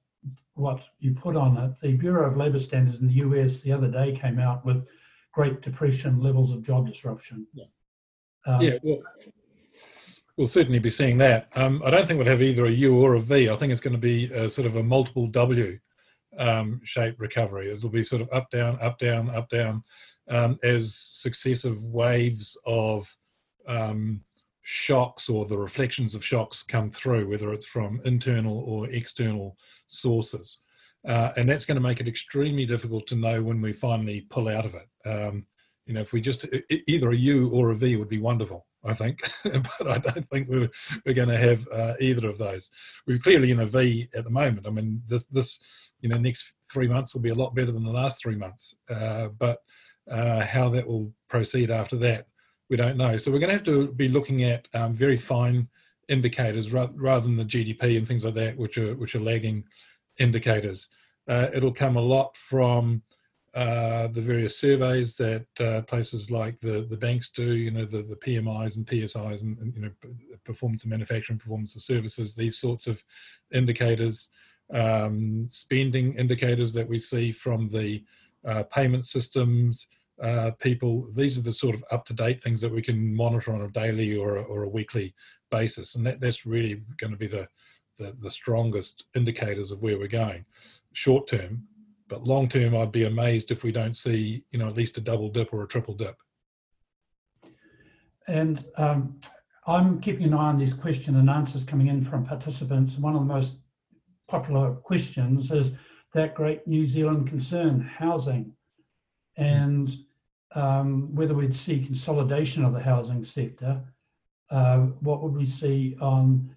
what 0.55 0.81
you 0.99 1.15
put 1.15 1.37
on 1.37 1.57
it. 1.57 1.71
The 1.81 1.95
Bureau 1.95 2.29
of 2.29 2.37
Labor 2.37 2.59
Standards 2.59 3.01
in 3.01 3.07
the 3.07 3.15
US 3.15 3.61
the 3.61 3.73
other 3.73 3.89
day 3.89 4.13
came 4.13 4.39
out 4.39 4.67
with 4.67 4.87
Great 5.39 5.61
Depression 5.61 6.21
levels 6.21 6.51
of 6.51 6.65
job 6.65 6.89
disruption. 6.89 7.47
Yeah, 7.55 7.67
um, 8.45 8.61
yeah 8.61 8.79
well, 8.83 8.99
we'll 10.37 10.49
certainly 10.49 10.81
be 10.81 10.91
seeing 10.91 11.17
that. 11.19 11.49
Um, 11.55 11.81
I 11.85 11.91
don't 11.91 12.09
think 12.09 12.19
we'll 12.19 12.27
have 12.27 12.43
either 12.43 12.67
a 12.67 12.71
U 12.73 12.99
or 12.99 13.15
a 13.15 13.21
V. 13.21 13.49
I 13.49 13.55
think 13.55 13.71
it's 13.71 13.81
going 13.81 13.95
to 13.95 14.01
be 14.01 14.25
a, 14.33 14.51
sort 14.51 14.67
of 14.67 14.75
a 14.75 14.83
multiple 14.83 15.29
W 15.29 15.79
um, 16.41 16.81
shaped 16.83 17.21
recovery. 17.21 17.71
It'll 17.71 17.89
be 17.89 18.03
sort 18.03 18.21
of 18.21 18.29
up, 18.33 18.51
down, 18.51 18.81
up, 18.83 18.99
down, 18.99 19.31
up, 19.31 19.49
down 19.49 19.85
um, 20.29 20.59
as 20.65 20.97
successive 20.97 21.85
waves 21.85 22.57
of 22.67 23.17
um, 23.69 24.23
shocks 24.63 25.29
or 25.29 25.47
the 25.47 25.57
reflections 25.57 26.17
of 26.17 26.25
shocks 26.25 26.65
come 26.65 26.91
through, 26.91 27.29
whether 27.29 27.53
it's 27.53 27.65
from 27.65 28.01
internal 28.05 28.59
or 28.67 28.91
external 28.91 29.57
sources. 29.87 30.63
Uh, 31.07 31.31
and 31.37 31.49
that's 31.49 31.65
going 31.65 31.77
to 31.77 31.81
make 31.81 32.01
it 32.01 32.09
extremely 32.09 32.67
difficult 32.67 33.07
to 33.07 33.17
know 33.17 33.43
when 33.43 33.61
we 33.61 33.73
finally 33.73 34.23
pull 34.31 34.49
out 34.49 34.67
of 34.67 34.75
it. 34.75 34.89
Um, 35.09 35.47
you 35.87 35.95
know, 35.95 36.01
if 36.01 36.13
we 36.13 36.21
just 36.21 36.45
either 36.87 37.11
a 37.11 37.17
U 37.17 37.51
or 37.51 37.71
a 37.71 37.75
V 37.75 37.97
would 37.97 38.11
be 38.11 38.19
wonderful, 38.19 38.67
I 38.85 38.93
think, 38.95 39.21
but 39.45 39.89
I 39.89 39.99
don't 39.99 40.29
think 40.29 40.49
we're 40.49 40.69
we're 41.05 41.15
going 41.15 41.31
to 41.31 41.39
have 41.39 41.67
uh, 41.73 41.95
either 41.99 42.29
of 42.29 42.37
those. 42.37 42.71
We're 43.07 43.19
clearly 43.19 43.51
in 43.51 43.61
a 43.61 43.67
V 43.67 44.09
at 44.15 44.25
the 44.25 44.31
moment. 44.31 44.67
I 44.67 44.71
mean, 44.71 45.03
this 45.07 45.25
this 45.27 45.59
you 46.01 46.09
know 46.09 46.19
next 46.19 46.55
three 46.71 46.89
months 46.89 47.15
will 47.15 47.23
be 47.23 47.31
a 47.31 47.35
lot 47.35 47.55
better 47.55 47.73
than 47.73 47.85
the 47.85 47.91
last 47.91 48.21
three 48.21 48.37
months, 48.37 48.75
uh, 48.91 49.29
but 49.29 49.61
uh, 50.11 50.45
how 50.45 50.69
that 50.71 50.87
will 50.87 51.13
proceed 51.29 51.71
after 51.71 51.97
that, 51.97 52.27
we 52.69 52.77
don't 52.77 52.97
know. 52.97 53.17
So 53.17 53.31
we're 53.31 53.39
going 53.39 53.51
to 53.51 53.57
have 53.57 53.65
to 53.65 53.93
be 53.93 54.09
looking 54.09 54.45
at 54.45 54.69
um, 54.75 54.95
very 54.95 55.17
fine 55.17 55.69
indicators 56.09 56.73
rather, 56.73 56.95
rather 56.97 57.27
than 57.27 57.37
the 57.37 57.45
GDP 57.45 57.99
and 57.99 58.07
things 58.07 58.25
like 58.25 58.35
that, 58.35 58.57
which 58.57 58.79
are 58.79 58.95
which 58.95 59.15
are 59.15 59.21
lagging 59.21 59.65
indicators. 60.19 60.89
Uh, 61.29 61.49
it'll 61.55 61.73
come 61.73 61.97
a 61.97 62.01
lot 62.01 62.37
from 62.37 63.03
uh, 63.55 64.09
the 64.09 64.21
various 64.21 64.59
surveys 64.59 65.17
that 65.17 65.47
uh, 65.61 65.81
places 65.83 66.31
like 66.31 66.61
the, 66.61 66.87
the 66.91 66.97
banks 66.97 67.31
do, 67.31 67.55
you 67.55 67.71
know, 67.71 67.85
the, 67.85 68.03
the 68.03 68.17
PMIs 68.17 68.77
and 68.77 68.87
PSIs 68.87 69.43
and, 69.43 69.59
and, 69.59 69.75
you 69.75 69.81
know, 69.81 69.91
performance 70.45 70.85
of 70.85 70.91
manufacturing, 70.91 71.39
performance 71.39 71.75
of 71.75 71.83
services, 71.83 72.35
these 72.35 72.59
sorts 72.59 72.87
of 72.87 73.03
indicators, 73.53 74.29
um, 74.73 75.43
spending 75.49 76.15
indicators 76.15 76.73
that 76.75 76.89
we 76.89 76.99
see 76.99 77.33
from 77.33 77.69
the 77.69 78.05
uh, 78.47 78.63
payment 78.65 79.07
systems, 79.07 79.87
uh, 80.23 80.51
people, 80.61 81.07
these 81.17 81.39
are 81.39 81.43
the 81.43 81.53
sort 81.53 81.75
of 81.75 81.85
up-to-date 81.91 82.43
things 82.43 82.61
that 82.61 82.73
we 82.73 82.83
can 82.83 83.15
monitor 83.15 83.53
on 83.53 83.63
a 83.63 83.71
daily 83.71 84.17
or 84.17 84.37
a, 84.37 84.43
or 84.43 84.65
a 84.65 84.69
weekly 84.69 85.15
basis. 85.51 85.95
And 85.95 86.07
that, 86.07 86.21
that's 86.21 86.45
really 86.45 86.83
going 86.99 87.13
to 87.13 87.17
be 87.17 87.29
the, 87.29 87.49
the, 87.99 88.17
the 88.21 88.31
strongest 88.31 89.05
indicators 89.15 89.71
of 89.71 89.83
where 89.83 89.99
we're 89.99 90.09
going 90.09 90.45
short 90.93 91.27
term 91.27 91.63
but 92.09 92.25
long 92.25 92.49
term, 92.49 92.75
I'd 92.75 92.91
be 92.91 93.05
amazed 93.05 93.51
if 93.51 93.63
we 93.63 93.71
don't 93.71 93.97
see, 93.97 94.43
you 94.51 94.59
know, 94.59 94.67
at 94.67 94.77
least 94.77 94.97
a 94.97 95.01
double 95.01 95.29
dip 95.29 95.53
or 95.53 95.63
a 95.63 95.69
triple 95.69 95.95
dip. 95.95 96.17
And 98.27 98.65
um, 98.77 99.21
I'm 99.67 100.01
keeping 100.01 100.27
an 100.27 100.35
eye 100.35 100.49
on 100.49 100.59
these 100.59 100.73
question 100.73 101.17
and 101.17 101.31
answers 101.31 101.65
coming 101.65 101.89
in 101.89 102.05
from 102.05 102.25
participants. 102.25 102.97
One 102.97 103.15
of 103.15 103.21
the 103.21 103.33
most 103.33 103.55
popular 104.27 104.73
questions 104.75 105.51
is 105.51 105.73
that 106.15 106.35
great 106.35 106.67
New 106.67 106.87
Zealand 106.87 107.29
concern, 107.29 107.81
housing, 107.81 108.53
and 109.37 109.91
um, 110.55 111.15
whether 111.15 111.35
we'd 111.35 111.55
see 111.55 111.85
consolidation 111.85 112.65
of 112.65 112.73
the 112.73 112.81
housing 112.81 113.23
sector. 113.25 113.81
Uh, 114.51 114.79
what 115.01 115.23
would 115.23 115.35
we 115.35 115.45
see 115.45 115.95
on 116.01 116.55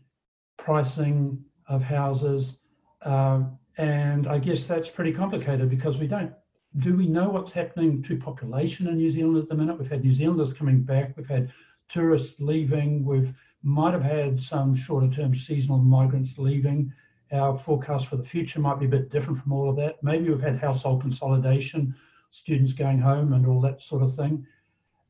pricing 0.57 1.43
of 1.67 1.81
houses? 1.81 2.57
Uh, 3.01 3.43
and 3.77 4.27
I 4.27 4.37
guess 4.37 4.65
that's 4.65 4.89
pretty 4.89 5.11
complicated 5.13 5.69
because 5.69 5.97
we 5.97 6.07
don't, 6.07 6.33
do 6.77 6.95
we 6.95 7.07
know 7.07 7.29
what's 7.29 7.51
happening 7.51 8.03
to 8.03 8.17
population 8.17 8.87
in 8.87 8.97
New 8.97 9.11
Zealand 9.11 9.37
at 9.37 9.49
the 9.49 9.55
minute? 9.55 9.79
We've 9.79 9.89
had 9.89 10.03
New 10.03 10.13
Zealanders 10.13 10.53
coming 10.53 10.81
back, 10.81 11.15
we've 11.17 11.27
had 11.27 11.51
tourists 11.89 12.39
leaving, 12.39 13.03
we've 13.03 13.33
might 13.63 13.93
have 13.93 14.03
had 14.03 14.41
some 14.41 14.75
shorter 14.75 15.07
term 15.09 15.35
seasonal 15.35 15.77
migrants 15.77 16.37
leaving. 16.37 16.91
Our 17.31 17.57
forecast 17.57 18.07
for 18.07 18.17
the 18.17 18.23
future 18.23 18.59
might 18.59 18.79
be 18.79 18.87
a 18.87 18.89
bit 18.89 19.09
different 19.09 19.41
from 19.41 19.53
all 19.53 19.69
of 19.69 19.75
that. 19.77 20.03
Maybe 20.03 20.29
we've 20.29 20.41
had 20.41 20.59
household 20.59 21.01
consolidation, 21.01 21.95
students 22.31 22.73
going 22.73 22.99
home 22.99 23.33
and 23.33 23.45
all 23.45 23.61
that 23.61 23.81
sort 23.81 24.03
of 24.03 24.15
thing. 24.15 24.45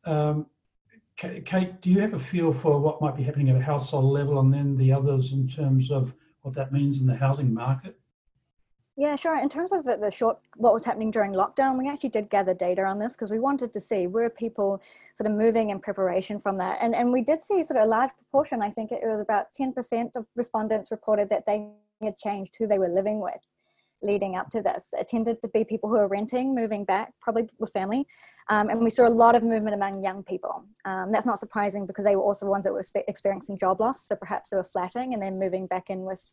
Um, 0.05 0.47
Kate, 1.17 1.81
do 1.81 1.89
you 1.89 1.99
have 1.99 2.13
a 2.13 2.19
feel 2.19 2.51
for 2.51 2.79
what 2.79 3.01
might 3.01 3.15
be 3.15 3.23
happening 3.23 3.49
at 3.49 3.55
a 3.55 3.61
household 3.61 4.11
level 4.11 4.39
and 4.39 4.53
then 4.53 4.75
the 4.77 4.91
others 4.91 5.33
in 5.33 5.47
terms 5.47 5.91
of 5.91 6.13
what 6.41 6.55
that 6.55 6.71
means 6.71 6.99
in 6.99 7.05
the 7.05 7.15
housing 7.15 7.53
market? 7.53 7.99
Yeah, 8.97 9.15
sure. 9.15 9.37
In 9.37 9.47
terms 9.47 9.71
of 9.71 9.85
the 9.85 10.11
short, 10.11 10.37
what 10.57 10.73
was 10.73 10.83
happening 10.83 11.11
during 11.11 11.31
lockdown, 11.31 11.77
we 11.77 11.89
actually 11.89 12.09
did 12.09 12.29
gather 12.29 12.53
data 12.53 12.83
on 12.83 12.99
this 12.99 13.13
because 13.13 13.31
we 13.31 13.39
wanted 13.39 13.71
to 13.73 13.79
see 13.79 14.05
were 14.05 14.29
people 14.29 14.81
sort 15.15 15.29
of 15.29 15.35
moving 15.35 15.69
in 15.69 15.79
preparation 15.79 16.41
from 16.41 16.57
that. 16.57 16.79
And, 16.81 16.93
and 16.93 17.11
we 17.11 17.21
did 17.21 17.41
see 17.41 17.63
sort 17.63 17.79
of 17.79 17.85
a 17.85 17.89
large 17.89 18.11
proportion, 18.17 18.61
I 18.61 18.69
think 18.69 18.91
it 18.91 19.01
was 19.03 19.21
about 19.21 19.53
10% 19.59 20.15
of 20.15 20.25
respondents 20.35 20.91
reported 20.91 21.29
that 21.29 21.45
they 21.45 21.69
had 22.01 22.17
changed 22.17 22.55
who 22.57 22.67
they 22.67 22.79
were 22.79 22.89
living 22.89 23.19
with 23.19 23.41
leading 24.01 24.35
up 24.35 24.49
to 24.51 24.61
this. 24.61 24.93
It 24.97 25.07
tended 25.07 25.41
to 25.41 25.47
be 25.49 25.63
people 25.63 25.89
who 25.89 25.95
are 25.95 26.07
renting, 26.07 26.55
moving 26.55 26.85
back, 26.85 27.13
probably 27.21 27.47
with 27.59 27.71
family. 27.71 28.05
Um, 28.49 28.69
and 28.69 28.79
we 28.79 28.89
saw 28.89 29.07
a 29.07 29.09
lot 29.09 29.35
of 29.35 29.43
movement 29.43 29.75
among 29.75 30.03
young 30.03 30.23
people. 30.23 30.63
Um, 30.85 31.11
that's 31.11 31.25
not 31.25 31.39
surprising 31.39 31.85
because 31.85 32.05
they 32.05 32.15
were 32.15 32.23
also 32.23 32.45
the 32.45 32.51
ones 32.51 32.65
that 32.65 32.73
were 32.73 32.83
experiencing 33.07 33.57
job 33.57 33.79
loss. 33.79 34.07
So 34.07 34.15
perhaps 34.15 34.49
they 34.49 34.57
were 34.57 34.63
flatting 34.63 35.13
and 35.13 35.21
then 35.21 35.39
moving 35.39 35.67
back 35.67 35.89
in 35.89 36.01
with 36.01 36.25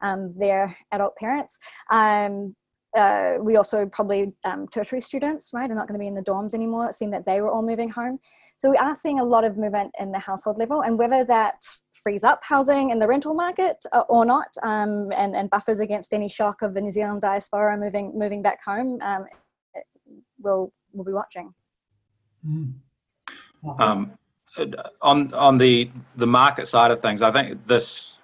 um, 0.00 0.34
their 0.36 0.76
adult 0.90 1.16
parents. 1.16 1.58
Um, 1.90 2.54
uh, 2.96 3.34
we 3.40 3.56
also 3.56 3.86
probably 3.86 4.32
um, 4.44 4.68
tertiary 4.68 5.00
students, 5.00 5.50
right, 5.54 5.70
are 5.70 5.74
not 5.74 5.88
going 5.88 5.98
to 5.98 6.02
be 6.02 6.08
in 6.08 6.14
the 6.14 6.22
dorms 6.22 6.52
anymore. 6.52 6.86
It 6.88 6.94
seemed 6.94 7.14
that 7.14 7.24
they 7.24 7.40
were 7.40 7.50
all 7.50 7.62
moving 7.62 7.88
home. 7.88 8.18
So 8.58 8.70
we 8.70 8.76
are 8.76 8.94
seeing 8.94 9.18
a 9.18 9.24
lot 9.24 9.44
of 9.44 9.56
movement 9.56 9.94
in 9.98 10.12
the 10.12 10.18
household 10.18 10.58
level, 10.58 10.82
and 10.82 10.98
whether 10.98 11.24
that 11.24 11.54
frees 12.02 12.24
up 12.24 12.40
housing 12.42 12.90
in 12.90 12.98
the 12.98 13.06
rental 13.06 13.34
market 13.34 13.84
uh, 13.92 14.04
or 14.08 14.24
not, 14.24 14.48
um, 14.62 15.12
and, 15.12 15.36
and 15.36 15.50
buffers 15.50 15.80
against 15.80 16.12
any 16.12 16.28
shock 16.28 16.62
of 16.62 16.74
the 16.74 16.80
New 16.80 16.90
Zealand 16.90 17.22
diaspora 17.22 17.76
moving 17.76 18.18
moving 18.18 18.42
back 18.42 18.62
home, 18.64 18.98
um, 19.02 19.26
we'll 20.40 20.72
we'll 20.92 21.04
be 21.04 21.12
watching. 21.12 21.52
Mm. 22.46 22.74
Um, 23.78 24.12
on 25.00 25.32
on 25.32 25.58
the 25.58 25.90
the 26.16 26.26
market 26.26 26.66
side 26.66 26.90
of 26.90 27.00
things, 27.00 27.22
I 27.22 27.30
think 27.30 27.66
this 27.66 28.20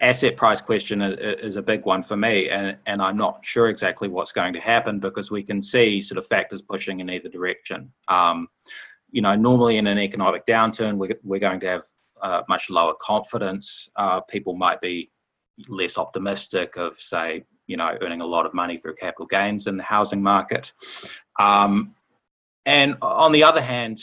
asset 0.00 0.36
price 0.36 0.60
question 0.60 1.02
is 1.02 1.56
a 1.56 1.62
big 1.62 1.84
one 1.84 2.02
for 2.02 2.16
me, 2.16 2.48
and, 2.48 2.76
and 2.86 3.02
I'm 3.02 3.16
not 3.16 3.44
sure 3.44 3.68
exactly 3.68 4.08
what's 4.08 4.32
going 4.32 4.52
to 4.52 4.60
happen 4.60 5.00
because 5.00 5.30
we 5.30 5.42
can 5.42 5.60
see 5.60 6.00
sort 6.00 6.18
of 6.18 6.26
factors 6.26 6.62
pushing 6.62 7.00
in 7.00 7.10
either 7.10 7.28
direction. 7.28 7.92
Um, 8.06 8.48
you 9.10 9.22
know, 9.22 9.34
normally 9.34 9.78
in 9.78 9.86
an 9.86 9.98
economic 9.98 10.46
downturn, 10.46 10.98
we're, 10.98 11.18
we're 11.24 11.40
going 11.40 11.60
to 11.60 11.68
have 11.68 11.84
uh, 12.22 12.42
much 12.48 12.70
lower 12.70 12.94
confidence. 13.00 13.88
Uh, 13.96 14.20
people 14.20 14.54
might 14.54 14.80
be 14.80 15.10
less 15.68 15.98
optimistic 15.98 16.76
of, 16.76 16.96
say, 16.96 17.44
you 17.66 17.76
know, 17.76 17.96
earning 18.00 18.20
a 18.20 18.26
lot 18.26 18.46
of 18.46 18.54
money 18.54 18.76
through 18.76 18.94
capital 18.94 19.26
gains 19.26 19.66
in 19.66 19.76
the 19.76 19.82
housing 19.82 20.22
market. 20.22 20.72
Um, 21.38 21.94
and 22.64 22.96
on 23.02 23.32
the 23.32 23.44
other 23.44 23.60
hand, 23.60 24.00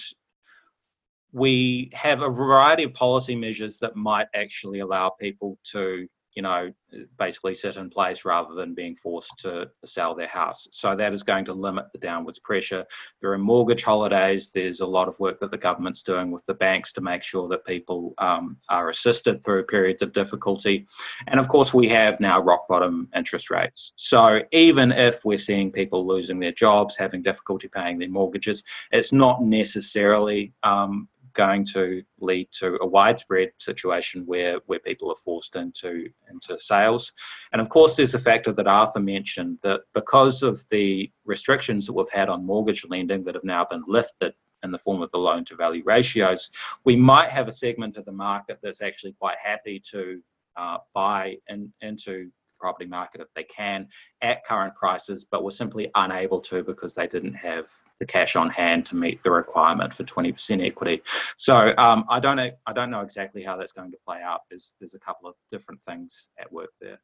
we 1.32 1.90
have 1.94 2.22
a 2.22 2.30
variety 2.30 2.84
of 2.84 2.94
policy 2.94 3.36
measures 3.36 3.78
that 3.80 3.96
might 3.96 4.28
actually 4.34 4.80
allow 4.80 5.10
people 5.10 5.58
to 5.64 6.08
you 6.36 6.42
know, 6.42 6.72
basically 7.18 7.54
sit 7.54 7.78
in 7.78 7.90
place 7.90 8.26
rather 8.26 8.54
than 8.54 8.74
being 8.74 8.96
forced 8.96 9.38
to 9.40 9.70
sell 9.86 10.16
their 10.16 10.28
house. 10.28 10.68
So 10.72 10.96
that 10.96 11.14
is 11.14 11.24
going 11.24 11.46
to 11.46 11.54
limit 11.54 11.86
the 11.92 11.98
downwards 11.98 12.40
pressure. 12.40 12.86
There 13.22 13.32
are 13.32 13.38
mortgage 13.38 13.84
holidays. 13.84 14.52
There's 14.52 14.82
a 14.82 14.86
lot 14.86 15.08
of 15.08 15.20
work 15.20 15.40
that 15.40 15.52
the 15.52 15.58
government's 15.58 16.04
doing 16.04 16.32
with 16.32 16.46
the 16.46 16.54
banks 16.54 16.92
to 16.94 17.02
make 17.02 17.24
sure 17.24 17.48
that 17.48 17.66
people 17.66 18.14
um, 18.18 18.58
are 18.70 18.90
assisted 18.90 19.44
through 19.44 19.64
periods 19.64 20.02
of 20.02 20.14
difficulty. 20.14 20.86
And 21.28 21.40
of 21.40 21.48
course, 21.48 21.74
we 21.74 21.88
have 21.90 22.20
now 22.20 22.42
rock 22.42 22.68
bottom 22.68 23.10
interest 23.16 23.50
rates. 23.50 23.94
So 23.96 24.42
even 24.52 24.92
if 24.92 25.24
we're 25.26 25.38
seeing 25.38 25.72
people 25.72 26.06
losing 26.06 26.40
their 26.40 26.52
jobs, 26.52 26.96
having 26.96 27.22
difficulty 27.22 27.68
paying 27.68 27.98
their 27.98 28.10
mortgages, 28.10 28.64
it's 28.92 29.14
not 29.14 29.42
necessarily 29.42 30.54
um, 30.64 31.08
going 31.36 31.66
to 31.66 32.02
lead 32.20 32.48
to 32.54 32.78
a 32.82 32.88
widespread 32.88 33.52
situation 33.60 34.26
where, 34.26 34.60
where 34.66 34.80
people 34.80 35.12
are 35.12 35.16
forced 35.24 35.56
into, 35.56 36.10
into 36.30 36.60
sales. 36.60 37.14
And 37.52 37.62
of 37.62 37.70
course, 37.70 37.96
there's 37.96 38.14
the 38.14 38.20
factor 38.20 38.52
that 38.54 38.68
Arthur 38.68 39.00
mentioned 39.00 39.60
that 39.62 39.82
because 39.94 40.42
of 40.42 40.64
the 40.70 41.12
restrictions 41.26 41.86
that 41.86 41.94
we've 41.94 42.10
had 42.10 42.30
on 42.30 42.46
mortgage 42.46 42.86
lending 42.90 43.24
that 43.26 43.36
have 43.36 43.44
now 43.44 43.66
been 43.70 43.84
lifted 43.88 44.34
in 44.64 44.72
the 44.72 44.80
form 44.80 45.02
of 45.02 45.12
the 45.12 45.18
loan 45.18 45.46
to 45.46 45.56
value 45.56 45.84
ratios, 45.86 46.50
we 46.86 46.96
might 46.96 47.30
have 47.30 47.48
a 47.48 47.52
segment 47.52 47.98
of 47.98 48.06
the 48.06 48.12
market 48.12 48.58
that's 48.64 48.82
actually 48.82 49.14
quite 49.14 49.38
happy 49.38 49.80
to 49.92 50.22
uh, 50.58 50.78
buy 50.94 51.36
in, 51.50 51.72
into 51.82 52.32
property 52.66 52.90
market 52.90 53.22
if 53.22 53.28
they 53.36 53.44
can 53.44 53.88
at 54.24 54.44
current 54.44 54.74
prices, 54.74 55.24
but 55.30 55.44
were 55.44 55.52
simply 55.52 55.92
unable 55.94 56.42
to 56.42 56.64
because 56.64 56.96
they 56.96 57.06
didn't 57.06 57.36
have 57.36 57.68
the 58.00 58.06
cash 58.08 58.36
on 58.36 58.50
hand 58.50 58.88
to 58.88 58.96
meet 58.96 59.22
the 59.22 59.30
requirement 59.30 59.94
for 59.94 60.04
20% 60.04 60.66
equity. 60.66 61.00
So 61.38 61.74
um, 61.78 62.06
I 62.10 62.20
don't 62.20 62.38
know, 62.38 62.50
I 62.66 62.74
don't 62.74 62.90
know 62.90 63.02
exactly 63.02 63.44
how 63.44 63.56
that's 63.56 63.72
going 63.72 63.92
to 63.92 63.98
play 64.04 64.20
out. 64.24 64.42
There's 64.50 64.76
there's 64.80 64.96
a 64.96 65.00
couple 65.00 65.30
of 65.30 65.36
different 65.52 65.80
things 65.84 66.30
at 66.40 66.52
work 66.52 66.72
there. 66.82 67.00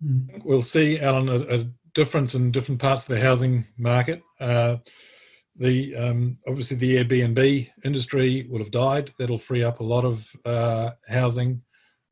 Hmm. 0.00 0.38
We'll 0.44 0.62
see, 0.62 1.00
Alan, 1.00 1.28
a, 1.28 1.40
a 1.40 1.66
difference 1.92 2.36
in 2.36 2.52
different 2.52 2.80
parts 2.80 3.02
of 3.02 3.08
the 3.08 3.20
housing 3.20 3.66
market. 3.76 4.22
Uh, 4.40 4.76
the 5.56 5.96
um, 5.96 6.36
obviously 6.46 6.76
the 6.76 7.02
Airbnb 7.02 7.68
industry 7.84 8.46
will 8.48 8.60
have 8.60 8.70
died. 8.70 9.12
That'll 9.18 9.38
free 9.38 9.64
up 9.64 9.80
a 9.80 9.84
lot 9.94 10.04
of 10.04 10.30
uh, 10.44 10.90
housing 11.08 11.62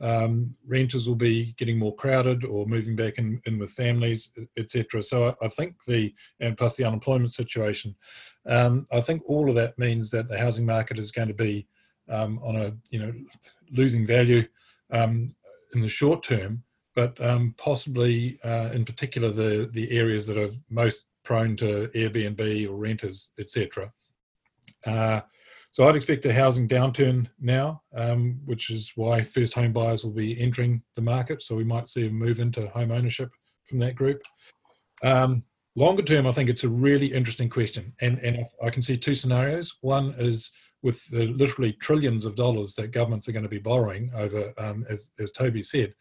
um, 0.03 0.55
renters 0.67 1.09
will 1.09 1.17
be 1.17 1.55
getting 1.57 1.79
more 1.79 1.95
crowded 1.95 2.45
or 2.45 2.67
moving 2.67 2.97
back 2.97 3.19
in, 3.19 3.41
in 3.47 3.59
with 3.59 3.71
families, 3.71 4.31
etc. 4.59 5.01
So 5.03 5.29
I, 5.29 5.47
I, 5.47 5.49
think 5.49 5.77
the 5.87 6.13
and 6.41 6.59
plus 6.59 6.75
the 6.75 6.85
unemployment 6.85 7.33
situation, 7.33 7.95
um, 8.47 8.87
I 8.93 9.01
think 9.01 9.23
all 9.27 9.49
of 9.49 9.55
that 9.55 9.79
means 9.79 10.11
that 10.11 10.29
the 10.29 10.39
housing 10.39 10.67
market 10.67 10.99
is 10.99 11.13
going 11.13 11.29
to 11.29 11.35
be 11.35 11.69
um, 12.09 12.41
on 12.43 12.57
a 12.57 12.73
you 12.91 12.99
know 12.99 13.13
losing 13.71 14.05
value 14.05 14.45
um, 14.91 15.29
in 15.75 15.81
the 15.81 15.89
short 15.89 16.25
term, 16.25 16.65
but 16.97 17.19
um, 17.25 17.55
possibly 17.57 18.41
uh, 18.45 18.71
in 18.73 18.85
particular 18.85 19.31
the 19.31 19.71
the 19.73 19.91
areas 19.97 20.27
that 20.27 20.37
are 20.37 20.51
most 20.69 21.05
prone 21.25 21.57
to 21.57 21.89
Airbnb 21.95 22.69
or 22.69 22.75
renters, 22.75 23.31
etc. 23.39 23.93
Uh, 24.85 25.21
so 25.73 25.89
I'd 25.89 25.97
expect 25.97 26.27
a 26.27 26.35
housing 26.35 26.69
downturn 26.69 27.29
now, 27.41 27.83
um, 27.97 28.41
which 28.45 28.71
is 28.71 28.93
why 28.95 29.23
first 29.23 29.55
home 29.55 29.73
buyers 29.73 30.05
will 30.05 30.13
be 30.13 30.39
entering 30.39 30.83
the 30.97 31.03
market. 31.03 31.43
So 31.43 31.57
we 31.57 31.65
might 31.65 31.89
see 31.89 32.07
a 32.07 32.11
move 32.11 32.41
into 32.41 32.69
home 32.69 32.93
ownership 32.93 33.31
from 33.65 33.79
that 33.79 33.97
group. 33.97 34.23
Um, 35.03 35.45
longer 35.75 36.03
term, 36.03 36.27
I 36.27 36.33
think 36.33 36.51
it's 36.51 36.65
a 36.65 36.69
really 36.69 37.07
interesting 37.07 37.49
question, 37.49 37.95
and 38.03 38.19
and 38.19 38.47
I 38.63 38.69
can 38.69 38.83
see 38.83 38.99
two 38.99 39.15
scenarios. 39.15 39.75
One 39.81 40.15
is 40.19 40.51
with 40.83 41.09
the 41.09 41.27
literally 41.27 41.73
trillions 41.75 42.27
of 42.27 42.37
dollars 42.37 42.75
that 42.75 42.89
governments 42.89 43.29
are 43.29 43.33
going 43.33 43.45
to 43.45 43.49
be 43.49 43.59
borrowing 43.59 44.11
over, 44.15 44.53
um, 44.59 44.85
as 44.91 45.13
as 45.19 45.33
Toby 45.33 45.63
said, 45.63 45.95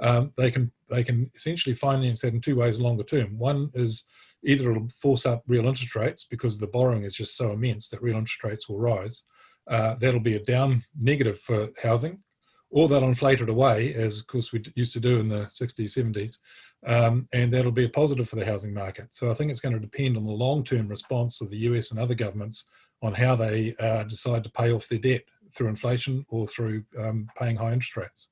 um, 0.00 0.32
they 0.36 0.50
can 0.50 0.70
they 0.90 1.02
can 1.02 1.30
essentially 1.34 1.74
finance 1.74 2.20
that 2.20 2.34
in 2.34 2.42
two 2.42 2.56
ways 2.56 2.80
longer 2.80 3.04
term. 3.04 3.38
One 3.38 3.70
is 3.72 4.04
either 4.46 4.70
it'll 4.70 4.88
force 4.88 5.26
up 5.26 5.42
real 5.46 5.66
interest 5.66 5.94
rates 5.96 6.24
because 6.24 6.56
the 6.56 6.68
borrowing 6.68 7.02
is 7.02 7.14
just 7.14 7.36
so 7.36 7.50
immense 7.50 7.88
that 7.88 8.00
real 8.00 8.16
interest 8.16 8.42
rates 8.44 8.68
will 8.68 8.78
rise. 8.78 9.24
Uh, 9.68 9.96
that'll 9.96 10.20
be 10.20 10.36
a 10.36 10.44
down 10.44 10.84
negative 10.98 11.38
for 11.40 11.68
housing, 11.82 12.22
or 12.70 12.88
they'll 12.88 13.04
inflate 13.04 13.40
it 13.40 13.48
away, 13.48 13.92
as 13.94 14.20
of 14.20 14.26
course 14.28 14.52
we 14.52 14.62
used 14.76 14.92
to 14.92 15.00
do 15.00 15.18
in 15.18 15.28
the 15.28 15.46
60s, 15.46 15.90
70s, 15.90 16.38
um, 16.86 17.28
and 17.32 17.52
that'll 17.52 17.72
be 17.72 17.84
a 17.84 17.88
positive 17.88 18.28
for 18.28 18.36
the 18.36 18.46
housing 18.46 18.72
market. 18.72 19.08
So 19.10 19.30
I 19.30 19.34
think 19.34 19.50
it's 19.50 19.60
going 19.60 19.74
to 19.74 19.80
depend 19.80 20.16
on 20.16 20.22
the 20.22 20.30
long 20.30 20.62
term 20.62 20.86
response 20.86 21.40
of 21.40 21.50
the 21.50 21.58
US 21.58 21.90
and 21.90 21.98
other 21.98 22.14
governments 22.14 22.66
on 23.02 23.12
how 23.12 23.34
they 23.34 23.74
uh, 23.80 24.04
decide 24.04 24.44
to 24.44 24.50
pay 24.50 24.72
off 24.72 24.88
their 24.88 25.00
debt 25.00 25.22
through 25.54 25.68
inflation 25.68 26.24
or 26.28 26.46
through 26.46 26.84
um, 26.98 27.26
paying 27.36 27.56
high 27.56 27.72
interest 27.72 27.96
rates. 27.96 28.28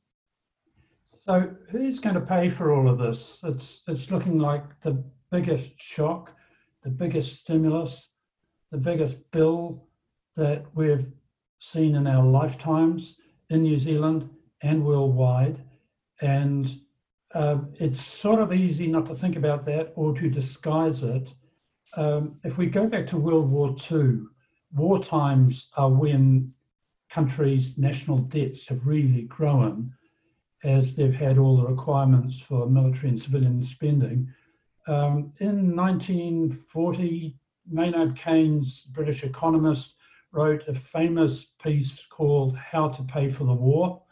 So 1.26 1.50
who's 1.70 1.98
going 1.98 2.14
to 2.16 2.20
pay 2.20 2.50
for 2.50 2.72
all 2.72 2.88
of 2.88 2.98
this? 2.98 3.40
It's 3.44 3.82
it's 3.88 4.10
looking 4.10 4.38
like 4.38 4.62
the 4.82 5.02
biggest 5.34 5.72
shock, 5.78 6.30
the 6.84 6.90
biggest 6.90 7.40
stimulus, 7.40 8.06
the 8.70 8.78
biggest 8.78 9.16
bill 9.32 9.88
that 10.36 10.64
we've 10.74 11.10
seen 11.58 11.96
in 11.96 12.06
our 12.06 12.24
lifetimes 12.24 13.16
in 13.50 13.62
New 13.62 13.76
Zealand 13.76 14.30
and 14.62 14.84
worldwide. 14.84 15.58
And 16.20 16.78
uh, 17.34 17.58
it's 17.80 18.00
sort 18.00 18.38
of 18.40 18.52
easy 18.52 18.86
not 18.86 19.06
to 19.06 19.16
think 19.16 19.34
about 19.34 19.66
that 19.66 19.92
or 19.96 20.14
to 20.14 20.30
disguise 20.30 21.02
it. 21.02 21.34
Um, 21.96 22.36
if 22.44 22.56
we 22.56 22.66
go 22.66 22.86
back 22.86 23.08
to 23.08 23.16
World 23.16 23.50
War 23.50 23.74
II, 23.90 24.20
war 24.72 25.02
times 25.02 25.66
are 25.76 25.90
when 25.90 26.54
countries' 27.10 27.76
national 27.76 28.18
debts 28.18 28.68
have 28.68 28.86
really 28.86 29.22
grown 29.22 29.92
as 30.62 30.94
they've 30.94 31.20
had 31.26 31.38
all 31.38 31.56
the 31.56 31.66
requirements 31.66 32.38
for 32.38 32.70
military 32.70 33.08
and 33.08 33.20
civilian 33.20 33.64
spending. 33.64 34.32
Um, 34.86 35.32
in 35.40 35.74
1940, 35.74 37.36
Maynard 37.70 38.16
Keynes, 38.16 38.80
British 38.92 39.24
economist, 39.24 39.94
wrote 40.32 40.64
a 40.68 40.74
famous 40.74 41.46
piece 41.62 42.02
called 42.10 42.56
How 42.56 42.88
to 42.88 43.02
Pay 43.04 43.30
for 43.30 43.44
the 43.44 43.54
War. 43.54 44.02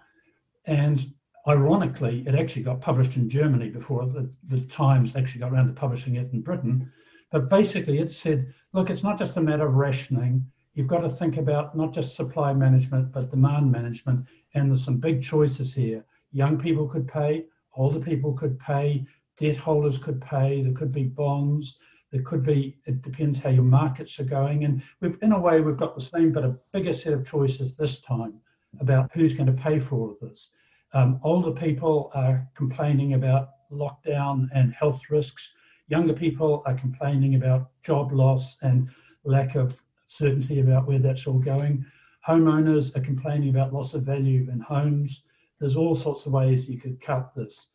And 0.67 1.13
ironically, 1.47 2.25
it 2.27 2.35
actually 2.35 2.63
got 2.63 2.81
published 2.81 3.17
in 3.17 3.29
Germany 3.29 3.69
before 3.69 4.07
the, 4.07 4.31
the 4.49 4.61
Times 4.63 5.17
actually 5.17 5.41
got 5.41 5.53
around 5.53 5.67
to 5.67 5.73
publishing 5.73 6.17
it 6.17 6.33
in 6.33 6.41
Britain. 6.41 6.91
But 7.31 7.51
basically, 7.51 7.99
it 7.99 8.13
said, 8.13 8.53
look, 8.73 8.89
it's 8.89 9.03
not 9.03 9.19
just 9.19 9.37
a 9.37 9.41
matter 9.41 9.67
of 9.67 9.75
rationing. 9.75 10.47
You've 10.75 10.87
got 10.87 11.01
to 11.01 11.11
think 11.11 11.37
about 11.37 11.77
not 11.77 11.93
just 11.93 12.17
supply 12.17 12.55
management, 12.55 13.13
but 13.13 13.31
demand 13.31 13.71
management. 13.71 14.27
And 14.55 14.71
there's 14.71 14.85
some 14.85 14.99
big 14.99 15.23
choices 15.23 15.75
here. 15.75 16.05
Young 16.33 16.59
people 16.59 16.89
could 16.89 17.09
pay, 17.09 17.47
older 17.75 18.01
people 18.01 18.33
could 18.33 18.59
pay, 18.59 19.05
debt 19.43 19.57
holders 19.57 19.99
could 19.99 20.21
pay, 20.21 20.63
there 20.63 20.73
could 20.73 20.93
be 20.93 21.03
bonds, 21.03 21.79
there 22.13 22.23
could 22.23 22.45
be, 22.45 22.79
it 22.87 23.03
depends 23.03 23.41
how 23.41 23.51
your 23.51 23.65
markets 23.65 24.21
are 24.21 24.25
going. 24.25 24.65
And 24.65 24.81
we've, 25.01 25.19
in 25.21 25.33
a 25.33 25.41
way, 25.41 25.61
we've 25.61 25.77
got 25.77 25.97
the 25.97 26.01
same, 26.01 26.31
but 26.31 26.45
a 26.45 26.57
bigger 26.73 26.93
set 26.93 27.13
of 27.13 27.29
choices 27.29 27.75
this 27.75 28.01
time 28.01 28.35
about 28.81 29.11
who's 29.13 29.33
going 29.33 29.47
to 29.47 29.63
pay 29.63 29.81
for 29.81 29.97
all 29.97 30.11
of 30.13 30.21
this. 30.21 30.51
Um, 30.95 31.19
older 31.25 31.51
people 31.51 32.13
are 32.15 32.47
complaining 32.55 33.15
about 33.15 33.49
lockdown 33.73 34.49
and 34.55 34.73
health 34.75 35.01
risks. 35.11 35.51
Younger 35.89 36.13
people 36.13 36.63
are 36.65 36.75
complaining 36.75 37.35
about 37.35 37.71
job 37.83 38.13
loss 38.13 38.57
and 38.63 38.89
lack 39.25 39.57
of 39.57 39.75
certainty 40.07 40.61
about 40.61 40.87
where 40.87 41.01
that's 41.01 41.27
all 41.27 41.41
going. 41.41 41.85
Homeowners 42.29 42.97
are 42.97 43.01
complaining 43.01 43.49
about 43.49 43.73
loss 43.73 43.93
of 43.95 44.05
value 44.05 44.49
in 44.53 44.61
homes. 44.61 45.25
There's 45.59 45.75
all 45.75 45.97
sorts 45.97 46.27
of 46.27 46.33
ways 46.33 46.69
you 46.69 46.79
could 46.79 47.01
cut 47.01 47.35
this. 47.35 47.67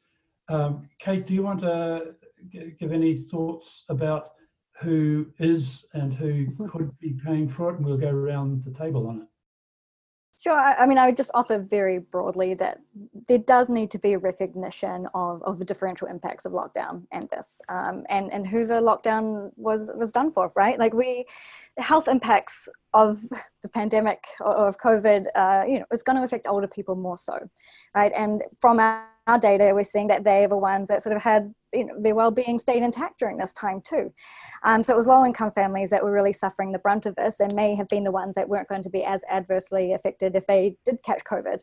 Um, 0.49 0.89
Kate, 0.99 1.25
do 1.27 1.33
you 1.33 1.43
want 1.43 1.61
to 1.61 2.15
give 2.79 2.91
any 2.91 3.17
thoughts 3.17 3.83
about 3.89 4.31
who 4.81 5.27
is 5.39 5.85
and 5.93 6.13
who 6.13 6.47
could 6.69 6.97
be 6.99 7.19
paying 7.25 7.49
for 7.49 7.71
it? 7.71 7.77
And 7.77 7.85
we'll 7.85 7.97
go 7.97 8.09
around 8.09 8.63
the 8.63 8.71
table 8.71 9.07
on 9.07 9.21
it. 9.21 9.27
Sure. 10.39 10.53
I 10.53 10.85
mean, 10.85 10.99
I 10.99 11.07
would 11.07 11.17
just 11.17 11.31
offer 11.33 11.57
very 11.57 11.97
broadly 11.97 12.53
that 12.55 12.79
there 13.27 13.39
does 13.39 13.71
need 13.71 13.89
to 13.89 13.97
be 13.97 14.13
a 14.13 14.19
recognition 14.19 15.07
of, 15.15 15.41
of 15.41 15.57
the 15.57 15.65
differential 15.65 16.07
impacts 16.07 16.45
of 16.45 16.51
lockdown 16.51 17.07
and 17.11 17.27
this, 17.29 17.59
um, 17.69 18.05
and 18.07 18.31
and 18.31 18.45
who 18.45 18.67
the 18.67 18.75
lockdown 18.75 19.49
was 19.55 19.91
was 19.95 20.11
done 20.11 20.31
for, 20.31 20.51
right? 20.55 20.77
Like 20.77 20.93
we, 20.93 21.25
the 21.75 21.81
health 21.81 22.07
impacts 22.07 22.69
of 22.93 23.19
the 23.63 23.69
pandemic 23.69 24.25
or 24.39 24.67
of 24.67 24.77
COVID, 24.77 25.25
uh, 25.33 25.63
you 25.67 25.79
know, 25.79 25.85
is 25.91 26.03
going 26.03 26.17
to 26.17 26.23
affect 26.23 26.45
older 26.47 26.67
people 26.67 26.95
more 26.95 27.17
so, 27.17 27.39
right? 27.95 28.11
And 28.15 28.43
from 28.59 28.79
our 28.79 29.07
our 29.27 29.37
data, 29.37 29.71
we're 29.73 29.83
seeing 29.83 30.07
that 30.07 30.23
they 30.23 30.45
are 30.45 30.47
the 30.47 30.57
ones 30.57 30.87
that 30.87 31.01
sort 31.01 31.15
of 31.15 31.21
had 31.21 31.53
you 31.73 31.85
know, 31.85 31.93
their 31.99 32.15
well-being 32.15 32.57
stayed 32.57 32.81
intact 32.81 33.19
during 33.19 33.37
this 33.37 33.53
time 33.53 33.81
too. 33.81 34.13
Um, 34.63 34.83
so 34.83 34.93
it 34.93 34.97
was 34.97 35.07
low-income 35.07 35.51
families 35.51 35.89
that 35.89 36.03
were 36.03 36.11
really 36.11 36.33
suffering 36.33 36.71
the 36.71 36.79
brunt 36.79 37.05
of 37.05 37.15
this, 37.15 37.39
and 37.39 37.53
may 37.53 37.75
have 37.75 37.87
been 37.89 38.03
the 38.03 38.11
ones 38.11 38.35
that 38.35 38.47
weren't 38.47 38.69
going 38.69 38.83
to 38.83 38.89
be 38.89 39.03
as 39.03 39.23
adversely 39.29 39.93
affected 39.93 40.35
if 40.35 40.47
they 40.47 40.75
did 40.85 41.03
catch 41.03 41.21
COVID. 41.29 41.59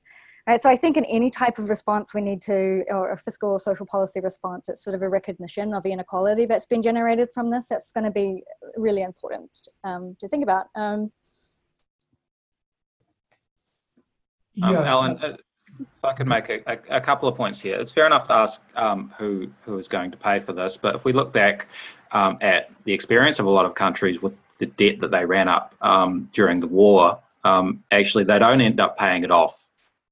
Right, 0.47 0.61
so 0.61 0.69
I 0.69 0.77
think 0.77 0.99
in 0.99 1.07
any 1.07 1.31
type 1.31 1.59
of 1.59 1.71
response 1.71 2.13
we 2.13 2.21
need 2.21 2.43
to, 2.43 2.85
or 2.89 3.13
a 3.13 3.17
fiscal 3.17 3.53
or 3.53 3.59
social 3.59 3.87
policy 3.87 4.21
response, 4.21 4.69
it's 4.69 4.85
sort 4.85 4.95
of 4.95 5.01
a 5.01 5.09
recognition 5.09 5.73
of 5.73 5.83
the 5.83 5.93
inequality 5.93 6.45
that's 6.45 6.67
been 6.67 6.83
generated 6.83 7.31
from 7.33 7.51
this. 7.51 7.69
That's 7.69 7.93
going 7.93 8.05
to 8.05 8.11
be 8.11 8.45
really 8.77 9.01
important 9.01 9.51
um, 9.85 10.17
to 10.21 10.29
think 10.29 10.43
about. 10.43 10.67
Um, 10.75 11.11
um, 14.63 14.77
Alan, 14.77 15.19
uh, 15.19 15.37
if 15.81 15.87
I 16.05 16.13
could 16.13 16.29
make 16.29 16.49
a, 16.49 16.63
a, 16.67 16.97
a, 16.97 17.01
couple 17.01 17.29
of 17.29 17.37
points 17.37 17.61
here, 17.61 17.77
it's 17.79 17.91
fair 17.91 18.07
enough 18.07 18.29
to 18.29 18.35
ask 18.35 18.63
um, 18.77 19.13
who 19.19 19.49
who 19.63 19.79
is 19.79 19.89
going 19.89 20.11
to 20.11 20.17
pay 20.17 20.39
for 20.39 20.53
this, 20.53 20.77
but 20.77 20.95
if 20.95 21.05
we 21.05 21.13
look 21.13 21.33
back 21.33 21.67
um, 22.13 22.39
at 22.41 22.71
the 22.85 22.93
experience 22.93 23.39
of 23.39 23.47
a 23.47 23.51
lot 23.51 23.65
of 23.65 23.75
countries 23.75 24.23
with 24.23 24.35
the 24.59 24.67
debt 24.67 25.01
that 25.01 25.11
they 25.11 25.25
ran 25.25 25.49
up 25.49 25.75
um, 25.81 26.29
during 26.33 26.61
the 26.61 26.67
war, 26.67 27.19
um, 27.45 27.83
actually 27.91 28.25
they 28.25 28.39
don't 28.39 28.61
end 28.61 28.81
up 28.81 28.97
paying 28.99 29.25
it 29.25 29.31
off 29.31 29.69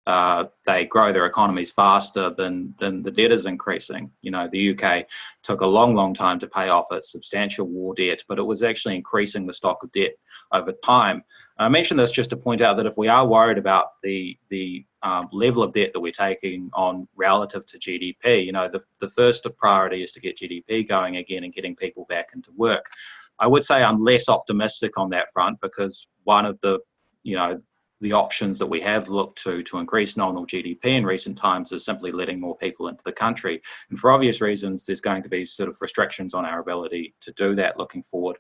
uh, 0.07 0.45
they 0.67 0.85
grow 0.85 1.13
their 1.13 1.27
economies 1.27 1.71
faster 1.71 2.31
than 2.31 2.75
than 2.79 3.03
the 3.03 3.11
debt 3.11 3.31
is 3.31 3.47
increasing. 3.47 4.11
You 4.21 4.33
know, 4.33 4.49
the 4.51 4.77
UK 4.77 5.07
took 5.45 5.61
a 5.61 5.67
long, 5.67 5.95
long 5.95 6.13
time 6.13 6.41
to 6.41 6.49
pay 6.49 6.71
off 6.71 6.87
its 6.91 7.13
substantial 7.13 7.67
war 7.67 7.95
debt, 7.95 8.25
but 8.27 8.39
it 8.39 8.43
was 8.43 8.65
actually 8.65 8.97
increasing 8.97 9.47
the 9.47 9.53
stock 9.53 9.83
of 9.85 9.93
debt 9.93 10.13
over 10.53 10.73
time. 10.73 11.23
I 11.59 11.69
mention 11.69 11.97
this 11.97 12.11
just 12.11 12.31
to 12.31 12.37
point 12.37 12.61
out 12.61 12.77
that 12.79 12.87
if 12.87 12.97
we 12.97 13.07
are 13.07 13.27
worried 13.27 13.59
about 13.59 14.03
the 14.03 14.37
the 14.49 14.85
um, 15.05 15.29
level 15.33 15.63
of 15.63 15.73
debt 15.73 15.93
that 15.93 16.01
we're 16.01 16.11
taking 16.11 16.69
on 16.73 17.07
relative 17.15 17.65
to 17.67 17.79
GDP, 17.79 18.45
you 18.45 18.53
know, 18.53 18.69
the, 18.69 18.81
the 18.99 19.09
first 19.09 19.47
priority 19.57 20.03
is 20.03 20.11
to 20.13 20.21
get 20.21 20.37
GDP 20.37 20.89
going 20.89 21.17
again 21.17 21.45
and 21.45 21.53
getting 21.53 21.77
people 21.77 22.07
back 22.09 22.31
into 22.35 22.51
work. 22.57 22.91
I 23.39 23.47
would 23.47 23.65
say 23.65 23.83
I'm 23.83 24.03
less 24.03 24.29
optimistic 24.29 24.99
on 24.99 25.11
that 25.11 25.33
front 25.33 25.61
because 25.61 26.09
one 26.25 26.45
of 26.45 26.61
the 26.61 26.81
you 27.23 27.37
know 27.37 27.63
the 28.03 28.13
options 28.13 28.59
that 28.59 28.67
we 28.67 28.81
have 28.81 29.09
looked 29.09 29.43
to 29.45 29.63
to 29.63 29.79
increase 29.79 30.17
nominal 30.17 30.47
GDP 30.47 30.85
in 30.85 31.07
recent 31.07 31.39
times 31.39 31.73
is 31.73 31.85
simply 31.85 32.13
letting 32.13 32.41
more 32.41 32.57
people 32.57 32.89
into 32.89 33.03
the 33.05 33.13
country. 33.13 33.63
And 33.89 33.99
for 33.99 34.11
obvious 34.11 34.41
reasons, 34.41 34.85
there's 34.85 35.01
going 35.01 35.23
to 35.23 35.29
be 35.29 35.47
sort 35.47 35.69
of 35.69 35.81
restrictions 35.81 36.35
on 36.35 36.45
our 36.45 36.61
ability 36.61 37.15
to 37.21 37.33
do 37.33 37.55
that 37.55 37.79
looking 37.79 38.03
forward. 38.03 38.37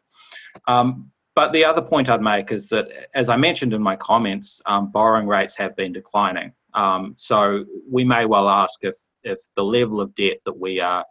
Um, 0.66 1.10
but 1.34 1.52
the 1.52 1.64
other 1.64 1.80
point 1.80 2.10
I'd 2.10 2.20
make 2.20 2.52
is 2.52 2.68
that, 2.68 3.08
as 3.14 3.28
I 3.30 3.36
mentioned 3.36 3.72
in 3.72 3.80
my 3.80 3.96
comments, 3.96 4.60
um, 4.66 4.90
borrowing 4.90 5.26
rates 5.26 5.56
have 5.56 5.74
been 5.76 5.92
declining. 5.92 6.52
Um, 6.74 7.14
so 7.16 7.64
we 7.90 8.04
may 8.04 8.26
well 8.26 8.48
ask 8.48 8.82
if, 8.82 8.96
if 9.22 9.38
the 9.54 9.64
level 9.64 10.00
of 10.00 10.14
debt 10.14 10.38
that 10.44 10.58
we 10.58 10.80
are 10.80 11.06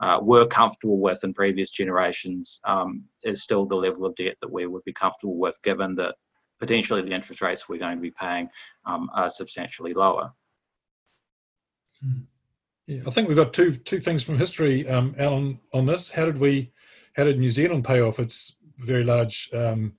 uh, 0.00 0.18
were 0.22 0.46
comfortable 0.46 1.00
with 1.00 1.24
in 1.24 1.34
previous 1.34 1.70
generations 1.70 2.60
um, 2.64 3.04
is 3.22 3.42
still 3.42 3.66
the 3.66 3.74
level 3.74 4.06
of 4.06 4.14
debt 4.16 4.36
that 4.40 4.52
we 4.52 4.66
would 4.66 4.84
be 4.84 4.92
comfortable 4.92 5.38
with, 5.38 5.60
given 5.62 5.94
that 5.94 6.14
potentially 6.58 7.02
the 7.02 7.12
interest 7.12 7.42
rates 7.42 7.68
we're 7.68 7.78
going 7.78 7.96
to 7.96 8.02
be 8.02 8.10
paying 8.10 8.48
um, 8.84 9.10
are 9.14 9.30
substantially 9.30 9.94
lower. 9.94 10.32
Hmm. 12.02 12.20
Yeah, 12.86 13.02
I 13.06 13.10
think 13.10 13.26
we've 13.26 13.36
got 13.36 13.52
two 13.52 13.74
two 13.74 13.98
things 13.98 14.22
from 14.22 14.38
history, 14.38 14.88
um, 14.88 15.14
Alan, 15.18 15.58
on 15.72 15.86
this. 15.86 16.08
How 16.08 16.24
did 16.24 16.38
we, 16.38 16.70
how 17.16 17.24
did 17.24 17.38
New 17.38 17.50
Zealand 17.50 17.84
pay 17.84 18.00
off 18.00 18.20
its 18.20 18.54
very 18.78 19.02
large 19.02 19.50
um, 19.52 19.94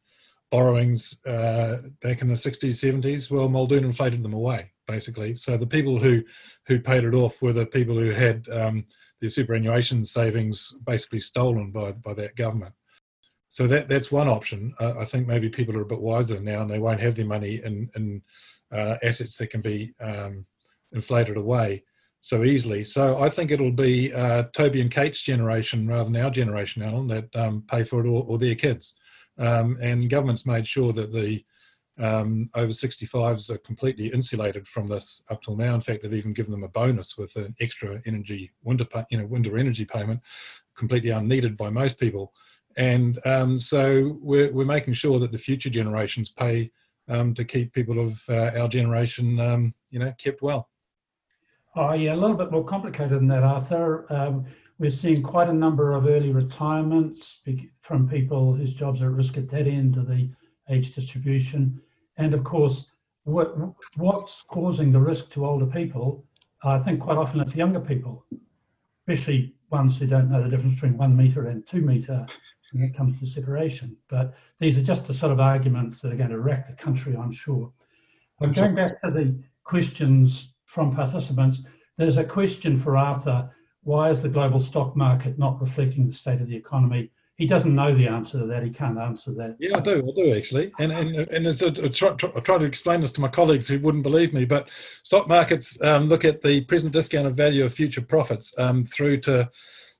borrowings 0.52 1.18
uh, 1.26 1.78
back 2.02 2.22
in 2.22 2.30
the 2.30 2.36
60s, 2.36 3.02
70s, 3.02 3.30
well, 3.30 3.50
Muldoon 3.50 3.84
inflated 3.84 4.24
them 4.24 4.34
away, 4.34 4.72
basically. 4.88 5.36
So 5.36 5.58
the 5.58 5.68
people 5.68 6.00
who, 6.00 6.24
who 6.68 6.80
paid 6.80 7.04
it 7.04 7.14
off 7.14 7.42
were 7.42 7.54
the 7.54 7.66
people 7.66 7.96
who 7.96 8.12
had 8.12 8.48
um, 8.50 8.86
their 9.20 9.30
superannuation 9.30 10.06
savings 10.06 10.78
basically 10.86 11.20
stolen 11.20 11.72
by, 11.72 11.92
by 11.92 12.14
that 12.16 12.36
government. 12.36 12.74
So 13.50 13.68
that, 13.68 13.88
that's 13.88 14.12
one 14.12 14.28
option. 14.28 14.74
Uh, 14.80 15.00
I 15.00 15.06
think 15.06 15.28
maybe 15.28 15.50
people 15.50 15.78
are 15.78 15.82
a 15.82 15.86
bit 15.86 16.02
wiser 16.02 16.40
now 16.40 16.62
and 16.62 16.70
they 16.70 16.80
won't 16.80 17.00
have 17.00 17.16
their 17.16 17.26
money 17.26 17.62
in, 17.64 17.90
in 17.96 18.22
uh, 18.72 18.96
assets 19.04 19.38
that 19.38 19.50
can 19.50 19.62
be 19.62 19.94
um, 20.02 20.46
inflated 20.92 21.38
away 21.38 21.84
so 22.22 22.44
easily. 22.44 22.84
So 22.84 23.22
I 23.22 23.30
think 23.30 23.52
it'll 23.52 23.72
be 23.72 24.14
uh, 24.14 24.44
Toby 24.54 24.82
and 24.82 24.92
Kate's 24.92 25.22
generation 25.22 25.88
rather 25.88 26.10
than 26.10 26.22
our 26.22 26.30
generation, 26.30 26.84
Alan, 26.84 27.08
that 27.08 27.34
um, 27.36 27.64
pay 27.68 27.84
for 27.84 28.06
it 28.06 28.10
or, 28.10 28.24
or 28.28 28.38
their 28.38 28.56
kids. 28.56 28.96
Um, 29.40 29.78
and 29.82 30.10
government's 30.10 30.46
made 30.46 30.68
sure 30.68 30.92
that 30.94 31.14
the 31.14 31.46
um, 32.00 32.50
over 32.54 32.72
65s 32.72 33.50
are 33.50 33.58
completely 33.60 34.08
insulated 34.08 34.68
from 34.68 34.88
this 34.88 35.24
up 35.30 35.42
till 35.42 35.56
now. 35.56 35.74
In 35.74 35.82
fact, 35.82 36.04
they've 36.04 36.14
even 36.14 36.34
given 36.34 36.52
them 36.52 36.64
a 36.64 36.68
bonus 36.68 37.18
with 37.18 37.36
an 37.36 37.56
extra 37.60 38.02
energy 38.06 38.52
winter, 38.64 38.86
you 39.10 39.18
know, 39.18 39.26
winter 39.26 39.58
energy 39.58 39.86
payment, 39.86 40.22
completely 40.76 41.10
unneeded 41.10 41.58
by 41.58 41.70
most 41.70 42.00
people. 42.00 42.34
And 42.78 43.20
um, 43.26 43.60
so 43.60 44.18
we're, 44.22 44.52
we're 44.54 44.66
making 44.66 44.94
sure 44.94 45.20
that 45.20 45.32
the 45.32 45.38
future 45.38 45.70
generations 45.70 46.30
pay 46.30 46.72
um, 47.10 47.34
to 47.34 47.44
keep 47.44 47.74
people 47.74 48.00
of 48.00 48.22
uh, 48.30 48.52
our 48.60 48.68
generation, 48.68 49.40
um, 49.40 49.74
you 49.90 50.00
know, 50.00 50.14
kept 50.18 50.42
well. 50.42 50.70
Oh, 51.76 51.94
yeah, 51.94 52.14
a 52.14 52.16
little 52.16 52.38
bit 52.38 52.52
more 52.52 52.64
complicated 52.64 53.20
than 53.20 53.28
that, 53.28 53.44
Arthur. 53.44 54.12
Um, 54.12 54.46
we're 54.80 54.92
seeing 54.92 55.24
quite 55.24 55.50
a 55.50 55.54
number 55.54 55.94
of 55.94 56.06
early 56.06 56.32
retirements 56.32 57.40
from 57.82 58.08
people 58.08 58.54
whose 58.54 58.74
jobs 58.74 59.02
are 59.02 59.08
at 59.08 59.16
risk 59.16 59.38
at 59.38 59.50
that 59.50 59.68
end 59.68 59.98
of 59.98 60.08
the 60.08 60.30
age 60.70 60.94
distribution. 60.94 61.82
And 62.18 62.34
of 62.34 62.44
course, 62.44 62.86
what, 63.24 63.56
what's 63.96 64.44
causing 64.48 64.92
the 64.92 65.00
risk 65.00 65.32
to 65.32 65.46
older 65.46 65.66
people? 65.66 66.26
I 66.64 66.80
think 66.80 67.00
quite 67.00 67.18
often 67.18 67.40
it's 67.40 67.56
younger 67.56 67.80
people, 67.80 68.26
especially 69.08 69.54
ones 69.70 69.98
who 69.98 70.06
don't 70.06 70.30
know 70.30 70.44
the 70.44 70.50
difference 70.50 70.76
between 70.76 70.98
one 70.98 71.16
metre 71.16 71.48
and 71.48 71.66
two 71.66 71.82
metre 71.82 72.26
when 72.74 72.84
it 72.84 72.96
comes 72.96 73.20
to 73.20 73.26
separation. 73.26 73.96
But 74.10 74.34
these 74.60 74.78
are 74.78 74.84
just 74.84 75.06
the 75.08 75.14
sort 75.14 75.32
of 75.32 75.40
arguments 75.40 76.00
that 76.02 76.12
are 76.12 76.18
going 76.18 76.30
to 76.30 76.40
wreck 76.40 76.68
the 76.68 76.82
country, 76.82 77.16
I'm 77.16 77.32
sure. 77.32 77.72
But 78.40 78.54
going 78.54 78.76
back 78.76 79.02
to 79.02 79.12
the 79.12 79.38
questions 79.64 80.54
from 80.66 80.96
participants. 80.96 81.60
There's 81.98 82.18
a 82.18 82.24
question 82.24 82.80
for 82.80 82.98
Arthur. 82.98 83.50
Why 83.84 84.10
is 84.10 84.22
the 84.22 84.30
global 84.30 84.60
stock 84.60 84.96
market 84.96 85.40
not 85.40 85.60
reflecting 85.62 86.08
the 86.08 86.14
state 86.14 86.42
of 86.42 86.48
the 86.48 86.56
economy? 86.56 87.12
He 87.38 87.46
doesn't 87.46 87.76
know 87.76 87.96
the 87.96 88.08
answer 88.08 88.40
to 88.40 88.48
that. 88.48 88.64
He 88.64 88.72
can't 88.72 88.98
answer 88.98 89.32
that. 89.34 89.58
Yeah, 89.60 89.78
I 89.78 89.80
do. 89.80 90.00
I 90.00 90.12
do 90.16 90.34
actually. 90.36 90.72
And 90.80 90.92
and 90.92 91.16
and 91.16 91.46
as 91.46 91.62
I, 91.62 91.70
try, 91.70 92.16
I 92.36 92.40
try 92.40 92.58
to 92.58 92.66
explain 92.66 93.02
this 93.02 93.12
to 93.14 93.22
my 93.22 93.28
colleagues 93.28 93.68
who 93.68 93.80
wouldn't 93.80 94.04
believe 94.04 94.34
me, 94.34 94.44
but 94.46 94.70
stock 95.04 95.28
markets 95.28 95.80
um, 95.84 96.08
look 96.08 96.26
at 96.26 96.42
the 96.42 96.62
present 96.62 96.94
discounted 96.94 97.38
value 97.38 97.64
of 97.64 97.74
future 97.74 98.02
profits 98.02 98.54
um, 98.58 98.86
through 98.86 99.18
to, 99.22 99.50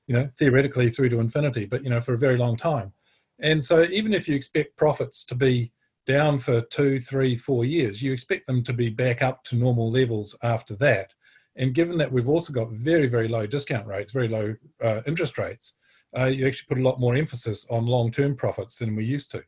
you 0.08 0.16
know, 0.16 0.28
theoretically 0.36 0.90
through 0.90 1.10
to 1.10 1.20
infinity, 1.20 1.64
but 1.64 1.84
you 1.84 1.90
know, 1.90 2.00
for 2.00 2.14
a 2.14 2.18
very 2.18 2.36
long 2.36 2.56
time. 2.56 2.92
And 3.38 3.62
so 3.62 3.84
even 3.84 4.12
if 4.12 4.28
you 4.28 4.34
expect 4.34 4.76
profits 4.76 5.24
to 5.26 5.36
be 5.36 5.70
down 6.08 6.38
for 6.38 6.62
two, 6.62 7.00
three, 7.00 7.36
four 7.36 7.64
years, 7.64 8.02
you 8.02 8.12
expect 8.12 8.48
them 8.48 8.64
to 8.64 8.72
be 8.72 8.90
back 8.90 9.22
up 9.22 9.44
to 9.44 9.54
normal 9.54 9.92
levels 9.92 10.36
after 10.42 10.74
that. 10.76 11.12
And 11.54 11.74
given 11.74 11.98
that 11.98 12.10
we've 12.10 12.28
also 12.28 12.52
got 12.52 12.72
very, 12.72 13.06
very 13.06 13.28
low 13.28 13.46
discount 13.46 13.86
rates, 13.86 14.10
very 14.10 14.28
low 14.28 14.56
uh, 14.82 15.02
interest 15.06 15.38
rates, 15.38 15.74
uh, 16.16 16.26
you 16.26 16.46
actually 16.46 16.66
put 16.68 16.78
a 16.78 16.88
lot 16.88 17.00
more 17.00 17.16
emphasis 17.16 17.66
on 17.70 17.86
long 17.86 18.10
term 18.10 18.36
profits 18.36 18.76
than 18.76 18.94
we 18.96 19.04
used 19.04 19.30
to. 19.32 19.42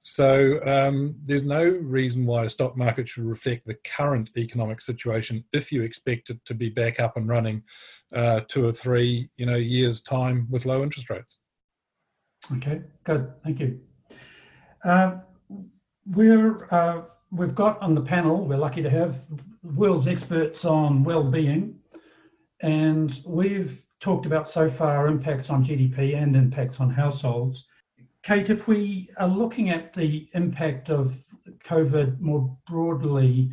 So 0.00 0.60
um, 0.66 1.16
there's 1.24 1.44
no 1.44 1.64
reason 1.64 2.26
why 2.26 2.44
a 2.44 2.50
stock 2.50 2.76
market 2.76 3.08
should 3.08 3.24
reflect 3.24 3.66
the 3.66 3.78
current 3.84 4.28
economic 4.36 4.82
situation 4.82 5.44
if 5.54 5.72
you 5.72 5.82
expect 5.82 6.28
it 6.28 6.44
to 6.44 6.52
be 6.52 6.68
back 6.68 7.00
up 7.00 7.16
and 7.16 7.26
running 7.26 7.62
uh, 8.14 8.40
two 8.46 8.66
or 8.66 8.72
three, 8.72 9.30
you 9.38 9.46
know, 9.46 9.56
years 9.56 10.02
time 10.02 10.46
with 10.50 10.66
low 10.66 10.82
interest 10.82 11.08
rates. 11.08 11.40
Okay, 12.56 12.82
good, 13.04 13.32
thank 13.42 13.60
you. 13.60 13.80
Um, 14.84 15.22
we're 16.06 16.68
uh, 16.70 17.04
we've 17.30 17.54
got 17.54 17.80
on 17.80 17.94
the 17.94 18.02
panel. 18.02 18.44
We're 18.44 18.58
lucky 18.58 18.82
to 18.82 18.90
have 18.90 19.16
world's 19.62 20.06
experts 20.06 20.66
on 20.66 21.02
well-being, 21.02 21.76
and 22.60 23.18
we've 23.24 23.83
talked 24.04 24.26
about 24.26 24.50
so 24.50 24.68
far 24.68 25.06
impacts 25.08 25.48
on 25.48 25.64
GDP 25.64 26.22
and 26.22 26.36
impacts 26.36 26.78
on 26.78 26.90
households. 26.90 27.64
Kate, 28.22 28.50
if 28.50 28.68
we 28.68 29.08
are 29.16 29.26
looking 29.26 29.70
at 29.70 29.94
the 29.94 30.28
impact 30.34 30.90
of 30.90 31.14
COVID 31.64 32.20
more 32.20 32.54
broadly, 32.68 33.50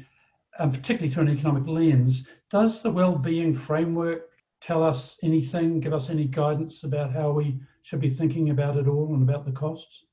and 0.60 0.74
particularly 0.74 1.10
through 1.10 1.24
an 1.24 1.38
economic 1.38 1.66
lens, 1.66 2.28
does 2.50 2.82
the 2.82 2.92
well-being 2.92 3.56
framework 3.56 4.24
tell 4.62 4.84
us 4.84 5.18
anything, 5.24 5.80
give 5.80 5.94
us 5.94 6.10
any 6.10 6.26
guidance 6.26 6.84
about 6.84 7.14
how 7.14 7.32
we 7.32 7.58
should 7.84 8.02
be 8.02 8.10
thinking 8.10 8.50
about 8.50 8.76
it 8.76 8.90
all 8.90 9.14
and 9.14 9.24
about 9.24 9.46
the 9.46 9.54
costs? 9.54 10.04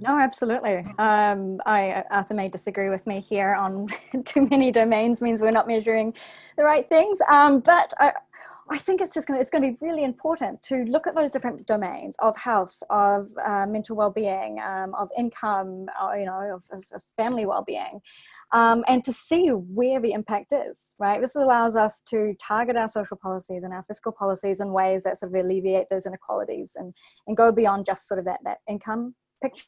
No, 0.00 0.18
absolutely. 0.18 0.84
Um, 0.98 1.60
I 1.66 2.04
Arthur 2.10 2.34
may 2.34 2.48
disagree 2.48 2.88
with 2.88 3.06
me 3.06 3.20
here 3.20 3.54
on 3.54 3.88
too 4.24 4.46
many 4.48 4.70
domains 4.70 5.20
means 5.20 5.42
we're 5.42 5.50
not 5.50 5.66
measuring 5.66 6.14
the 6.56 6.62
right 6.62 6.88
things. 6.88 7.18
Um, 7.28 7.58
but 7.60 7.92
I, 7.98 8.12
I 8.70 8.78
think 8.78 9.00
it's 9.00 9.12
just 9.12 9.26
going 9.26 9.38
to 9.38 9.40
it's 9.40 9.50
going 9.50 9.62
to 9.62 9.72
be 9.72 9.84
really 9.84 10.04
important 10.04 10.62
to 10.64 10.84
look 10.84 11.08
at 11.08 11.16
those 11.16 11.32
different 11.32 11.66
domains 11.66 12.14
of 12.20 12.36
health, 12.36 12.80
of 12.90 13.28
uh, 13.44 13.66
mental 13.66 13.96
well-being, 13.96 14.60
um, 14.60 14.94
of 14.94 15.08
income, 15.18 15.86
uh, 16.00 16.12
you 16.12 16.26
know, 16.26 16.54
of, 16.54 16.62
of, 16.70 17.02
family 17.16 17.44
well-being, 17.44 18.00
um, 18.52 18.84
and 18.86 19.02
to 19.02 19.12
see 19.12 19.48
where 19.48 20.00
the 20.00 20.12
impact 20.12 20.52
is. 20.52 20.94
Right. 21.00 21.20
This 21.20 21.34
allows 21.34 21.74
us 21.74 22.02
to 22.10 22.34
target 22.40 22.76
our 22.76 22.88
social 22.88 23.16
policies 23.16 23.64
and 23.64 23.72
our 23.72 23.82
fiscal 23.88 24.12
policies 24.12 24.60
in 24.60 24.72
ways 24.72 25.02
that 25.04 25.16
sort 25.16 25.34
of 25.34 25.44
alleviate 25.44 25.86
those 25.90 26.06
inequalities 26.06 26.76
and 26.76 26.94
and 27.26 27.36
go 27.36 27.50
beyond 27.50 27.84
just 27.84 28.06
sort 28.06 28.20
of 28.20 28.26
that 28.26 28.38
that 28.44 28.58
income 28.68 29.16
picture 29.42 29.64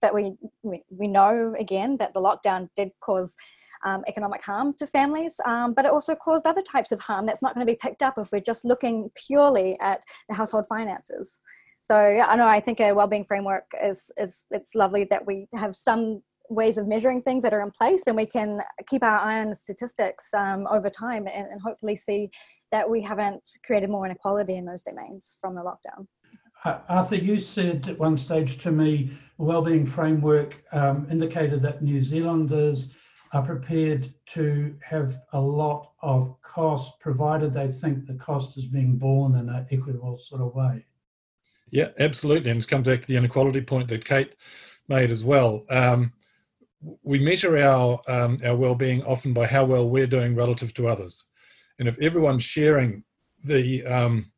but 0.00 0.14
we, 0.14 0.32
we, 0.62 1.08
know 1.08 1.54
again 1.58 1.96
that 1.98 2.14
the 2.14 2.20
lockdown 2.20 2.68
did 2.76 2.90
cause 3.00 3.36
um, 3.84 4.02
economic 4.08 4.42
harm 4.42 4.74
to 4.78 4.86
families, 4.86 5.40
um, 5.46 5.72
but 5.74 5.84
it 5.84 5.90
also 5.90 6.14
caused 6.14 6.46
other 6.46 6.62
types 6.62 6.92
of 6.92 7.00
harm 7.00 7.26
that's 7.26 7.42
not 7.42 7.54
going 7.54 7.66
to 7.66 7.72
be 7.72 7.78
picked 7.80 8.02
up 8.02 8.18
if 8.18 8.32
we're 8.32 8.40
just 8.40 8.64
looking 8.64 9.10
purely 9.26 9.78
at 9.80 10.02
the 10.28 10.34
household 10.34 10.66
finances. 10.68 11.40
So 11.82 12.08
yeah, 12.08 12.26
I 12.26 12.36
know 12.36 12.46
I 12.46 12.60
think 12.60 12.80
a 12.80 12.92
well-being 12.92 13.24
framework 13.24 13.64
is 13.82 14.12
is 14.18 14.44
it's 14.50 14.74
lovely 14.74 15.04
that 15.10 15.26
we 15.26 15.48
have 15.54 15.74
some 15.74 16.22
ways 16.50 16.78
of 16.78 16.86
measuring 16.86 17.22
things 17.22 17.42
that 17.44 17.54
are 17.54 17.62
in 17.62 17.70
place 17.70 18.06
and 18.06 18.16
we 18.16 18.26
can 18.26 18.60
keep 18.88 19.02
our 19.04 19.18
eye 19.20 19.40
on 19.40 19.48
the 19.50 19.54
statistics 19.54 20.34
um, 20.34 20.66
over 20.66 20.90
time 20.90 21.26
and, 21.28 21.46
and 21.46 21.60
hopefully 21.60 21.94
see 21.94 22.28
that 22.72 22.88
we 22.88 23.00
haven't 23.00 23.48
created 23.64 23.88
more 23.88 24.04
inequality 24.04 24.56
in 24.56 24.64
those 24.64 24.82
domains 24.82 25.36
from 25.40 25.54
the 25.54 25.60
lockdown. 25.60 26.06
Arthur, 26.88 27.16
you 27.16 27.40
said 27.40 27.86
at 27.88 27.98
one 27.98 28.18
stage 28.18 28.58
to 28.58 28.70
me, 28.70 29.16
wellbeing 29.40 29.86
framework 29.86 30.62
um, 30.72 31.06
indicated 31.10 31.62
that 31.62 31.82
New 31.82 32.02
Zealanders 32.02 32.88
are 33.32 33.42
prepared 33.42 34.12
to 34.26 34.74
have 34.82 35.20
a 35.32 35.40
lot 35.40 35.92
of 36.02 36.34
cost, 36.42 36.98
provided 37.00 37.54
they 37.54 37.68
think 37.68 38.06
the 38.06 38.14
cost 38.14 38.56
is 38.58 38.66
being 38.66 38.96
borne 38.96 39.36
in 39.36 39.48
an 39.48 39.66
equitable 39.70 40.18
sort 40.18 40.42
of 40.42 40.54
way. 40.54 40.84
Yeah, 41.70 41.88
absolutely. 41.98 42.50
And 42.50 42.58
it's 42.58 42.66
come 42.66 42.82
back 42.82 43.02
to 43.02 43.06
the 43.06 43.16
inequality 43.16 43.60
point 43.60 43.88
that 43.88 44.04
Kate 44.04 44.34
made 44.88 45.10
as 45.10 45.24
well. 45.24 45.64
Um, 45.70 46.12
we 47.02 47.18
measure 47.18 47.56
our 47.58 48.00
um, 48.08 48.36
our 48.44 48.56
well-being 48.56 49.04
often 49.04 49.32
by 49.32 49.46
how 49.46 49.64
well 49.64 49.88
we're 49.88 50.06
doing 50.06 50.34
relative 50.34 50.72
to 50.74 50.88
others, 50.88 51.26
and 51.78 51.86
if 51.86 51.98
everyone's 51.98 52.42
sharing 52.42 53.04
the 53.44 53.84
um, 53.84 54.32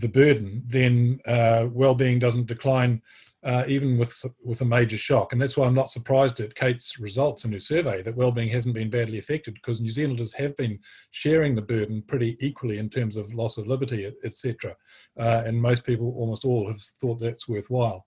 the 0.00 0.08
burden, 0.08 0.62
then 0.66 1.20
uh, 1.26 1.66
well-being 1.70 2.18
doesn't 2.18 2.46
decline 2.46 3.02
uh, 3.46 3.62
even 3.68 3.96
with 3.96 4.24
with 4.42 4.60
a 4.60 4.64
major 4.64 4.98
shock. 4.98 5.32
And 5.32 5.40
that's 5.40 5.56
why 5.56 5.66
I'm 5.66 5.74
not 5.74 5.88
surprised 5.88 6.40
at 6.40 6.56
Kate's 6.56 6.98
results 6.98 7.44
in 7.44 7.52
her 7.52 7.60
survey 7.60 8.02
that 8.02 8.16
well-being 8.16 8.48
hasn't 8.48 8.74
been 8.74 8.90
badly 8.90 9.18
affected 9.18 9.54
because 9.54 9.80
New 9.80 9.88
Zealanders 9.88 10.32
have 10.34 10.56
been 10.56 10.80
sharing 11.12 11.54
the 11.54 11.62
burden 11.62 12.02
pretty 12.08 12.36
equally 12.40 12.78
in 12.78 12.90
terms 12.90 13.16
of 13.16 13.32
loss 13.32 13.56
of 13.56 13.68
liberty, 13.68 14.12
etc. 14.24 14.74
Uh, 15.18 15.42
and 15.46 15.62
most 15.62 15.84
people, 15.84 16.12
almost 16.16 16.44
all, 16.44 16.66
have 16.66 16.80
thought 16.80 17.20
that's 17.20 17.48
worthwhile. 17.48 18.04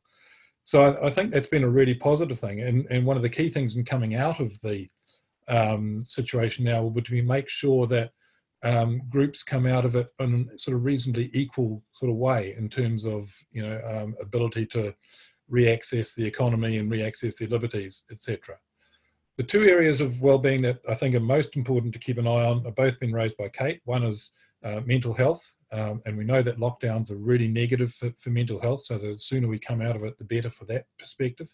So 0.65 0.83
I, 0.83 1.07
I, 1.07 1.09
think 1.09 1.31
that's 1.31 1.47
been 1.47 1.63
a 1.63 1.69
really 1.69 1.95
positive 1.95 2.37
thing. 2.37 2.61
And, 2.61 2.85
and 2.91 3.05
one 3.05 3.15
of 3.17 3.23
the 3.23 3.29
key 3.29 3.49
things 3.49 3.77
in 3.77 3.85
coming 3.85 4.15
out 4.15 4.41
of 4.41 4.59
the 4.59 4.89
um, 5.47 6.01
situation 6.03 6.65
now 6.65 6.83
would 6.83 6.93
be 6.93 7.01
to 7.01 7.21
make 7.23 7.49
sure 7.49 7.87
that 7.87 8.11
um, 8.63 9.01
groups 9.09 9.43
come 9.43 9.65
out 9.65 9.85
of 9.85 9.95
it 9.95 10.09
in 10.19 10.49
a 10.53 10.59
sort 10.59 10.75
of 10.75 10.85
reasonably 10.85 11.29
equal 11.33 11.81
sort 11.93 12.11
of 12.11 12.17
way 12.17 12.55
in 12.57 12.69
terms 12.69 13.05
of 13.05 13.33
you 13.51 13.61
know 13.61 13.81
um, 13.85 14.15
ability 14.21 14.65
to 14.67 14.93
reaccess 15.51 16.15
the 16.15 16.25
economy 16.25 16.77
and 16.77 16.91
reaccess 16.91 17.37
their 17.37 17.47
liberties, 17.47 18.05
etc. 18.11 18.57
The 19.37 19.43
two 19.43 19.63
areas 19.63 20.01
of 20.01 20.21
well-being 20.21 20.61
that 20.63 20.79
I 20.87 20.95
think 20.95 21.15
are 21.15 21.19
most 21.19 21.55
important 21.55 21.93
to 21.93 21.99
keep 21.99 22.17
an 22.17 22.27
eye 22.27 22.45
on 22.45 22.65
are 22.67 22.71
both 22.71 22.99
been 22.99 23.13
raised 23.13 23.37
by 23.37 23.49
Kate. 23.49 23.81
One 23.85 24.03
is 24.03 24.31
uh, 24.63 24.81
mental 24.85 25.13
health. 25.13 25.55
Um, 25.71 26.01
and 26.05 26.17
we 26.17 26.25
know 26.25 26.41
that 26.41 26.57
lockdowns 26.57 27.11
are 27.11 27.17
really 27.17 27.47
negative 27.47 27.93
for, 27.93 28.11
for 28.17 28.31
mental 28.31 28.59
health. 28.59 28.81
So 28.81 28.97
the 28.97 29.17
sooner 29.17 29.47
we 29.47 29.59
come 29.59 29.81
out 29.81 29.95
of 29.95 30.03
it, 30.03 30.17
the 30.17 30.25
better 30.25 30.49
for 30.49 30.65
that 30.65 30.85
perspective. 30.97 31.47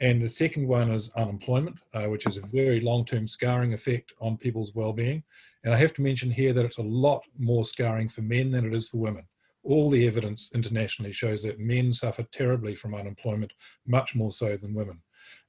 And 0.00 0.22
the 0.22 0.28
second 0.28 0.66
one 0.66 0.90
is 0.90 1.10
unemployment, 1.16 1.76
uh, 1.92 2.04
which 2.04 2.26
is 2.26 2.38
a 2.38 2.46
very 2.46 2.80
long 2.80 3.04
term 3.04 3.28
scarring 3.28 3.74
effect 3.74 4.12
on 4.20 4.38
people's 4.38 4.74
well 4.74 4.94
being. 4.94 5.22
And 5.62 5.74
I 5.74 5.76
have 5.76 5.92
to 5.94 6.02
mention 6.02 6.30
here 6.30 6.54
that 6.54 6.64
it's 6.64 6.78
a 6.78 6.82
lot 6.82 7.22
more 7.38 7.66
scarring 7.66 8.08
for 8.08 8.22
men 8.22 8.50
than 8.50 8.64
it 8.64 8.74
is 8.74 8.88
for 8.88 8.96
women. 8.96 9.24
All 9.62 9.90
the 9.90 10.06
evidence 10.06 10.50
internationally 10.54 11.12
shows 11.12 11.42
that 11.42 11.60
men 11.60 11.92
suffer 11.92 12.22
terribly 12.32 12.74
from 12.74 12.94
unemployment, 12.94 13.52
much 13.86 14.14
more 14.14 14.32
so 14.32 14.56
than 14.56 14.74
women. 14.74 15.02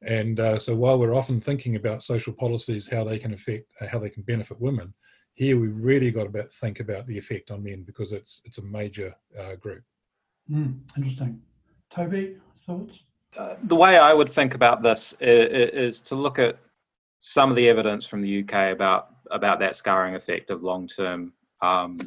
And 0.06 0.40
uh, 0.40 0.58
so 0.58 0.76
while 0.76 1.00
we're 1.00 1.16
often 1.16 1.40
thinking 1.40 1.76
about 1.76 2.04
social 2.04 2.34
policies, 2.34 2.90
how 2.90 3.04
they 3.04 3.20
can 3.20 3.34
affect, 3.34 3.72
uh, 3.80 3.88
how 3.88 4.00
they 4.00 4.10
can 4.10 4.24
benefit 4.24 4.60
women, 4.60 4.94
here 5.34 5.60
we've 5.60 5.78
really 5.78 6.12
got 6.12 6.32
to 6.32 6.44
think 6.44 6.80
about 6.80 7.08
the 7.08 7.18
effect 7.18 7.52
on 7.52 7.64
men 7.64 7.84
because 7.84 8.12
it's 8.12 8.42
it's 8.46 8.58
a 8.58 8.64
major 8.64 9.16
uh, 9.40 9.56
group. 9.56 9.84
Mm, 10.52 10.80
interesting. 10.98 11.42
Toby, 11.94 12.38
thoughts? 12.66 13.00
Uh, 13.38 13.56
the 13.64 13.76
way 13.76 13.98
I 13.98 14.14
would 14.14 14.30
think 14.30 14.56
about 14.56 14.84
this 14.84 15.14
is, 15.22 15.70
is, 15.70 16.02
to 16.02 16.16
look 16.16 16.38
at 16.38 16.60
some 17.22 17.50
of 17.50 17.56
the 17.56 17.70
evidence 17.70 18.06
from 18.06 18.22
the 18.22 18.42
UK 18.42 18.74
about 18.74 19.16
about 19.30 19.60
that 19.60 19.76
scarring 19.76 20.16
effect 20.16 20.50
of 20.50 20.64
long 20.64 20.88
term 20.88 21.34
um, 21.62 21.98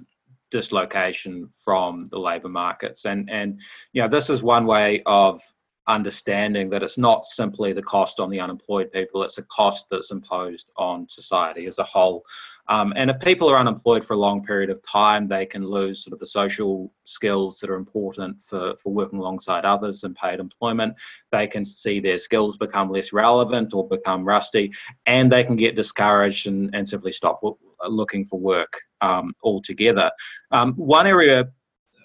dislocation 0.54 1.48
from 1.64 2.04
the 2.12 2.18
labour 2.18 2.48
markets, 2.48 3.06
and 3.06 3.28
and 3.28 3.60
you 3.92 4.00
know 4.00 4.08
this 4.08 4.30
is 4.30 4.40
one 4.40 4.66
way 4.66 5.02
of 5.04 5.42
understanding 5.88 6.70
that 6.70 6.82
it's 6.82 6.96
not 6.96 7.26
simply 7.26 7.72
the 7.72 7.82
cost 7.82 8.20
on 8.20 8.30
the 8.30 8.38
unemployed 8.38 8.92
people; 8.92 9.24
it's 9.24 9.38
a 9.38 9.42
cost 9.42 9.86
that's 9.90 10.12
imposed 10.12 10.70
on 10.76 11.08
society 11.08 11.66
as 11.66 11.80
a 11.80 11.82
whole. 11.82 12.24
Um, 12.68 12.92
and 12.96 13.10
if 13.10 13.18
people 13.18 13.50
are 13.50 13.58
unemployed 13.58 14.04
for 14.04 14.14
a 14.14 14.24
long 14.26 14.42
period 14.42 14.70
of 14.70 14.80
time, 14.80 15.26
they 15.26 15.44
can 15.44 15.66
lose 15.66 16.02
sort 16.02 16.14
of 16.14 16.20
the 16.20 16.26
social 16.26 16.90
skills 17.04 17.58
that 17.58 17.68
are 17.68 17.74
important 17.74 18.40
for, 18.42 18.74
for 18.76 18.92
working 18.92 19.18
alongside 19.18 19.64
others 19.66 20.04
in 20.04 20.14
paid 20.14 20.40
employment. 20.40 20.94
They 21.30 21.46
can 21.46 21.64
see 21.64 22.00
their 22.00 22.16
skills 22.16 22.56
become 22.56 22.90
less 22.90 23.12
relevant 23.12 23.74
or 23.74 23.86
become 23.86 24.24
rusty, 24.24 24.72
and 25.04 25.30
they 25.30 25.44
can 25.44 25.56
get 25.56 25.76
discouraged 25.76 26.46
and, 26.46 26.70
and 26.74 26.88
simply 26.88 27.12
stop 27.12 27.42
looking 27.88 28.24
for 28.24 28.38
work 28.38 28.72
um, 29.00 29.32
altogether. 29.42 30.10
Um, 30.50 30.74
one 30.74 31.06
area 31.06 31.46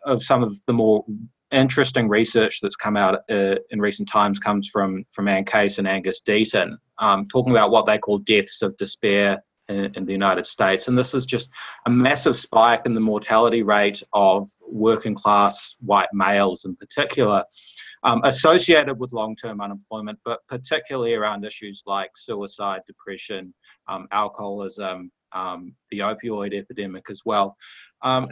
of 0.06 0.24
some 0.24 0.44
of 0.44 0.60
the 0.66 0.74
more 0.74 1.04
interesting 1.52 2.08
research 2.08 2.60
that's 2.62 2.76
come 2.76 2.96
out 2.96 3.22
uh, 3.30 3.56
in 3.72 3.82
recent 3.82 4.08
times 4.08 4.40
comes 4.40 4.68
from 4.68 5.04
from 5.10 5.28
Anne 5.28 5.46
Case 5.46 5.78
and 5.78 5.88
Angus 5.88 6.22
Deaton, 6.22 6.78
um, 7.00 7.28
talking 7.28 7.52
about 7.52 7.72
what 7.72 7.86
they 7.86 7.98
call 7.98 8.20
deaths 8.20 8.62
of 8.62 8.78
despair 8.78 9.44
in, 9.68 9.92
in, 9.96 10.06
the 10.06 10.12
United 10.12 10.48
States, 10.48 10.88
and 10.88 10.98
this 10.98 11.14
is 11.14 11.26
just 11.26 11.50
a 11.86 11.90
massive 11.90 12.40
spike 12.40 12.82
in 12.86 12.94
the 12.94 13.00
mortality 13.00 13.64
rate 13.64 14.02
of 14.14 14.50
working 14.62 15.14
class 15.14 15.76
white 15.80 16.10
males, 16.12 16.66
in 16.66 16.76
particular, 16.76 17.44
um, 18.04 18.22
associated 18.24 19.00
with 19.00 19.14
long 19.14 19.36
term 19.36 19.62
unemployment, 19.62 20.20
but 20.26 20.40
particularly 20.48 21.14
around 21.14 21.46
issues 21.46 21.84
like 21.86 22.12
suicide, 22.16 22.82
depression, 22.88 23.54
um, 23.88 24.08
alcoholism, 24.12 25.12
um, 25.34 25.76
the 25.92 26.00
opioid 26.00 26.54
epidemic 26.54 27.06
as 27.10 27.22
well. 27.26 27.56
Um, 28.02 28.28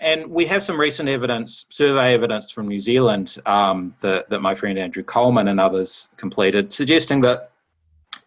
and 0.00 0.26
we 0.26 0.46
have 0.46 0.62
some 0.64 0.78
recent 0.78 1.08
evidence, 1.08 1.64
survey 1.70 2.12
evidence 2.12 2.50
from 2.50 2.66
New 2.66 2.80
Zealand 2.80 3.36
um, 3.46 3.94
that, 4.00 4.28
that 4.30 4.40
my 4.40 4.54
friend 4.54 4.76
Andrew 4.78 5.04
Coleman 5.04 5.48
and 5.48 5.60
others 5.60 6.08
completed, 6.16 6.72
suggesting 6.72 7.20
that 7.20 7.51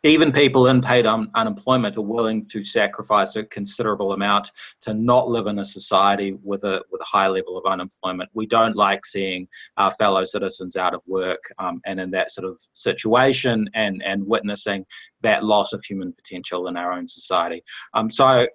even 0.06 0.32
people 0.32 0.68
in 0.68 0.82
paid 0.82 1.08
un- 1.08 1.32
unemployment 1.34 1.98
are 1.98 2.02
willing 2.02 2.46
to 2.46 2.64
sacrifice 2.64 3.36
a 3.36 3.44
considerable 3.44 4.14
amount 4.14 4.52
to 4.82 4.94
not 4.94 5.28
live 5.28 5.48
in 5.48 5.58
a 5.60 5.66
society 5.66 6.38
with 6.44 6.64
a 6.64 6.82
with 6.92 7.02
a 7.02 7.06
high 7.06 7.28
level 7.28 7.58
of 7.58 7.66
unemployment. 7.66 8.30
We 8.34 8.46
don't 8.46 8.76
like 8.76 9.04
seeing 9.06 9.48
our 9.78 9.90
fellow 9.92 10.24
citizens 10.24 10.76
out 10.76 10.94
of 10.94 11.02
work 11.08 11.52
um, 11.58 11.82
and 11.86 12.00
in 12.00 12.12
that 12.12 12.32
sort 12.32 12.48
of 12.48 12.62
situation 12.74 13.68
and 13.74 14.04
and 14.04 14.26
witnessing 14.28 14.86
that 15.22 15.44
loss 15.44 15.74
of 15.74 15.84
human 15.84 16.14
potential 16.14 16.68
in 16.68 16.78
our 16.78 16.94
own 16.94 17.08
society. 17.08 17.64
Um, 17.96 18.12
so 18.12 18.48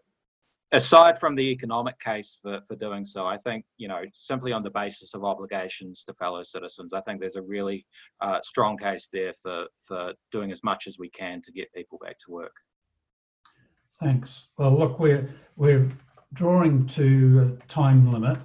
aside 0.72 1.18
from 1.18 1.34
the 1.34 1.50
economic 1.50 1.98
case 1.98 2.38
for, 2.40 2.60
for 2.66 2.76
doing 2.76 3.04
so, 3.04 3.26
I 3.26 3.36
think, 3.36 3.64
you 3.76 3.88
know, 3.88 4.02
simply 4.12 4.52
on 4.52 4.62
the 4.62 4.70
basis 4.70 5.14
of 5.14 5.24
obligations 5.24 6.04
to 6.04 6.14
fellow 6.14 6.42
citizens, 6.42 6.92
I 6.92 7.00
think 7.00 7.20
there's 7.20 7.36
a 7.36 7.42
really 7.42 7.86
uh, 8.20 8.40
strong 8.42 8.76
case 8.76 9.08
there 9.12 9.32
for, 9.32 9.66
for 9.82 10.12
doing 10.30 10.52
as 10.52 10.62
much 10.62 10.86
as 10.86 10.98
we 10.98 11.10
can 11.10 11.42
to 11.42 11.52
get 11.52 11.72
people 11.72 11.98
back 12.02 12.18
to 12.20 12.30
work. 12.30 12.54
Thanks. 14.00 14.46
Well, 14.56 14.78
look, 14.78 14.98
we're, 14.98 15.28
we're 15.56 15.88
drawing 16.34 16.86
to 16.88 17.58
a 17.60 17.72
time 17.72 18.10
limit. 18.12 18.38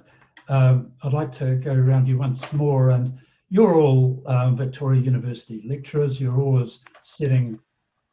Um, 0.48 0.92
I'd 1.02 1.12
like 1.12 1.36
to 1.38 1.56
go 1.56 1.72
around 1.72 2.06
you 2.06 2.18
once 2.18 2.52
more. 2.52 2.90
And 2.90 3.18
you're 3.48 3.76
all 3.76 4.22
um, 4.26 4.56
Victoria 4.56 5.00
University 5.00 5.64
lecturers. 5.66 6.20
You're 6.20 6.40
always 6.40 6.80
setting 7.02 7.58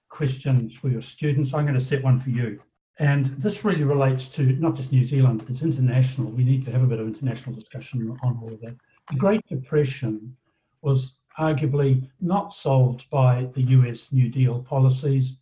questions 0.09 0.73
for 0.73 0.89
your 0.89 1.01
students. 1.01 1.53
I'm 1.53 1.65
going 1.65 1.77
to 1.77 1.83
set 1.83 2.03
one 2.03 2.19
for 2.19 2.29
you. 2.29 2.59
And 2.99 3.25
this 3.39 3.65
really 3.65 3.83
relates 3.83 4.27
to 4.29 4.43
not 4.43 4.75
just 4.75 4.91
New 4.91 5.03
Zealand, 5.03 5.43
it's 5.49 5.63
international. 5.63 6.31
We 6.31 6.43
need 6.43 6.63
to 6.65 6.71
have 6.71 6.83
a 6.83 6.87
bit 6.87 6.99
of 6.99 7.07
international 7.07 7.55
discussion 7.55 8.15
on 8.23 8.39
all 8.41 8.53
of 8.53 8.61
that. 8.61 8.75
The 9.09 9.17
Great 9.17 9.45
Depression 9.47 10.35
was 10.81 11.15
arguably 11.39 12.07
not 12.21 12.53
solved 12.53 13.09
by 13.09 13.49
the 13.55 13.61
US 13.61 14.11
New 14.11 14.29
Deal 14.29 14.61
policies, 14.61 15.37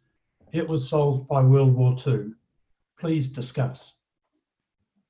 it 0.54 0.68
was 0.68 0.88
solved 0.88 1.28
by 1.28 1.42
World 1.42 1.74
War 1.74 1.96
II. 2.06 2.32
Please 3.00 3.28
discuss. 3.28 3.94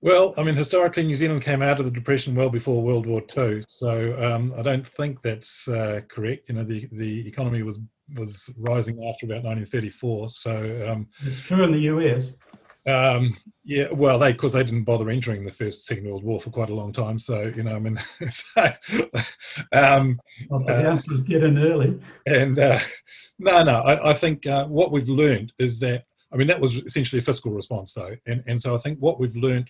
Well, 0.02 0.34
I 0.36 0.44
mean, 0.44 0.56
historically, 0.56 1.04
New 1.04 1.16
Zealand 1.16 1.44
came 1.44 1.62
out 1.62 1.80
of 1.80 1.86
the 1.86 1.92
Depression 1.92 2.34
well 2.34 2.50
before 2.50 2.82
World 2.82 3.06
War 3.06 3.22
II, 3.38 3.64
so 3.68 4.18
um, 4.24 4.52
I 4.58 4.64
don't 4.64 4.88
think 4.88 5.22
that's 5.22 5.68
uh, 5.68 6.02
correct. 6.08 6.50
You 6.50 6.56
know, 6.56 6.64
the, 6.64 6.88
the 6.92 7.28
economy 7.28 7.62
was 7.62 7.80
was 8.16 8.53
rising 8.57 9.03
after 9.07 9.26
about 9.26 9.43
1934. 9.43 10.30
So 10.30 10.89
um, 10.89 11.07
it's 11.22 11.41
true 11.41 11.64
in 11.64 11.72
the 11.72 11.80
US. 11.80 12.34
Um, 12.88 13.38
yeah, 13.64 13.88
well, 13.91 14.18
they 14.18 14.32
because 14.32 14.53
they 14.53 14.64
didn't 14.64 14.86
bother 14.86 15.09
entering 15.09 15.45
the 15.45 15.51
first 15.51 15.86
Second 15.86 16.07
World 16.07 16.24
War 16.24 16.39
for 16.39 16.49
quite 16.49 16.72
a 16.72 16.76
long 16.76 16.91
time. 16.91 17.20
So 17.20 17.51
you 17.55 17.64
know, 17.64 17.76
I 17.76 17.80
mean, 17.80 17.97
so, 18.30 18.74
um, 19.72 20.20
well, 20.49 20.64
the 20.66 20.88
uh, 20.88 20.91
answer 20.91 21.14
is 21.14 21.22
get 21.22 21.43
in 21.43 21.59
early. 21.59 21.99
And 22.26 22.57
uh, 22.57 22.80
no, 23.38 23.64
no, 23.64 23.82
I, 23.82 24.12
I 24.12 24.14
think 24.14 24.47
uh, 24.47 24.66
what 24.66 24.91
we've 24.91 25.09
learned 25.09 25.53
is 25.59 25.80
that 25.80 26.05
I 26.34 26.38
mean 26.38 26.47
that 26.47 26.59
was 26.59 26.78
essentially 26.78 27.20
a 27.20 27.24
fiscal 27.24 27.51
response, 27.51 27.93
though, 27.93 28.16
and 28.26 28.43
and 28.47 28.59
so 28.59 28.74
I 28.74 28.80
think 28.80 28.97
what 28.97 29.20
we've 29.20 29.36
learned 29.36 29.70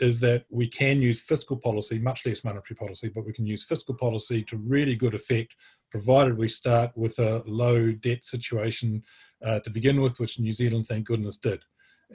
is 0.00 0.20
that 0.20 0.44
we 0.50 0.68
can 0.68 1.00
use 1.00 1.22
fiscal 1.22 1.56
policy, 1.56 1.98
much 1.98 2.26
less 2.26 2.44
monetary 2.44 2.76
policy, 2.76 3.10
but 3.14 3.24
we 3.24 3.32
can 3.32 3.46
use 3.46 3.64
fiscal 3.64 3.94
policy 3.94 4.42
to 4.42 4.56
really 4.56 4.96
good 4.96 5.14
effect 5.14 5.54
provided 5.94 6.36
we 6.36 6.48
start 6.48 6.90
with 6.96 7.16
a 7.20 7.40
low 7.46 7.92
debt 7.92 8.24
situation 8.24 9.00
uh, 9.44 9.60
to 9.60 9.70
begin 9.70 10.00
with, 10.00 10.18
which 10.18 10.40
New 10.40 10.52
Zealand, 10.52 10.88
thank 10.88 11.06
goodness, 11.06 11.36
did. 11.36 11.62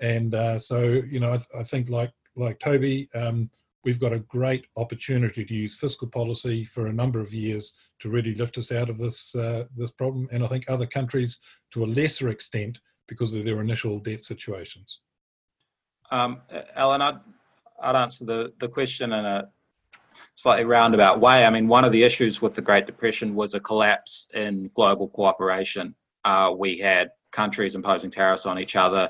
And 0.01 0.35
uh, 0.35 0.59
so, 0.59 0.81
you 0.81 1.21
know, 1.21 1.31
I, 1.31 1.37
th- 1.37 1.55
I, 1.57 1.63
think 1.63 1.87
like 1.87 2.11
like 2.35 2.59
Toby, 2.59 3.07
um, 3.15 3.49
we've 3.85 4.01
got 4.01 4.11
a 4.11 4.19
great 4.19 4.67
opportunity 4.75 5.45
to 5.45 5.53
use 5.53 5.77
fiscal 5.77 6.09
policy 6.09 6.65
for 6.65 6.87
a 6.87 6.93
number 7.01 7.21
of 7.21 7.33
years 7.33 7.77
to 8.01 8.09
really 8.09 8.35
lift 8.35 8.57
us 8.57 8.73
out 8.73 8.89
of 8.89 8.97
this 8.97 9.33
uh, 9.33 9.63
this 9.77 9.91
problem. 9.91 10.27
And 10.33 10.43
I 10.43 10.47
think 10.47 10.65
other 10.67 10.85
countries, 10.85 11.39
to 11.71 11.85
a 11.85 11.93
lesser 11.99 12.27
extent, 12.27 12.79
because 13.07 13.33
of 13.33 13.45
their 13.45 13.61
initial 13.61 13.97
debt 13.99 14.23
situations. 14.23 14.99
Um, 16.11 16.41
Alan, 16.75 17.01
I'd, 17.01 17.19
I'd 17.81 17.95
answer 17.95 18.25
the, 18.25 18.51
the 18.59 18.67
question 18.67 19.13
in 19.13 19.25
a 19.25 19.49
slightly 20.35 20.65
roundabout 20.65 21.19
way. 21.19 21.45
I 21.45 21.49
mean, 21.49 21.67
one 21.67 21.85
of 21.85 21.91
the 21.91 22.03
issues 22.03 22.41
with 22.41 22.55
the 22.55 22.61
Great 22.61 22.85
Depression 22.85 23.35
was 23.35 23.53
a 23.53 23.59
collapse 23.59 24.27
in 24.33 24.69
global 24.73 25.09
cooperation. 25.09 25.95
Uh, 26.25 26.53
we 26.57 26.77
had 26.77 27.11
countries 27.31 27.75
imposing 27.75 28.11
tariffs 28.11 28.45
on 28.45 28.59
each 28.59 28.75
other. 28.75 29.09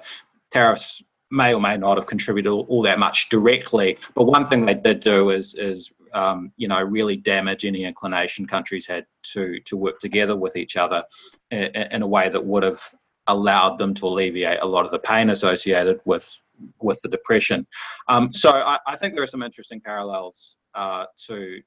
Tariffs 0.52 1.02
may 1.32 1.54
or 1.54 1.62
may 1.62 1.78
not 1.78 1.98
have 1.98 2.08
contributed 2.08 2.52
all, 2.52 2.82
that 2.82 3.00
much 3.00 3.30
directly, 3.30 3.98
but 4.16 4.26
one 4.26 4.46
thing 4.46 4.66
they 4.66 4.74
did 4.74 5.00
do 5.00 5.30
is 5.30 5.54
is 5.56 5.92
um, 6.14 6.52
you 6.58 6.68
know 6.68 6.82
really 6.82 7.16
damage 7.16 7.66
any 7.66 7.84
inclination 7.84 8.48
countries 8.48 8.88
had 8.88 9.06
to 9.34 9.60
to 9.66 9.78
work 9.78 10.00
together 10.00 10.36
with 10.36 10.56
each 10.56 10.76
other 10.76 11.04
in, 11.52 11.66
in 11.76 12.02
a 12.02 12.08
way 12.08 12.30
that 12.30 12.44
would 12.44 12.64
have 12.64 12.82
allowed 13.28 13.78
them 13.78 13.94
to 13.94 14.08
alleviate 14.08 14.60
a 14.62 14.66
lot 14.66 14.86
of 14.86 14.92
the 14.92 15.00
pain 15.00 15.30
associated 15.30 16.00
with 16.06 16.42
with 16.82 17.00
the 17.02 17.10
depression. 17.10 17.66
Um, 18.08 18.34
so 18.34 18.50
I, 18.52 18.80
I, 18.86 18.98
think 18.98 19.14
there 19.14 19.24
are 19.24 19.28
some 19.28 19.44
interesting 19.44 19.80
parallels 19.80 20.58
uh, 20.76 21.06
to 21.28 21.62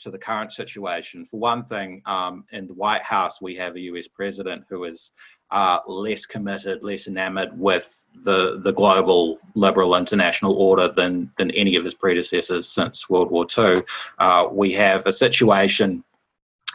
to 0.00 0.10
the 0.10 0.18
current 0.18 0.52
situation. 0.52 1.24
For 1.24 1.40
one 1.40 1.64
thing, 1.64 2.02
um, 2.06 2.44
in 2.52 2.66
the 2.66 2.74
White 2.74 3.02
House, 3.02 3.40
we 3.40 3.56
have 3.56 3.74
a 3.76 3.80
US 3.80 4.08
president 4.08 4.64
who 4.68 4.84
is 4.84 5.10
uh, 5.50 5.78
less 5.86 6.26
committed, 6.26 6.82
less 6.82 7.08
enamored 7.08 7.58
with 7.58 8.04
the, 8.22 8.60
the 8.62 8.72
global 8.72 9.38
liberal 9.54 9.96
international 9.96 10.54
order 10.54 10.88
than, 10.88 11.30
than 11.36 11.50
any 11.52 11.76
of 11.76 11.84
his 11.84 11.94
predecessors 11.94 12.68
since 12.68 13.10
World 13.10 13.30
War 13.30 13.46
II. 13.56 13.82
Uh, 14.18 14.48
we 14.50 14.72
have 14.74 15.06
a 15.06 15.12
situation 15.12 16.04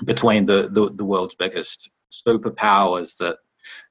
between 0.06 0.46
the, 0.46 0.70
the, 0.72 0.92
the 0.96 1.06
world's 1.06 1.36
biggest 1.36 1.90
superpowers 2.12 3.16
that 3.18 3.38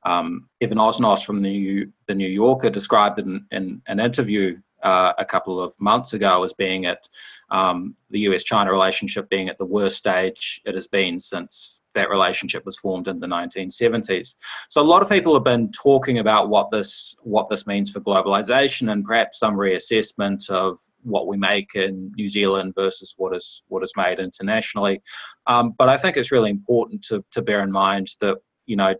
um, 0.05 0.49
Evan 0.61 0.79
Osnos 0.79 1.25
from 1.25 1.41
the 1.41 1.49
New, 1.49 1.93
the 2.07 2.15
New 2.15 2.29
Yorker 2.29 2.71
described 2.71 3.19
in, 3.19 3.47
in 3.51 3.81
an 3.87 4.01
interview 4.01 4.59
uh, 4.83 5.13
a 5.19 5.25
couple 5.25 5.61
of 5.61 5.75
months 5.81 6.13
ago 6.13 6.43
as 6.45 6.53
being 6.53 6.87
at 6.87 7.09
um, 7.51 7.95
the 8.11 8.21
US-China 8.21 8.71
relationship 8.71 9.29
being 9.29 9.49
at 9.49 9.59
the 9.59 9.67
worst 9.67 9.97
stage 9.97 10.61
it 10.65 10.75
has 10.75 10.89
been 10.89 11.21
since 11.21 11.83
that 11.95 12.11
relationship 12.11 12.65
was 12.65 12.77
formed 12.77 13.09
in 13.09 13.21
the 13.21 13.27
1970s. 13.27 14.37
So 14.69 14.81
a 14.81 14.83
lot 14.83 15.03
of 15.03 15.11
people 15.11 15.35
have 15.35 15.45
been 15.45 15.71
talking 15.73 16.19
about 16.19 16.49
what 16.49 16.71
this 16.71 17.15
what 17.23 17.49
this 17.49 17.67
means 17.67 17.91
for 17.91 18.01
globalization 18.01 18.91
and 18.93 19.05
perhaps 19.05 19.39
some 19.39 19.55
reassessment 19.55 20.49
of 20.49 20.79
what 21.03 21.27
we 21.27 21.37
make 21.37 21.75
in 21.75 22.13
New 22.17 22.29
Zealand 22.29 22.75
versus 22.75 23.15
what 23.17 23.35
is 23.35 23.63
what 23.69 23.83
is 23.83 23.93
made 23.97 24.21
internationally. 24.21 25.03
Um, 25.47 25.75
but 25.77 25.89
I 25.89 25.97
think 25.97 26.17
it's 26.17 26.33
really 26.33 26.51
important 26.51 27.03
to 27.05 27.25
to 27.33 27.43
bear 27.43 27.63
in 27.63 27.73
mind 27.73 28.09
that 28.21 28.39
you 28.67 28.77
know 28.77 28.95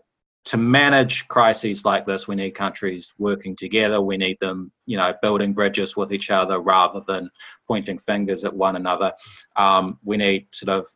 to 0.45 0.57
manage 0.57 1.27
crises 1.27 1.85
like 1.85 2.05
this, 2.05 2.27
we 2.27 2.35
need 2.35 2.51
countries 2.51 3.13
working 3.17 3.55
together. 3.55 4.01
We 4.01 4.17
need 4.17 4.37
them, 4.39 4.71
you 4.85 4.97
know, 4.97 5.13
building 5.21 5.53
bridges 5.53 5.95
with 5.95 6.11
each 6.11 6.31
other 6.31 6.59
rather 6.59 7.01
than 7.07 7.29
pointing 7.67 7.97
fingers 7.97 8.43
at 8.43 8.53
one 8.53 8.75
another. 8.75 9.13
Um, 9.55 9.99
we 10.03 10.17
need 10.17 10.47
sort 10.51 10.77
of 10.77 10.87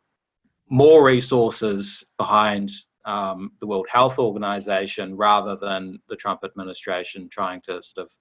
more 0.68 1.02
resources 1.02 2.04
behind 2.18 2.70
um, 3.06 3.52
the 3.58 3.66
World 3.66 3.86
Health 3.90 4.18
Organization 4.18 5.16
rather 5.16 5.56
than 5.56 5.98
the 6.10 6.16
Trump 6.16 6.40
administration 6.44 7.28
trying 7.30 7.62
to 7.62 7.82
sort 7.82 8.04
of 8.04 8.12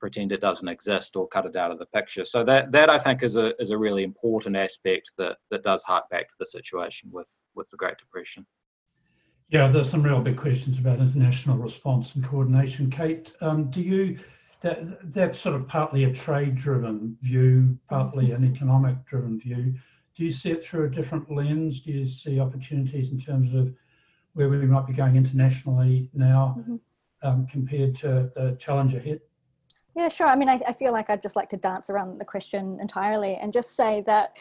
pretend 0.00 0.32
it 0.32 0.40
doesn't 0.40 0.66
exist 0.66 1.14
or 1.14 1.28
cut 1.28 1.46
it 1.46 1.54
out 1.54 1.70
of 1.70 1.78
the 1.78 1.86
picture. 1.86 2.24
So 2.24 2.42
that 2.42 2.72
that 2.72 2.90
I 2.90 2.98
think 2.98 3.22
is 3.22 3.36
a 3.36 3.54
is 3.62 3.70
a 3.70 3.78
really 3.78 4.02
important 4.02 4.56
aspect 4.56 5.12
that 5.16 5.36
that 5.50 5.62
does 5.62 5.84
hark 5.84 6.10
back 6.10 6.26
to 6.28 6.34
the 6.40 6.46
situation 6.46 7.08
with 7.12 7.30
with 7.54 7.70
the 7.70 7.76
Great 7.76 7.98
Depression. 7.98 8.44
Yeah, 9.52 9.68
there's 9.68 9.90
some 9.90 10.02
real 10.02 10.20
big 10.20 10.38
questions 10.38 10.78
about 10.78 10.98
international 10.98 11.58
response 11.58 12.14
and 12.14 12.24
coordination. 12.24 12.90
Kate, 12.90 13.30
um, 13.42 13.70
do 13.70 13.82
you 13.82 14.18
that 14.62 15.12
that's 15.12 15.40
sort 15.40 15.56
of 15.56 15.68
partly 15.68 16.04
a 16.04 16.12
trade-driven 16.12 17.18
view, 17.20 17.76
partly 17.88 18.30
an 18.30 18.44
economic-driven 18.44 19.40
view. 19.40 19.74
Do 20.16 20.24
you 20.24 20.32
see 20.32 20.52
it 20.52 20.64
through 20.64 20.86
a 20.86 20.88
different 20.88 21.30
lens? 21.30 21.80
Do 21.80 21.90
you 21.90 22.08
see 22.08 22.40
opportunities 22.40 23.10
in 23.10 23.20
terms 23.20 23.54
of 23.54 23.74
where 24.34 24.48
we 24.48 24.58
might 24.58 24.86
be 24.86 24.92
going 24.92 25.16
internationally 25.16 26.08
now 26.14 26.56
mm-hmm. 26.58 26.76
um, 27.28 27.46
compared 27.46 27.96
to 27.96 28.30
the 28.34 28.56
challenge 28.58 28.94
ahead? 28.94 29.20
Yeah, 29.94 30.08
sure. 30.08 30.28
I 30.28 30.36
mean, 30.36 30.48
I, 30.48 30.60
I, 30.66 30.72
feel 30.72 30.92
like 30.92 31.10
I'd 31.10 31.22
just 31.22 31.36
like 31.36 31.50
to 31.50 31.58
dance 31.58 31.90
around 31.90 32.18
the 32.18 32.24
question 32.24 32.78
entirely 32.80 33.34
and 33.34 33.52
just 33.52 33.76
say 33.76 34.02
that 34.06 34.38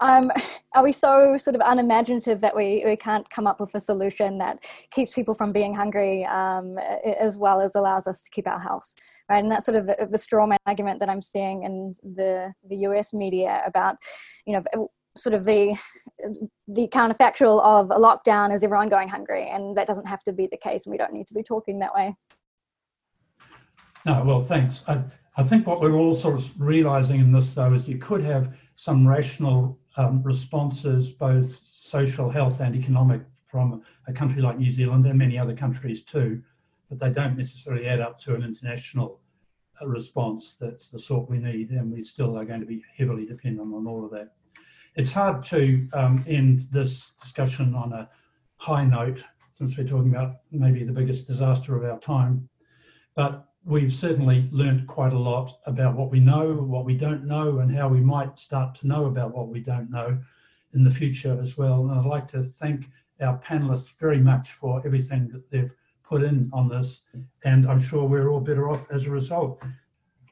um, 0.00 0.30
are 0.74 0.82
we 0.82 0.92
so 0.92 1.36
sort 1.38 1.56
of 1.56 1.62
unimaginative 1.64 2.40
that 2.40 2.54
we, 2.54 2.82
we 2.84 2.96
can't 2.96 3.28
come 3.30 3.46
up 3.46 3.60
with 3.60 3.74
a 3.74 3.80
solution 3.80 4.38
that 4.38 4.64
keeps 4.90 5.14
people 5.14 5.34
from 5.34 5.52
being 5.52 5.74
hungry 5.74 6.24
um, 6.26 6.78
as 6.78 7.38
well 7.38 7.60
as 7.60 7.74
allows 7.74 8.06
us 8.06 8.22
to 8.22 8.30
keep 8.30 8.46
our 8.46 8.60
health? 8.60 8.94
Right, 9.28 9.42
and 9.42 9.50
that's 9.50 9.66
sort 9.66 9.76
of 9.76 9.86
the, 10.10 10.18
straw 10.18 10.46
man 10.46 10.58
argument 10.66 11.00
that 11.00 11.10
I'm 11.10 11.20
seeing 11.20 11.64
in 11.64 11.92
the 12.02 12.54
the 12.70 12.76
U.S. 12.76 13.12
media 13.12 13.62
about, 13.66 13.96
you 14.46 14.54
know, 14.54 14.88
sort 15.18 15.34
of 15.34 15.44
the 15.44 15.76
the 16.68 16.88
counterfactual 16.88 17.62
of 17.62 17.90
a 17.90 17.96
lockdown 17.96 18.54
is 18.54 18.64
everyone 18.64 18.88
going 18.88 19.08
hungry, 19.08 19.50
and 19.50 19.76
that 19.76 19.86
doesn't 19.86 20.06
have 20.06 20.22
to 20.24 20.32
be 20.32 20.46
the 20.46 20.56
case, 20.56 20.86
and 20.86 20.92
we 20.92 20.96
don't 20.96 21.12
need 21.12 21.26
to 21.28 21.34
be 21.34 21.42
talking 21.42 21.78
that 21.80 21.94
way. 21.94 22.16
No, 24.06 24.22
well, 24.24 24.42
thanks. 24.42 24.82
I, 24.88 25.02
I 25.36 25.42
think 25.42 25.66
what 25.66 25.80
we're 25.80 25.94
all 25.94 26.14
sort 26.14 26.36
of 26.36 26.48
realizing 26.58 27.20
in 27.20 27.30
this, 27.30 27.52
though, 27.52 27.74
is 27.74 27.86
you 27.86 27.98
could 27.98 28.24
have 28.24 28.56
some 28.76 29.06
rational 29.06 29.78
um, 29.98 30.22
responses, 30.22 31.08
both 31.08 31.50
social, 31.50 32.30
health, 32.30 32.60
and 32.60 32.74
economic, 32.74 33.20
from 33.48 33.82
a 34.06 34.12
country 34.12 34.42
like 34.42 34.58
New 34.58 34.70
Zealand 34.70 35.06
and 35.06 35.18
many 35.18 35.38
other 35.38 35.54
countries 35.54 36.04
too, 36.04 36.42
but 36.88 36.98
they 36.98 37.10
don't 37.10 37.36
necessarily 37.36 37.86
add 37.86 38.00
up 38.00 38.20
to 38.20 38.34
an 38.34 38.42
international 38.42 39.20
uh, 39.80 39.86
response 39.86 40.56
that's 40.60 40.90
the 40.90 40.98
sort 40.98 41.30
we 41.30 41.38
need, 41.38 41.70
and 41.70 41.90
we 41.90 42.02
still 42.02 42.38
are 42.38 42.44
going 42.44 42.60
to 42.60 42.66
be 42.66 42.82
heavily 42.96 43.24
dependent 43.24 43.74
on 43.74 43.86
all 43.86 44.04
of 44.04 44.10
that. 44.10 44.34
It's 44.96 45.12
hard 45.12 45.44
to 45.46 45.88
um, 45.94 46.24
end 46.28 46.68
this 46.70 47.12
discussion 47.22 47.74
on 47.74 47.92
a 47.92 48.08
high 48.56 48.84
note, 48.84 49.22
since 49.52 49.76
we're 49.76 49.88
talking 49.88 50.14
about 50.14 50.36
maybe 50.52 50.84
the 50.84 50.92
biggest 50.92 51.26
disaster 51.26 51.76
of 51.76 51.90
our 51.90 51.98
time, 51.98 52.48
but 53.16 53.47
we've 53.64 53.92
certainly 53.92 54.48
learned 54.52 54.86
quite 54.86 55.12
a 55.12 55.18
lot 55.18 55.58
about 55.66 55.94
what 55.94 56.10
we 56.10 56.20
know, 56.20 56.54
what 56.54 56.84
we 56.84 56.96
don't 56.96 57.24
know, 57.24 57.58
and 57.58 57.74
how 57.74 57.88
we 57.88 58.00
might 58.00 58.38
start 58.38 58.74
to 58.76 58.86
know 58.86 59.06
about 59.06 59.34
what 59.34 59.48
we 59.48 59.60
don't 59.60 59.90
know 59.90 60.18
in 60.74 60.84
the 60.84 60.90
future 60.90 61.38
as 61.42 61.56
well. 61.56 61.82
And 61.82 61.98
I'd 61.98 62.06
like 62.06 62.30
to 62.32 62.52
thank 62.60 62.86
our 63.20 63.38
panelists 63.38 63.88
very 63.98 64.18
much 64.18 64.52
for 64.52 64.82
everything 64.86 65.28
that 65.32 65.50
they've 65.50 65.72
put 66.02 66.22
in 66.22 66.48
on 66.52 66.68
this, 66.68 67.02
and 67.44 67.68
I'm 67.68 67.80
sure 67.80 68.04
we're 68.04 68.30
all 68.30 68.40
better 68.40 68.70
off 68.70 68.86
as 68.90 69.04
a 69.04 69.10
result. 69.10 69.60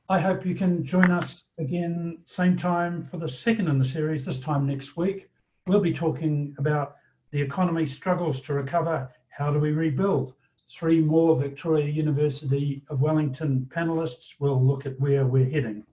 I 0.08 0.20
hope 0.20 0.46
you 0.46 0.54
can 0.54 0.84
join 0.84 1.10
us 1.10 1.46
again, 1.58 2.18
same 2.24 2.56
time 2.56 3.08
for 3.10 3.16
the 3.16 3.28
second 3.28 3.68
in 3.68 3.78
the 3.78 3.84
series, 3.84 4.24
this 4.24 4.38
time 4.38 4.66
next 4.66 4.96
week. 4.96 5.28
We'll 5.66 5.80
be 5.80 5.92
talking 5.92 6.54
about 6.58 6.94
the 7.32 7.42
economy 7.42 7.86
struggles 7.86 8.40
to 8.42 8.54
recover. 8.54 9.10
How 9.28 9.52
do 9.52 9.58
we 9.58 9.72
rebuild? 9.72 10.35
Three 10.68 11.00
more 11.00 11.36
Victoria 11.36 11.86
University 11.86 12.82
of 12.90 13.00
Wellington 13.00 13.70
panelists 13.74 14.34
will 14.40 14.62
look 14.62 14.84
at 14.84 14.98
where 15.00 15.26
we're 15.26 15.48
heading. 15.48 15.84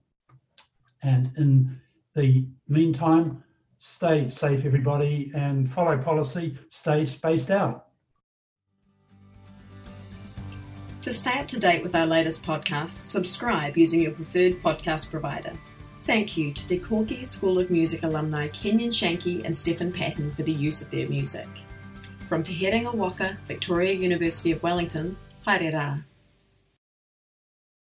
And 1.02 1.30
in 1.36 1.80
the 2.14 2.46
meantime, 2.68 3.42
stay 3.78 4.28
safe, 4.28 4.64
everybody, 4.64 5.30
and 5.34 5.72
follow 5.72 5.98
policy, 5.98 6.58
stay 6.70 7.04
spaced 7.04 7.50
out. 7.50 7.86
To 11.02 11.12
stay 11.12 11.38
up 11.38 11.46
to 11.48 11.60
date 11.60 11.82
with 11.82 11.94
our 11.94 12.06
latest 12.06 12.42
podcasts, 12.42 12.92
subscribe 12.92 13.76
using 13.76 14.00
your 14.00 14.12
preferred 14.12 14.54
podcast 14.62 15.10
provider. 15.10 15.52
Thank 16.04 16.36
you 16.36 16.52
to 16.52 16.66
Te 16.66 16.78
Koki 16.78 17.24
School 17.24 17.58
of 17.58 17.70
Music 17.70 18.02
alumni 18.02 18.48
Kenyon 18.48 18.90
Shanky 18.90 19.44
and 19.44 19.56
Stephen 19.56 19.92
Patton 19.92 20.32
for 20.32 20.42
the 20.42 20.52
use 20.52 20.80
of 20.80 20.90
their 20.90 21.06
music. 21.08 21.48
From 22.26 22.42
Te 22.42 22.58
Herenga 22.58 22.94
Waka, 22.94 23.36
Victoria 23.46 23.92
University 23.92 24.52
of 24.52 24.62
Wellington, 24.62 25.16
haere. 25.46 26.02